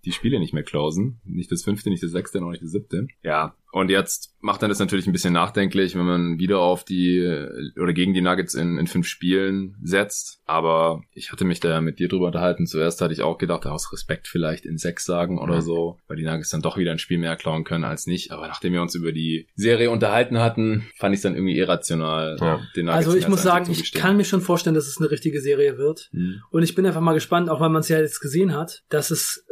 die 0.04 0.12
Spiele 0.12 0.38
nicht 0.38 0.54
mehr 0.54 0.62
closen. 0.62 1.20
Nicht 1.24 1.50
das 1.50 1.62
fünfte, 1.62 1.90
nicht 1.90 2.02
das 2.02 2.10
sechste, 2.10 2.40
noch 2.40 2.50
nicht 2.50 2.62
das 2.62 2.70
siebte. 2.70 3.06
Ja, 3.22 3.54
und 3.74 3.90
jetzt 3.90 4.32
macht 4.40 4.62
dann 4.62 4.68
das 4.68 4.78
natürlich 4.78 5.08
ein 5.08 5.12
bisschen 5.12 5.32
nachdenklich, 5.32 5.96
wenn 5.96 6.06
man 6.06 6.38
wieder 6.38 6.60
auf 6.60 6.84
die 6.84 7.20
oder 7.76 7.92
gegen 7.92 8.14
die 8.14 8.20
Nuggets 8.20 8.54
in, 8.54 8.78
in 8.78 8.86
fünf 8.86 9.08
Spielen 9.08 9.74
setzt. 9.82 10.38
Aber 10.44 11.02
ich 11.12 11.32
hatte 11.32 11.44
mich 11.44 11.58
da 11.58 11.80
mit 11.80 11.98
dir 11.98 12.06
drüber 12.06 12.26
unterhalten. 12.26 12.68
Zuerst 12.68 13.00
hatte 13.00 13.12
ich 13.12 13.22
auch 13.22 13.36
gedacht, 13.36 13.66
aus 13.66 13.92
Respekt 13.92 14.28
vielleicht 14.28 14.64
in 14.64 14.78
sechs 14.78 15.04
sagen 15.04 15.40
oder 15.40 15.60
so, 15.60 15.98
weil 16.06 16.16
die 16.16 16.22
Nuggets 16.22 16.50
dann 16.50 16.62
doch 16.62 16.76
wieder 16.76 16.92
ein 16.92 17.00
Spiel 17.00 17.18
mehr 17.18 17.34
klauen 17.34 17.64
können 17.64 17.82
als 17.82 18.06
nicht. 18.06 18.30
Aber 18.30 18.46
nachdem 18.46 18.74
wir 18.74 18.80
uns 18.80 18.94
über 18.94 19.10
die 19.10 19.48
Serie 19.56 19.90
unterhalten 19.90 20.38
hatten, 20.38 20.86
fand 20.94 21.12
ich 21.12 21.18
es 21.18 21.22
dann 21.22 21.34
irgendwie 21.34 21.58
irrational. 21.58 22.36
Ja. 22.40 22.60
Den 22.76 22.86
Nuggets 22.86 23.06
also 23.06 23.18
ich 23.18 23.26
muss 23.26 23.42
sagen, 23.42 23.68
ich 23.72 23.90
kann 23.90 24.16
mir 24.16 24.24
schon 24.24 24.40
vorstellen, 24.40 24.76
dass 24.76 24.86
es 24.86 24.98
eine 24.98 25.10
richtige 25.10 25.40
Serie 25.40 25.78
wird. 25.78 26.10
Hm. 26.12 26.42
Und 26.50 26.62
ich 26.62 26.76
bin 26.76 26.86
einfach 26.86 27.00
mal 27.00 27.14
gespannt, 27.14 27.50
auch 27.50 27.58
weil 27.58 27.70
man 27.70 27.80
es 27.80 27.88
ja 27.88 27.98
jetzt 27.98 28.20
gesehen 28.20 28.54
hat, 28.54 28.84
dass 28.88 29.10
es 29.10 29.44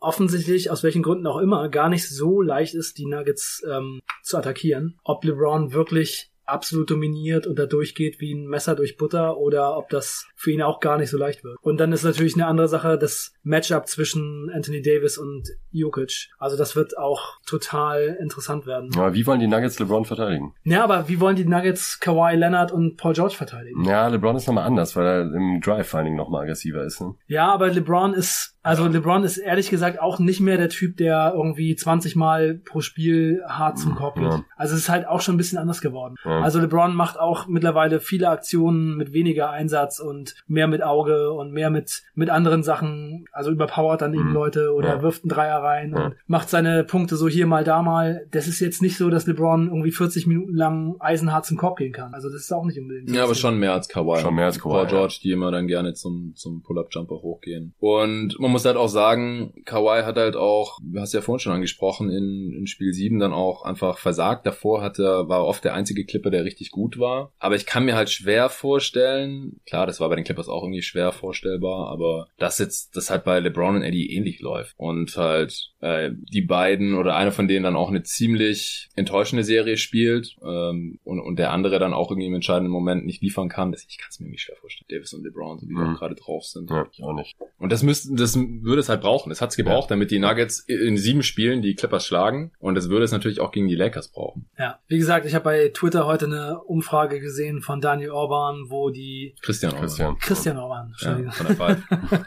offensichtlich, 0.00 0.70
aus 0.70 0.82
welchen 0.82 1.02
Gründen 1.02 1.26
auch 1.26 1.38
immer, 1.38 1.68
gar 1.68 1.88
nicht 1.88 2.08
so 2.08 2.40
leicht 2.40 2.74
ist, 2.74 2.98
die 2.98 3.06
Nuggets 3.06 3.62
ähm, 3.70 4.00
zu 4.22 4.36
attackieren. 4.36 4.98
Ob 5.04 5.24
LeBron 5.24 5.72
wirklich 5.72 6.30
absolut 6.50 6.90
dominiert 6.90 7.46
und 7.46 7.58
da 7.58 7.66
durchgeht 7.66 8.20
wie 8.20 8.34
ein 8.34 8.46
Messer 8.46 8.74
durch 8.74 8.96
Butter 8.96 9.38
oder 9.38 9.76
ob 9.76 9.88
das 9.88 10.26
für 10.34 10.50
ihn 10.50 10.62
auch 10.62 10.80
gar 10.80 10.98
nicht 10.98 11.10
so 11.10 11.16
leicht 11.16 11.44
wird. 11.44 11.56
Und 11.62 11.78
dann 11.78 11.92
ist 11.92 12.04
natürlich 12.04 12.34
eine 12.34 12.46
andere 12.46 12.68
Sache 12.68 12.98
das 12.98 13.32
Matchup 13.42 13.86
zwischen 13.88 14.50
Anthony 14.52 14.82
Davis 14.82 15.16
und 15.16 15.48
Jokic. 15.70 16.28
Also 16.38 16.56
das 16.56 16.76
wird 16.76 16.98
auch 16.98 17.38
total 17.46 18.18
interessant 18.20 18.66
werden. 18.66 18.90
Ja, 18.94 19.14
wie 19.14 19.26
wollen 19.26 19.40
die 19.40 19.46
Nuggets 19.46 19.78
LeBron 19.78 20.04
verteidigen? 20.04 20.54
Ja, 20.64 20.84
aber 20.84 21.08
wie 21.08 21.20
wollen 21.20 21.36
die 21.36 21.44
Nuggets 21.44 22.00
Kawhi 22.00 22.36
Leonard 22.36 22.72
und 22.72 22.96
Paul 22.96 23.14
George 23.14 23.34
verteidigen? 23.34 23.84
Ja, 23.84 24.08
LeBron 24.08 24.36
ist 24.36 24.46
nochmal 24.46 24.66
anders, 24.66 24.96
weil 24.96 25.06
er 25.06 25.20
im 25.34 25.60
Drive 25.60 25.88
vor 25.88 25.98
allen 25.98 26.06
Dingen 26.06 26.16
nochmal 26.16 26.42
aggressiver 26.42 26.84
ist. 26.84 27.00
Ne? 27.00 27.14
Ja, 27.26 27.52
aber 27.52 27.70
LeBron 27.70 28.14
ist, 28.14 28.56
also 28.62 28.86
LeBron 28.86 29.24
ist 29.24 29.38
ehrlich 29.38 29.70
gesagt 29.70 30.00
auch 30.00 30.18
nicht 30.18 30.40
mehr 30.40 30.58
der 30.58 30.68
Typ, 30.68 30.96
der 30.96 31.32
irgendwie 31.34 31.74
20 31.74 32.14
Mal 32.16 32.60
pro 32.64 32.80
Spiel 32.80 33.42
hart 33.48 33.78
zum 33.78 33.94
Korb 33.94 34.16
geht. 34.16 34.24
Ja. 34.24 34.44
Also 34.56 34.74
es 34.74 34.82
ist 34.82 34.88
halt 34.88 35.08
auch 35.08 35.22
schon 35.22 35.34
ein 35.34 35.38
bisschen 35.38 35.58
anders 35.58 35.80
geworden. 35.80 36.16
Ja. 36.24 36.40
Also 36.42 36.60
LeBron 36.60 36.94
macht 36.94 37.18
auch 37.18 37.46
mittlerweile 37.46 38.00
viele 38.00 38.28
Aktionen 38.28 38.96
mit 38.96 39.12
weniger 39.12 39.50
Einsatz 39.50 39.98
und 39.98 40.34
mehr 40.46 40.68
mit 40.68 40.82
Auge 40.82 41.32
und 41.32 41.52
mehr 41.52 41.70
mit, 41.70 42.02
mit 42.14 42.28
anderen 42.28 42.62
Sachen. 42.62 43.24
Also 43.32 43.50
überpowert 43.50 44.02
dann 44.02 44.12
eben 44.12 44.28
mhm. 44.28 44.34
Leute 44.34 44.74
oder 44.74 44.96
ja. 44.96 45.02
wirft 45.02 45.24
einen 45.24 45.30
Dreier 45.30 45.62
rein 45.62 45.94
und 45.94 46.16
macht 46.26 46.50
seine 46.50 46.84
Punkte 46.84 47.16
so 47.16 47.28
hier 47.28 47.46
mal 47.46 47.64
da 47.64 47.82
mal. 47.82 48.26
Das 48.30 48.46
ist 48.46 48.60
jetzt 48.60 48.82
nicht 48.82 48.98
so, 48.98 49.08
dass 49.08 49.26
LeBron 49.26 49.68
irgendwie 49.68 49.90
40 49.90 50.26
Minuten 50.26 50.54
lang 50.54 50.96
eisenhart 51.00 51.46
zum 51.46 51.56
Korb 51.56 51.78
gehen 51.78 51.92
kann. 51.92 52.12
Also 52.12 52.28
das 52.28 52.42
ist 52.42 52.52
auch 52.52 52.64
nicht 52.64 52.78
unbedingt. 52.78 53.10
Ja, 53.10 53.24
aber 53.24 53.34
schon 53.34 53.58
mehr 53.58 53.72
als 53.72 53.88
Kawhi. 53.88 54.20
Schon 54.20 54.34
mehr 54.34 54.46
als 54.46 54.58
Kawhi. 54.58 54.74
Paul 54.74 54.86
George, 54.86 55.20
die 55.22 55.30
immer 55.30 55.50
dann 55.50 55.66
gerne 55.66 55.94
zum, 55.94 56.32
zum 56.34 56.62
Pull-Up-Jumper 56.62 57.16
hochgehen. 57.22 57.74
Und 57.78 58.38
man 58.50 58.54
muss 58.54 58.64
halt 58.64 58.76
auch 58.76 58.88
sagen, 58.88 59.54
Kawhi 59.64 60.02
hat 60.02 60.16
halt 60.16 60.34
auch, 60.34 60.78
du 60.82 61.00
hast 61.00 61.14
ja 61.14 61.20
vorhin 61.20 61.38
schon 61.38 61.52
angesprochen, 61.52 62.10
in, 62.10 62.52
in 62.52 62.66
Spiel 62.66 62.92
7 62.92 63.20
dann 63.20 63.32
auch 63.32 63.62
einfach 63.62 63.98
versagt. 63.98 64.44
Davor 64.44 64.82
hatte, 64.82 65.28
war 65.28 65.46
oft 65.46 65.64
der 65.64 65.74
einzige 65.74 66.04
Clipper, 66.04 66.30
der 66.30 66.44
richtig 66.44 66.72
gut 66.72 66.98
war. 66.98 67.32
Aber 67.38 67.54
ich 67.54 67.64
kann 67.64 67.84
mir 67.84 67.94
halt 67.94 68.10
schwer 68.10 68.48
vorstellen, 68.48 69.60
klar, 69.66 69.86
das 69.86 70.00
war 70.00 70.08
bei 70.08 70.16
den 70.16 70.24
Clippers 70.24 70.48
auch 70.48 70.64
irgendwie 70.64 70.82
schwer 70.82 71.12
vorstellbar, 71.12 71.92
aber 71.92 72.26
dass 72.38 72.58
jetzt 72.58 72.96
das 72.96 73.08
halt 73.08 73.22
bei 73.22 73.38
LeBron 73.38 73.76
und 73.76 73.82
Eddie 73.82 74.12
ähnlich 74.12 74.40
läuft 74.40 74.74
und 74.76 75.16
halt 75.16 75.70
äh, 75.80 76.10
die 76.12 76.42
beiden 76.42 76.94
oder 76.94 77.14
einer 77.14 77.30
von 77.30 77.46
denen 77.46 77.62
dann 77.62 77.76
auch 77.76 77.88
eine 77.88 78.02
ziemlich 78.02 78.88
enttäuschende 78.96 79.44
Serie 79.44 79.76
spielt 79.76 80.36
ähm, 80.42 80.98
und, 81.04 81.20
und 81.20 81.38
der 81.38 81.52
andere 81.52 81.78
dann 81.78 81.94
auch 81.94 82.10
irgendwie 82.10 82.26
im 82.26 82.34
entscheidenden 82.34 82.72
Moment 82.72 83.06
nicht 83.06 83.22
liefern 83.22 83.48
kann, 83.48 83.70
das, 83.70 83.86
ich 83.88 83.98
kann 83.98 84.08
es 84.10 84.18
mir 84.18 84.28
nicht 84.28 84.42
schwer 84.42 84.56
vorstellen. 84.56 84.88
Davis 84.90 85.14
und 85.14 85.22
LeBron, 85.22 85.60
so 85.60 85.68
wie 85.68 85.74
mhm. 85.74 85.92
die 85.92 85.98
gerade 85.98 86.16
drauf 86.16 86.44
sind. 86.44 86.68
Ja, 86.68 86.86
ich 86.90 87.02
auch 87.02 87.14
nicht. 87.14 87.36
Und 87.58 87.70
das 87.70 87.82
müsste, 87.82 88.14
das 88.14 88.36
würde 88.62 88.80
es 88.80 88.88
halt 88.88 89.00
brauchen. 89.00 89.30
Es 89.30 89.40
hat 89.40 89.50
es 89.50 89.56
gebraucht, 89.56 89.90
ja. 89.90 89.96
damit 89.96 90.10
die 90.10 90.18
Nuggets 90.18 90.60
in 90.60 90.96
sieben 90.96 91.22
Spielen 91.22 91.62
die 91.62 91.74
Clippers 91.74 92.06
schlagen 92.06 92.52
und 92.58 92.74
das 92.74 92.88
würde 92.88 93.04
es 93.04 93.12
natürlich 93.12 93.40
auch 93.40 93.52
gegen 93.52 93.68
die 93.68 93.74
Lakers 93.74 94.08
brauchen. 94.12 94.48
Ja, 94.58 94.78
wie 94.88 94.98
gesagt, 94.98 95.26
ich 95.26 95.34
habe 95.34 95.44
bei 95.44 95.68
Twitter 95.68 96.06
heute 96.06 96.26
eine 96.26 96.60
Umfrage 96.60 97.20
gesehen 97.20 97.62
von 97.62 97.80
Daniel 97.80 98.10
Orban, 98.10 98.66
wo 98.68 98.90
die 98.90 99.34
Christian 99.42 99.72
Orban. 99.72 99.86
Christian, 99.86 100.18
Christian 100.18 100.58
Orban, 100.58 100.88
Entschuldigung. 100.88 101.32
Ja, 101.38 101.54
von 101.54 101.56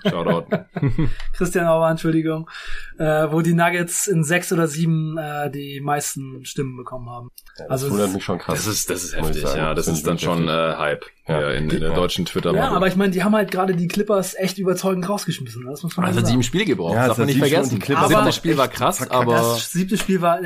der. 0.03 0.11
Shoutout. 0.11 0.57
Christian 1.33 1.67
Orban, 1.67 1.91
Entschuldigung. 1.91 2.49
Äh, 2.97 3.31
wo 3.31 3.41
die 3.41 3.53
Nuggets 3.53 4.07
in 4.07 4.23
sechs 4.23 4.51
oder 4.51 4.67
sieben 4.67 5.17
äh, 5.17 5.49
die 5.49 5.81
meisten 5.81 6.45
Stimmen 6.45 6.77
bekommen 6.77 7.09
haben. 7.09 7.29
Ja, 7.57 7.65
das 7.65 7.83
also 7.83 7.91
wundert 7.91 8.13
mich 8.13 8.23
schon 8.23 8.39
krass. 8.39 8.65
Das 8.65 8.67
ist, 8.67 8.89
das 8.89 9.03
ist 9.03 9.17
heftig, 9.17 9.43
ja. 9.43 9.73
Das, 9.73 9.85
das 9.85 9.97
ist 9.97 10.07
dann 10.07 10.19
schon 10.19 10.47
äh, 10.47 10.51
Hype 10.51 11.05
ja, 11.27 11.51
in, 11.51 11.69
in 11.69 11.79
der 11.79 11.89
ja. 11.89 11.95
deutschen 11.95 12.25
twitter 12.25 12.53
Ja, 12.53 12.71
aber 12.71 12.87
ich 12.87 12.97
meine, 12.97 13.11
die 13.11 13.23
haben 13.23 13.33
halt 13.33 13.49
gerade 13.49 13.75
die 13.75 13.87
Clippers 13.87 14.35
echt 14.35 14.57
überzeugend 14.57 15.07
rausgeschmissen. 15.07 15.65
Das 15.65 15.81
muss 15.81 15.95
man 15.95 16.05
also 16.05 16.19
sagen. 16.19 16.29
sieben 16.29 16.43
Spiele 16.43 16.65
gebraucht. 16.65 16.95
Ja, 16.95 17.07
das 17.07 17.07
darf 17.09 17.17
man 17.19 17.27
nicht 17.27 17.39
vergessen. 17.39 17.79
Die 17.79 17.95
aber 17.95 18.25
das 18.25 18.35
Spiel 18.35 18.57
war 18.57 18.67
krass, 18.67 19.09
aber 19.09 19.33
das 19.33 19.71
siebte 19.71 19.97
Spiel 19.97 20.21
war 20.21 20.39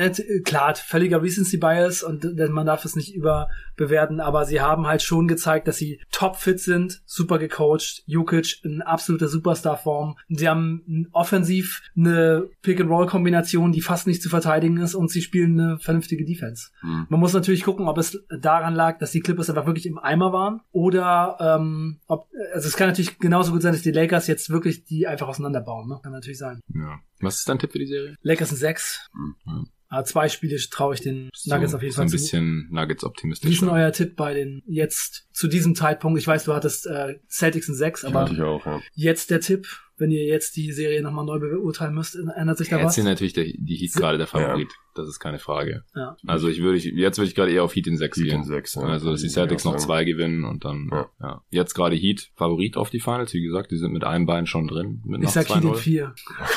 klar 0.44 0.76
völliger 0.76 1.20
Recency 1.20 1.56
Bias 1.56 2.02
und 2.02 2.24
man 2.50 2.66
darf 2.66 2.84
es 2.84 2.94
nicht 2.94 3.14
überbewerten, 3.78 4.20
aber 4.20 4.44
sie 4.44 4.60
haben 4.60 4.86
halt 4.86 5.02
schon 5.02 5.28
gezeigt, 5.28 5.68
dass 5.68 5.76
sie 5.76 6.00
top 6.10 6.36
fit 6.36 6.60
sind, 6.60 7.02
super 7.06 7.38
gecoacht. 7.38 8.02
Jokic 8.06 8.64
in 8.64 8.82
absoluter 8.82 9.28
Superstar-Form. 9.28 10.16
Sie 10.28 10.48
haben 10.48 11.08
offensiv 11.12 11.82
eine 11.96 12.48
Pick-and-Roll-Kombination, 12.62 13.72
die 13.72 13.80
fast 13.80 14.06
nicht 14.06 14.22
zu 14.22 14.28
verteidigen 14.28 14.78
ist 14.78 14.94
und 14.94 15.10
sie 15.10 15.22
spielen 15.22 15.60
eine 15.60 15.78
vernünftige 15.78 16.24
Defense. 16.24 16.68
Mhm. 16.82 17.06
Man 17.08 17.20
muss 17.20 17.32
natürlich 17.32 17.64
gucken, 17.64 17.88
ob 17.88 17.98
es 17.98 18.22
daran 18.40 18.74
lag, 18.74 18.98
dass 18.98 19.12
die 19.12 19.20
Clippers 19.20 19.48
einfach 19.48 19.66
wirklich 19.66 19.86
im 19.86 19.98
Eimer 19.98 20.32
waren 20.32 20.60
oder 20.72 21.36
ähm, 21.40 22.00
ob, 22.06 22.28
also 22.52 22.68
es 22.68 22.76
kann 22.76 22.88
natürlich 22.88 23.18
genauso 23.18 23.52
gut 23.52 23.62
sein, 23.62 23.72
dass 23.72 23.82
die 23.82 23.92
Lakers 23.92 24.26
jetzt 24.26 24.50
wirklich 24.50 24.84
die 24.84 25.06
einfach 25.06 25.28
auseinanderbauen, 25.28 25.88
ne? 25.88 26.00
Kann 26.02 26.12
natürlich 26.12 26.38
sein. 26.38 26.60
Ja. 26.68 26.98
Was 27.20 27.38
ist 27.38 27.48
dein 27.48 27.58
Tipp 27.58 27.72
für 27.72 27.78
die 27.78 27.86
Serie? 27.86 28.16
Lakers 28.22 28.50
sind 28.50 28.58
sechs. 28.58 29.08
Mhm. 29.14 29.66
Aber 29.88 30.04
zwei 30.04 30.28
Spiele 30.28 30.58
traue 30.70 30.94
ich 30.94 31.00
den 31.00 31.30
Nuggets 31.46 31.70
so, 31.70 31.76
auf 31.76 31.82
jeden 31.82 31.94
Fall 31.94 32.08
so 32.08 32.14
ein 32.14 32.18
bisschen 32.18 32.68
Nuggets 32.70 33.04
optimistisch. 33.04 33.48
Wie 33.48 33.54
ist 33.54 33.62
denn 33.62 33.70
euer 33.70 33.92
Tipp 33.92 34.16
bei 34.16 34.34
den 34.34 34.62
jetzt 34.66 35.27
zu 35.38 35.46
diesem 35.46 35.76
Zeitpunkt? 35.76 36.18
Ich 36.18 36.26
weiß, 36.26 36.44
du 36.44 36.52
hattest 36.52 36.88
äh, 36.88 37.20
Celtics 37.28 37.68
in 37.68 37.76
sechs, 37.76 38.04
aber 38.04 38.28
ich 38.28 38.42
auch, 38.42 38.66
ja. 38.66 38.80
jetzt 38.94 39.30
der 39.30 39.40
Tipp 39.40 39.68
wenn 39.98 40.10
ihr 40.10 40.24
jetzt 40.24 40.56
die 40.56 40.72
Serie 40.72 41.02
nochmal 41.02 41.24
neu 41.24 41.38
beurteilen 41.38 41.94
müsst, 41.94 42.14
ändert 42.14 42.58
sich 42.58 42.68
da 42.68 42.76
jetzt 42.76 42.86
was? 42.86 42.96
Jetzt 42.96 43.04
sind 43.04 43.12
natürlich 43.12 43.32
der, 43.32 43.44
die 43.44 43.74
Heat 43.74 43.92
gerade 43.94 44.16
der 44.16 44.28
Favorit. 44.28 44.68
Ja. 44.70 44.78
Das 44.94 45.08
ist 45.08 45.20
keine 45.20 45.38
Frage. 45.38 45.84
Ja. 45.94 46.16
Also 46.26 46.48
ich 46.48 46.60
würde, 46.60 46.78
jetzt 46.78 47.18
würde 47.18 47.28
ich 47.28 47.36
gerade 47.36 47.52
eher 47.52 47.62
auf 47.62 47.74
Heat 47.74 47.86
in 47.86 47.96
6 47.96 48.18
gehen. 48.18 48.40
In 48.40 48.44
6, 48.44 48.74
ja. 48.76 48.82
Also 48.82 49.12
dass 49.12 49.20
die 49.20 49.28
Celtics 49.28 49.64
noch 49.64 49.76
zwei 49.76 50.02
gewinnen 50.04 50.44
und 50.44 50.64
dann, 50.64 50.88
ja. 50.90 51.08
ja. 51.20 51.42
Jetzt 51.50 51.74
gerade 51.74 51.94
Heat 51.94 52.32
Favorit 52.34 52.76
auf 52.76 52.90
die 52.90 52.98
Finals. 52.98 53.32
Wie 53.32 53.42
gesagt, 53.42 53.70
die 53.70 53.76
sind 53.76 53.92
mit 53.92 54.02
einem 54.02 54.26
Bein 54.26 54.46
schon 54.46 54.66
drin. 54.66 55.00
Mit 55.04 55.22
ich 55.22 55.30
sag 55.30 55.48
Heat 55.48 55.62
in 55.62 55.74
4. 55.74 56.14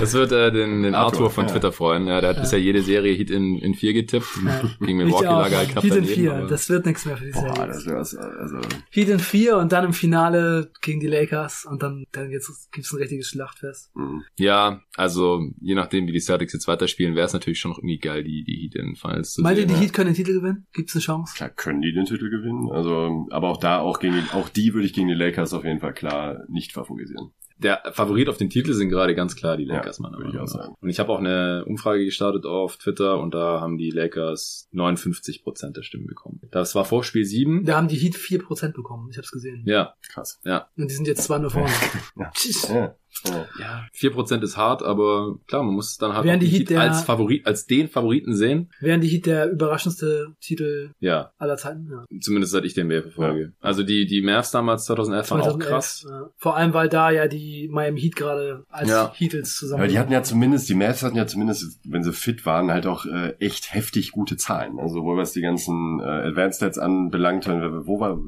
das 0.00 0.12
wird 0.12 0.30
äh, 0.30 0.52
den, 0.52 0.84
den 0.84 0.94
Arthur, 0.94 1.26
Arthur 1.26 1.30
von 1.30 1.48
Twitter 1.48 1.72
freuen. 1.72 2.06
Ja, 2.06 2.20
der 2.20 2.30
hat 2.30 2.40
bisher 2.40 2.60
jede 2.60 2.82
Serie 2.82 3.14
Heat 3.16 3.30
in, 3.30 3.58
in 3.58 3.74
4 3.74 3.92
getippt. 3.92 4.28
Gegen 4.80 4.98
Milwaukee 4.98 5.24
Lager 5.24 5.56
halt 5.56 5.70
knapp 5.70 5.82
Heat 5.82 5.96
in 5.96 6.04
4. 6.04 6.46
Das 6.52 6.68
wird 6.68 6.84
nichts 6.84 7.06
mehr 7.06 7.16
für 7.16 7.24
die. 7.24 7.32
Boah, 7.32 7.66
das 7.66 7.86
wär's, 7.86 8.14
also. 8.14 8.60
Heat 8.90 9.08
in 9.08 9.18
4 9.18 9.56
und 9.56 9.72
dann 9.72 9.86
im 9.86 9.92
Finale 9.92 10.70
gegen 10.82 11.00
die 11.00 11.06
Lakers 11.06 11.64
und 11.64 11.82
dann, 11.82 12.04
dann 12.12 12.30
jetzt 12.30 12.70
gibt's 12.72 12.92
ein 12.92 12.98
richtiges 12.98 13.28
Schlachtfest. 13.28 13.94
Mhm. 13.96 14.22
Ja, 14.36 14.82
also 14.96 15.40
je 15.60 15.74
nachdem, 15.74 16.06
wie 16.06 16.12
die 16.12 16.20
Celtics 16.20 16.52
jetzt 16.52 16.68
weiterspielen, 16.68 17.14
wäre 17.14 17.26
es 17.26 17.32
natürlich 17.32 17.58
schon 17.58 17.70
noch 17.70 17.78
irgendwie 17.78 17.98
geil, 17.98 18.22
die, 18.22 18.44
die 18.44 18.56
Heat 18.56 18.74
in 18.74 18.86
den 18.88 18.96
Finals 18.96 19.32
zu 19.32 19.40
Meint 19.40 19.56
sehen. 19.56 19.66
Meint 19.66 19.70
ihr, 19.70 19.76
die 19.76 19.82
Heat 19.82 19.92
können 19.94 20.10
den 20.10 20.16
Titel 20.16 20.34
gewinnen? 20.34 20.66
Gibt's 20.72 20.94
eine 20.94 21.02
Chance? 21.02 21.34
Klar 21.34 21.50
können 21.50 21.80
die 21.80 21.92
den 21.92 22.04
Titel 22.04 22.28
gewinnen. 22.28 22.70
Also, 22.70 23.26
aber 23.30 23.48
auch 23.48 23.58
da, 23.58 23.78
auch 23.78 23.98
gegen, 23.98 24.22
auch 24.32 24.50
die 24.50 24.74
würde 24.74 24.86
ich 24.86 24.92
gegen 24.92 25.08
die 25.08 25.14
Lakers 25.14 25.54
auf 25.54 25.64
jeden 25.64 25.80
Fall 25.80 25.94
klar 25.94 26.44
nicht 26.48 26.72
favorisieren. 26.72 27.32
Der 27.62 27.82
Favorit 27.92 28.28
auf 28.28 28.36
den 28.36 28.50
Titel 28.50 28.72
sind 28.74 28.88
gerade 28.88 29.14
ganz 29.14 29.36
klar 29.36 29.56
die 29.56 29.64
Lakers, 29.64 29.98
ja, 29.98 30.02
meiner 30.02 30.18
Meinung 30.18 30.44
nach. 30.44 30.68
Und 30.80 30.88
ich 30.88 31.00
habe 31.00 31.12
auch 31.12 31.18
eine 31.18 31.64
Umfrage 31.66 32.04
gestartet 32.04 32.44
auf 32.44 32.76
Twitter 32.76 33.18
und 33.18 33.34
da 33.34 33.60
haben 33.60 33.78
die 33.78 33.90
Lakers 33.90 34.68
59 34.72 35.42
Prozent 35.42 35.76
der 35.76 35.82
Stimmen 35.82 36.06
bekommen. 36.06 36.40
Das 36.50 36.74
war 36.74 36.84
vor 36.84 37.04
Spiel 37.04 37.24
7. 37.24 37.64
Da 37.64 37.76
haben 37.76 37.88
die 37.88 37.96
Heat 37.96 38.16
4 38.16 38.42
Prozent 38.42 38.74
bekommen. 38.74 39.08
Ich 39.10 39.16
habe 39.16 39.24
es 39.24 39.30
gesehen. 39.30 39.62
Ja. 39.66 39.94
Krass. 40.12 40.40
Ja. 40.44 40.68
Und 40.76 40.90
die 40.90 40.94
sind 40.94 41.06
jetzt 41.06 41.24
zwar 41.24 41.38
nur 41.38 41.50
vorne. 41.50 41.72
ja. 42.16 42.30
ja. 42.68 42.96
Ja, 43.28 43.86
vier 43.92 44.10
Prozent 44.12 44.42
ist 44.42 44.56
hart, 44.56 44.82
aber 44.82 45.36
klar, 45.46 45.62
man 45.62 45.74
muss 45.74 45.90
es 45.90 45.98
dann 45.98 46.14
halt 46.14 46.42
die 46.42 46.46
Heat 46.46 46.70
der, 46.70 46.80
als 46.80 47.02
Favorit, 47.02 47.46
als 47.46 47.66
den 47.66 47.88
Favoriten 47.88 48.34
sehen. 48.34 48.70
Wären 48.80 49.00
die 49.00 49.08
Heat 49.08 49.26
der 49.26 49.50
überraschendste 49.50 50.34
Titel 50.40 50.90
ja. 51.00 51.32
aller 51.38 51.56
Zeiten. 51.56 51.88
Ja. 51.90 52.04
Zumindest 52.20 52.52
seit 52.52 52.64
ich 52.64 52.74
den 52.74 52.88
mehr 52.88 53.02
verfolge. 53.02 53.42
Ja. 53.42 53.48
Also 53.60 53.82
die, 53.82 54.06
die 54.06 54.22
Mavs 54.22 54.50
damals 54.50 54.84
2011, 54.86 55.26
2011 55.28 55.54
waren 55.54 55.62
auch 55.62 55.68
krass. 55.68 56.06
Ja. 56.08 56.30
Vor 56.36 56.56
allem, 56.56 56.74
weil 56.74 56.88
da 56.88 57.10
ja 57.10 57.28
die 57.28 57.68
Miami 57.70 58.00
Heat 58.00 58.16
gerade 58.16 58.64
als 58.68 58.88
ja. 58.88 59.12
Heatles 59.14 59.56
zusammen. 59.56 59.82
Ja, 59.82 59.88
die 59.88 59.98
hatten 59.98 60.12
ja 60.12 60.22
zumindest, 60.22 60.68
die 60.68 60.74
Mavs 60.74 61.02
hatten 61.02 61.16
ja 61.16 61.26
zumindest, 61.26 61.80
wenn 61.86 62.02
sie 62.02 62.12
fit 62.12 62.44
waren, 62.46 62.70
halt 62.70 62.86
auch 62.86 63.06
äh, 63.06 63.34
echt 63.38 63.74
heftig 63.74 64.12
gute 64.12 64.36
Zahlen. 64.36 64.78
Also 64.78 64.96
sowohl 64.96 65.16
was 65.16 65.32
die 65.32 65.40
ganzen 65.40 66.00
äh, 66.00 66.04
Advanced 66.04 66.56
Stats 66.56 66.78
anbelangt, 66.78 67.46
wo 67.46 68.00
war, 68.00 68.18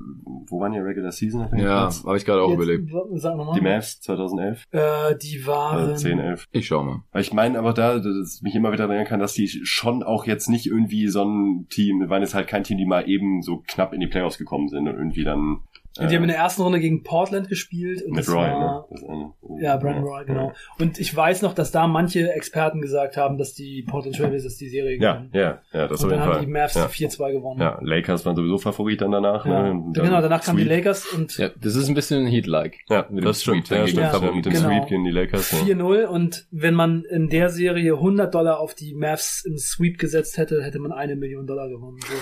wo 0.47 0.61
waren 0.61 0.73
die 0.73 0.79
Regular 0.79 1.13
Season? 1.13 1.49
Ja, 1.57 1.91
habe 2.05 2.17
ich 2.17 2.25
gerade 2.25 2.43
auch 2.43 2.51
Jetzt, 2.51 2.57
überlegt. 2.57 2.91
Die 2.91 3.61
Mavs 3.61 4.01
2011. 4.01 4.65
Äh, 4.71 4.84
die 5.14 5.47
waren... 5.47 5.93
Äh, 5.93 5.97
10, 5.97 6.18
11. 6.18 6.47
Ich 6.53 6.66
schau 6.66 6.82
mal. 6.82 7.03
Ich 7.14 7.32
meine 7.32 7.59
aber 7.59 7.72
da, 7.72 7.99
dass 7.99 8.43
mich 8.43 8.55
immer 8.55 8.72
wieder 8.72 8.85
erinnern 8.85 9.07
kann, 9.07 9.20
dass 9.20 9.35
die 9.35 9.49
schon 9.49 10.03
auch 10.03 10.26
jetzt 10.26 10.49
nicht 10.49 10.66
irgendwie 10.66 11.09
so 11.09 11.24
ein 11.24 11.66
Team, 11.68 12.09
waren 12.09 12.22
jetzt 12.22 12.35
halt 12.35 12.49
kein 12.49 12.64
Team, 12.64 12.78
die 12.78 12.87
mal 12.87 13.09
eben 13.09 13.43
so 13.43 13.62
knapp 13.66 13.93
in 13.93 14.01
die 14.01 14.07
Playoffs 14.07 14.39
gekommen 14.39 14.68
sind 14.68 14.89
und 14.89 14.95
irgendwie 14.95 15.24
dann 15.24 15.61
und 15.97 16.11
die 16.11 16.17
haben 16.17 16.25
in 16.25 16.29
der 16.29 16.39
ersten 16.39 16.63
Runde 16.63 16.81
gegen 16.81 17.05
Portland 17.05 17.49
gespielt. 17.49 18.03
Und 18.03 18.17
mit 18.17 18.29
Roy, 18.29 18.35
war, 18.35 18.89
ne? 18.91 19.33
ja, 19.61 19.77
Brandon 19.77 20.03
Roy, 20.03 20.25
genau. 20.25 20.53
Und 20.81 20.99
ich 20.99 21.15
weiß 21.15 21.43
noch, 21.43 21.55
dass 21.55 21.71
da 21.71 21.87
manche 21.87 22.33
Experten 22.33 22.81
gesagt 22.81 23.17
haben, 23.17 23.39
dass 23.39 23.55
die 23.55 23.83
Portland 23.83 24.17
Trailblazers 24.17 24.57
die 24.57 24.69
Serie 24.69 24.99
gewinnen. 24.99 25.31
Ja, 25.33 25.41
ja, 25.41 25.59
ja, 25.73 25.87
das 25.87 26.03
und 26.03 26.07
auf 26.07 26.11
jeden 26.11 26.11
Fall. 26.11 26.13
Und 26.13 26.19
dann 26.19 26.35
haben 26.35 26.47
die 26.47 26.53
Mavs 26.53 26.75
ja. 26.75 26.87
4-2 26.87 27.33
gewonnen. 27.33 27.61
Ja, 27.61 27.79
Lakers 27.81 28.27
waren 28.27 28.35
sowieso 28.35 28.59
Favorit 28.59 29.03
dann 29.03 29.13
danach. 29.13 29.47
Ja. 29.47 29.63
Ne? 29.63 29.83
Dann 29.93 30.05
genau, 30.05 30.21
danach 30.21 30.43
kamen 30.43 30.59
die 30.59 30.65
Lakers 30.65 31.07
und... 31.13 31.37
Ja, 31.39 31.51
das 31.61 31.77
ist 31.77 31.89
ein 31.89 31.95
bisschen 31.95 32.27
Heat-like. 32.27 32.79
Ja, 32.89 33.07
mit 33.11 33.25
das 33.25 33.43
stimmt. 33.43 33.69
Ja, 33.71 33.87
stimmt. 33.87 34.13
Ja, 34.13 34.33
mit 34.33 34.47
dem 34.47 34.53
genau. 34.53 34.69
Sweep 34.69 34.89
gegen 34.89 35.05
die 35.05 35.13
Lakers. 35.13 35.53
4-0 35.53 36.07
und 36.07 36.47
wenn 36.51 36.75
man 36.75 37.05
in 37.05 37.29
der 37.29 37.51
Serie 37.51 37.95
100 37.95 38.35
Dollar 38.35 38.59
auf 38.59 38.75
die 38.75 38.95
Mavs 38.95 39.45
im 39.45 39.59
Sweep 39.59 39.99
gesetzt 39.99 40.39
hätte, 40.39 40.61
hätte 40.65 40.81
man 40.81 40.91
eine 40.91 41.15
Million 41.15 41.47
Dollar 41.47 41.69
gewonnen. 41.69 41.99
So 42.01 42.15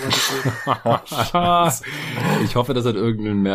ich 2.43 2.55
hoffe, 2.55 2.75
das 2.75 2.85
hat 2.85 2.95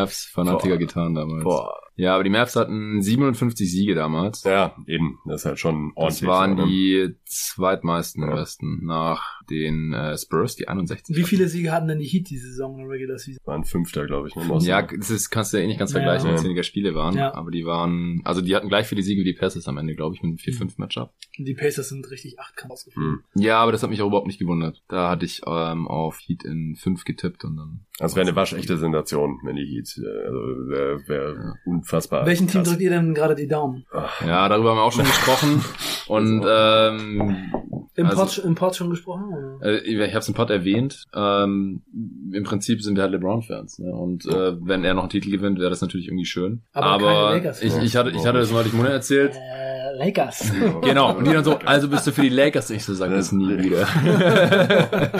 irgendein 0.08 0.54
Mavs-Fanatiker 0.54 0.78
getan 0.78 1.14
damals. 1.14 1.44
Boah. 1.44 1.87
Ja, 1.98 2.14
aber 2.14 2.22
die 2.22 2.30
Mavs 2.30 2.54
hatten 2.54 3.02
57 3.02 3.70
Siege 3.70 3.96
damals. 3.96 4.44
Ja, 4.44 4.76
eben. 4.86 5.18
Das 5.26 5.42
ist 5.42 5.46
halt 5.46 5.58
schon 5.58 5.92
ordentlich. 5.96 6.20
Das 6.20 6.28
waren 6.28 6.52
oder? 6.54 6.66
die 6.66 7.16
zweitmeisten 7.24 8.22
im 8.22 8.30
Westen 8.30 8.84
nach 8.86 9.42
den 9.50 9.92
äh, 9.92 10.16
Spurs, 10.16 10.54
die 10.54 10.68
61. 10.68 11.16
Wie 11.16 11.24
viele 11.24 11.48
Siege 11.48 11.72
hatten 11.72 11.88
denn 11.88 11.98
die 11.98 12.06
Heat 12.06 12.30
diese 12.30 12.48
Saison 12.48 12.78
in 12.78 12.84
der 12.84 12.90
Regular 12.90 13.18
Season? 13.18 13.40
Waren 13.44 13.64
Fünfter, 13.64 14.06
glaube 14.06 14.28
ich. 14.28 14.36
Ne? 14.36 14.58
Ja, 14.60 14.82
das 14.82 15.10
ist, 15.10 15.30
kannst 15.30 15.52
du 15.52 15.56
ja 15.56 15.64
eh 15.64 15.66
nicht 15.66 15.80
ganz 15.80 15.90
vergleichen, 15.90 16.26
ja. 16.26 16.32
weil 16.32 16.38
es 16.38 16.44
weniger 16.44 16.62
Spiele 16.62 16.94
waren. 16.94 17.16
Ja. 17.16 17.34
Aber 17.34 17.50
die 17.50 17.66
waren, 17.66 18.20
also 18.24 18.42
die 18.42 18.54
hatten 18.54 18.68
gleich 18.68 18.86
viele 18.86 19.02
Siege 19.02 19.22
wie 19.22 19.32
die 19.32 19.32
Pacers 19.32 19.66
am 19.66 19.78
Ende, 19.78 19.96
glaube 19.96 20.14
ich, 20.14 20.22
mit 20.22 20.28
einem 20.28 20.38
4-5-Matchup. 20.38 21.12
Die 21.36 21.54
Pacers 21.54 21.88
sind 21.88 22.08
richtig 22.10 22.38
acht 22.38 22.56
Kampf 22.56 22.74
ausgeführt. 22.74 23.04
Mhm. 23.34 23.42
Ja, 23.42 23.58
aber 23.58 23.72
das 23.72 23.82
hat 23.82 23.90
mich 23.90 24.02
auch 24.02 24.06
überhaupt 24.06 24.28
nicht 24.28 24.38
gewundert. 24.38 24.82
Da 24.88 25.10
hatte 25.10 25.24
ich 25.24 25.42
ähm, 25.46 25.88
auf 25.88 26.20
Heat 26.20 26.44
in 26.44 26.76
5 26.76 27.04
getippt 27.04 27.44
und 27.44 27.56
dann... 27.56 27.80
Also 27.98 28.14
wäre 28.14 28.28
eine 28.28 28.36
waschechte 28.36 28.78
Sensation, 28.78 29.40
wenn 29.42 29.56
die 29.56 29.66
Heat, 29.66 29.98
äh, 29.98 30.26
also 30.26 30.38
wäre 30.68 31.08
wär 31.08 31.34
ja. 31.34 31.54
Unfassbar. 31.88 32.26
Welchen 32.26 32.48
Team 32.48 32.64
drückt 32.64 32.80
ihr 32.80 32.90
denn 32.90 33.14
gerade 33.14 33.34
die 33.34 33.48
Daumen? 33.48 33.84
Ja, 34.26 34.48
darüber 34.48 34.70
haben 34.70 34.76
wir 34.76 34.82
auch 34.82 34.92
schon 34.92 35.04
gesprochen. 35.06 35.64
Und 36.06 36.44
ähm, 36.48 37.52
im, 37.94 38.06
also, 38.06 38.22
Pod, 38.22 38.38
im 38.38 38.54
Pod 38.54 38.76
schon 38.76 38.90
gesprochen? 38.90 39.58
Oder? 39.58 39.66
Äh, 39.66 39.78
ich 39.78 39.98
habe 40.10 40.18
es 40.18 40.28
im 40.28 40.34
Pod 40.34 40.50
erwähnt. 40.50 41.04
Ähm, 41.14 41.82
Im 42.32 42.44
Prinzip 42.44 42.82
sind 42.82 42.96
wir 42.96 43.02
halt 43.02 43.12
LeBron-Fans. 43.12 43.80
Ne? 43.80 43.92
Und 43.92 44.26
äh, 44.26 44.54
wenn 44.60 44.84
er 44.84 44.94
noch 44.94 45.02
einen 45.02 45.10
Titel 45.10 45.30
gewinnt, 45.30 45.58
wäre 45.58 45.70
das 45.70 45.80
natürlich 45.80 46.06
irgendwie 46.06 46.26
schön. 46.26 46.62
Aber, 46.72 47.08
Aber 47.08 47.30
Lakers, 47.32 47.62
ich, 47.62 47.76
ich, 47.76 47.96
hatte, 47.96 48.10
ich 48.10 48.24
hatte 48.24 48.38
das 48.38 48.52
neulich 48.52 48.72
Monat 48.72 48.92
erzählt. 48.92 49.34
Äh, 49.34 49.68
Lakers. 49.98 50.52
genau. 50.82 51.16
Und 51.16 51.26
die 51.26 51.32
dann 51.32 51.42
so, 51.42 51.58
also 51.58 51.88
bist 51.88 52.06
du 52.06 52.12
für 52.12 52.22
die 52.22 52.28
Lakers. 52.28 52.70
Ich 52.70 52.84
so, 52.84 52.94
sag 52.94 53.10
das 53.10 53.32
nie 53.32 53.58
wieder. 53.58 53.82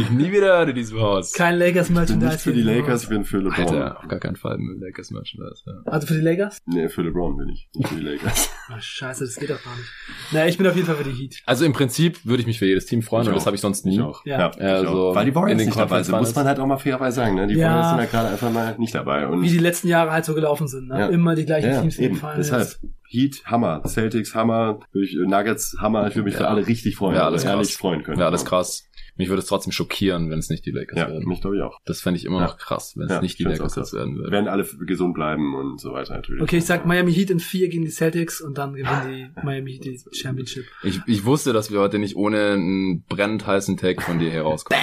ich 0.00 0.10
nie 0.10 0.32
wieder 0.32 0.66
in 0.66 0.74
diesem 0.74 1.00
Haus. 1.00 1.32
Kein 1.34 1.58
Lakers-Merchandise. 1.58 2.14
Ich 2.14 2.18
bin 2.20 2.28
nicht 2.28 2.40
für 2.40 2.52
die 2.52 2.62
Lakers, 2.62 3.02
ich 3.02 3.08
bin 3.10 3.24
für 3.24 3.38
LeBron. 3.38 3.66
Alter, 3.66 3.98
auf 3.98 4.08
gar 4.08 4.18
keinen 4.18 4.36
Fall 4.36 4.56
mit 4.56 4.80
Lakers-Merchandise. 4.80 5.62
Ja. 5.66 5.72
Also 5.84 6.03
für 6.06 6.14
die 6.14 6.20
Lakers? 6.20 6.58
Nee, 6.66 6.88
für 6.88 7.02
LeBron 7.02 7.36
bin 7.36 7.48
ich. 7.48 7.68
Nicht 7.74 7.88
für 7.88 7.96
die 7.96 8.02
Lakers. 8.02 8.50
oh, 8.70 8.74
scheiße, 8.80 9.24
das 9.24 9.36
geht 9.36 9.50
doch 9.50 9.62
gar 9.62 9.76
nicht. 9.76 9.88
Naja, 10.32 10.46
ich 10.46 10.58
bin 10.58 10.66
auf 10.66 10.74
jeden 10.74 10.86
Fall 10.86 10.96
für 10.96 11.04
die 11.04 11.12
Heat. 11.12 11.42
Also 11.46 11.64
im 11.64 11.72
Prinzip 11.72 12.24
würde 12.24 12.40
ich 12.40 12.46
mich 12.46 12.58
für 12.58 12.66
jedes 12.66 12.86
Team 12.86 13.02
freuen 13.02 13.22
ich 13.22 13.28
und 13.28 13.34
auch. 13.34 13.38
das 13.38 13.46
habe 13.46 13.56
ich 13.56 13.60
sonst 13.60 13.84
nie. 13.84 13.94
Ich 13.94 14.00
auch. 14.00 14.24
Ja. 14.24 14.52
ja 14.58 14.74
also 14.76 15.14
Weil 15.14 15.26
die 15.26 15.34
Warriors 15.34 15.64
nicht 15.64 15.76
dabei 15.76 16.02
sind, 16.02 16.16
muss 16.16 16.34
man 16.34 16.46
halt 16.46 16.58
auch 16.58 16.66
mal 16.66 16.78
fairerweise 16.78 17.16
sagen. 17.16 17.34
Ne? 17.34 17.46
Die 17.46 17.54
ja. 17.54 17.68
Warriors 17.68 17.88
sind 17.90 17.98
ja 17.98 18.04
gerade 18.06 18.28
einfach 18.28 18.50
mal 18.50 18.76
nicht 18.78 18.94
dabei. 18.94 19.26
Und 19.26 19.42
Wie 19.42 19.48
die 19.48 19.58
letzten 19.58 19.88
Jahre 19.88 20.12
halt 20.12 20.24
so 20.24 20.34
gelaufen 20.34 20.68
sind. 20.68 20.88
Ne? 20.88 20.98
Ja. 20.98 21.06
Immer 21.08 21.34
die 21.34 21.46
gleichen 21.46 21.70
ja, 21.70 21.80
Teams 21.80 21.98
eben. 21.98 22.16
fallen. 22.16 22.38
Deshalb. 22.38 22.76
Heat, 23.06 23.42
Hammer. 23.44 23.82
Celtics, 23.86 24.34
Hammer. 24.34 24.80
Nuggets, 24.92 25.76
Hammer. 25.78 26.08
Ich 26.08 26.16
würde 26.16 26.24
mich 26.24 26.36
für 26.36 26.48
alle 26.48 26.66
richtig 26.66 26.96
freuen. 26.96 27.14
Ja, 27.14 27.26
alles 27.26 27.44
ehrlich 27.44 27.76
freuen 27.76 28.02
können. 28.02 28.18
Ja, 28.18 28.26
alles 28.26 28.44
krass. 28.44 28.88
Mich 29.16 29.28
würde 29.28 29.40
es 29.40 29.46
trotzdem 29.46 29.72
schockieren, 29.72 30.30
wenn 30.30 30.38
es 30.38 30.50
nicht 30.50 30.66
die 30.66 30.72
Lakers 30.72 30.98
ja, 30.98 31.08
werden. 31.08 31.28
mich 31.28 31.40
glaube 31.40 31.56
ich 31.56 31.62
auch. 31.62 31.78
Das 31.84 32.00
fände 32.00 32.18
ich 32.18 32.24
immer 32.24 32.40
ja. 32.40 32.46
noch 32.46 32.56
krass, 32.56 32.94
wenn 32.96 33.06
es 33.06 33.12
ja, 33.12 33.20
nicht 33.20 33.38
die 33.38 33.44
Lakers 33.44 33.76
jetzt 33.76 33.92
werden 33.92 34.16
würden. 34.16 34.32
Werden 34.32 34.48
alle 34.48 34.64
gesund 34.64 35.14
bleiben 35.14 35.54
und 35.54 35.80
so 35.80 35.92
weiter 35.92 36.14
natürlich. 36.14 36.42
Okay, 36.42 36.58
ich 36.58 36.64
sag 36.64 36.84
Miami 36.84 37.12
Heat 37.12 37.30
in 37.30 37.40
vier 37.40 37.68
gegen 37.68 37.84
die 37.84 37.90
Celtics 37.90 38.40
und 38.40 38.58
dann 38.58 38.74
gewinnen 38.74 39.32
die 39.34 39.40
Miami 39.44 39.72
Heat 39.72 39.84
die 39.84 40.00
Championship. 40.16 40.64
Ich, 40.82 41.00
ich 41.06 41.24
wusste, 41.24 41.52
dass 41.52 41.70
wir 41.70 41.80
heute 41.80 41.98
nicht 41.98 42.16
ohne 42.16 42.52
einen 42.52 43.02
brennend 43.02 43.46
heißen 43.46 43.76
Tag 43.76 44.02
von 44.02 44.18
dir 44.18 44.30
herauskommen. 44.30 44.82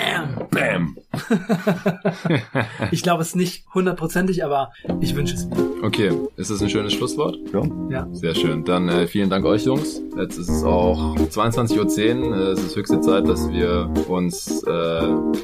Bam! 0.49 0.49
Bam! 0.49 0.97
ich 2.91 3.03
glaube 3.03 3.21
es 3.23 3.35
nicht 3.35 3.65
hundertprozentig, 3.73 4.45
aber 4.45 4.71
ich 5.01 5.15
wünsche 5.15 5.35
es 5.35 5.45
mir. 5.47 5.71
Okay, 5.83 6.11
ist 6.37 6.51
das 6.51 6.61
ein 6.61 6.69
schönes 6.69 6.93
Schlusswort? 6.93 7.37
Ja. 7.53 7.63
ja. 7.89 8.07
Sehr 8.11 8.35
schön. 8.35 8.63
Dann 8.63 8.87
äh, 8.87 9.07
vielen 9.07 9.29
Dank 9.29 9.45
euch 9.45 9.65
Jungs. 9.65 10.01
Jetzt 10.15 10.37
ist 10.37 10.49
es 10.49 10.63
auch 10.63 11.15
22.10 11.15 12.21
Uhr. 12.21 12.35
Äh, 12.35 12.39
es 12.51 12.63
ist 12.63 12.75
höchste 12.75 13.01
Zeit, 13.01 13.27
dass 13.27 13.49
wir 13.49 13.91
uns 14.07 14.20
äh, 14.29 14.71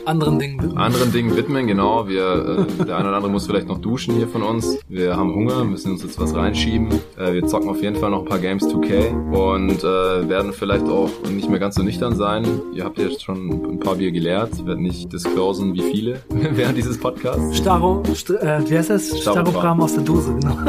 anderen 0.05 0.39
Dingen 0.39 0.61
widmen. 0.61 0.77
Anderen 0.77 1.11
Dingen 1.11 1.35
widmen, 1.35 1.67
genau. 1.67 2.07
Wir, 2.07 2.67
äh, 2.79 2.85
der 2.85 2.97
eine 2.97 3.07
oder 3.07 3.17
andere 3.17 3.31
muss 3.31 3.47
vielleicht 3.47 3.67
noch 3.67 3.79
duschen 3.79 4.15
hier 4.15 4.27
von 4.27 4.43
uns. 4.43 4.77
Wir 4.87 5.15
haben 5.15 5.33
Hunger, 5.33 5.63
müssen 5.63 5.91
uns 5.91 6.03
jetzt 6.03 6.19
was 6.19 6.35
reinschieben. 6.35 6.89
Äh, 7.17 7.33
wir 7.33 7.47
zocken 7.47 7.69
auf 7.69 7.81
jeden 7.81 7.95
Fall 7.95 8.11
noch 8.11 8.19
ein 8.19 8.25
paar 8.25 8.39
Games 8.39 8.63
2K 8.65 9.31
und 9.33 9.83
äh, 9.83 10.29
werden 10.29 10.53
vielleicht 10.53 10.85
auch 10.87 11.09
nicht 11.31 11.49
mehr 11.49 11.59
ganz 11.59 11.75
so 11.75 11.83
nüchtern 11.83 12.15
sein. 12.15 12.45
Ihr 12.73 12.83
habt 12.83 12.99
jetzt 12.99 13.23
schon 13.23 13.49
ein 13.49 13.79
paar 13.79 13.95
Bier 13.95 14.11
geleert. 14.11 14.51
Ich 14.55 14.65
werde 14.65 14.81
nicht 14.81 15.11
disclosen, 15.11 15.73
wie 15.73 15.81
viele 15.81 16.21
während 16.29 16.77
dieses 16.77 16.99
Podcasts. 16.99 17.57
Staro, 17.57 18.03
St 18.13 18.31
äh, 18.31 18.69
wie 18.69 18.77
heißt 18.77 18.89
das? 18.89 19.19
Starobram 19.21 19.81
aus 19.81 19.93
der 19.95 20.03
Dose, 20.03 20.33
genau. 20.33 20.57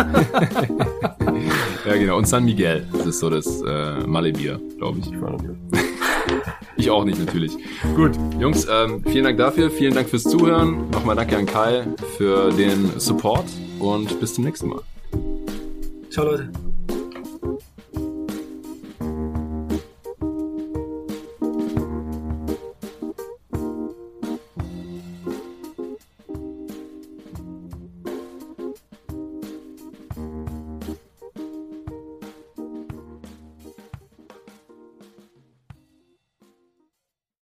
ja, 1.86 1.96
genau. 1.96 2.16
Und 2.18 2.26
San 2.26 2.44
Miguel. 2.44 2.86
Das 2.92 3.06
ist 3.06 3.20
so 3.20 3.30
das 3.30 3.62
äh, 3.62 4.06
Malle-Bier, 4.06 4.60
glaube 4.78 5.00
ich. 5.00 5.10
Ich 6.78 6.90
auch 6.90 7.04
nicht, 7.04 7.18
natürlich. 7.18 7.56
Gut, 7.96 8.12
Jungs, 8.38 8.66
ähm, 8.70 9.02
vielen 9.04 9.24
Dank 9.24 9.36
dafür. 9.36 9.70
Vielen 9.70 9.94
Dank 9.94 10.08
fürs 10.08 10.22
Zuhören. 10.22 10.88
Nochmal 10.90 11.16
danke 11.16 11.36
an 11.36 11.44
Kai 11.44 11.84
für 12.16 12.52
den 12.52 12.98
Support 12.98 13.46
und 13.80 14.20
bis 14.20 14.34
zum 14.34 14.44
nächsten 14.44 14.68
Mal. 14.68 14.80
Ciao, 16.08 16.24
Leute. 16.24 16.50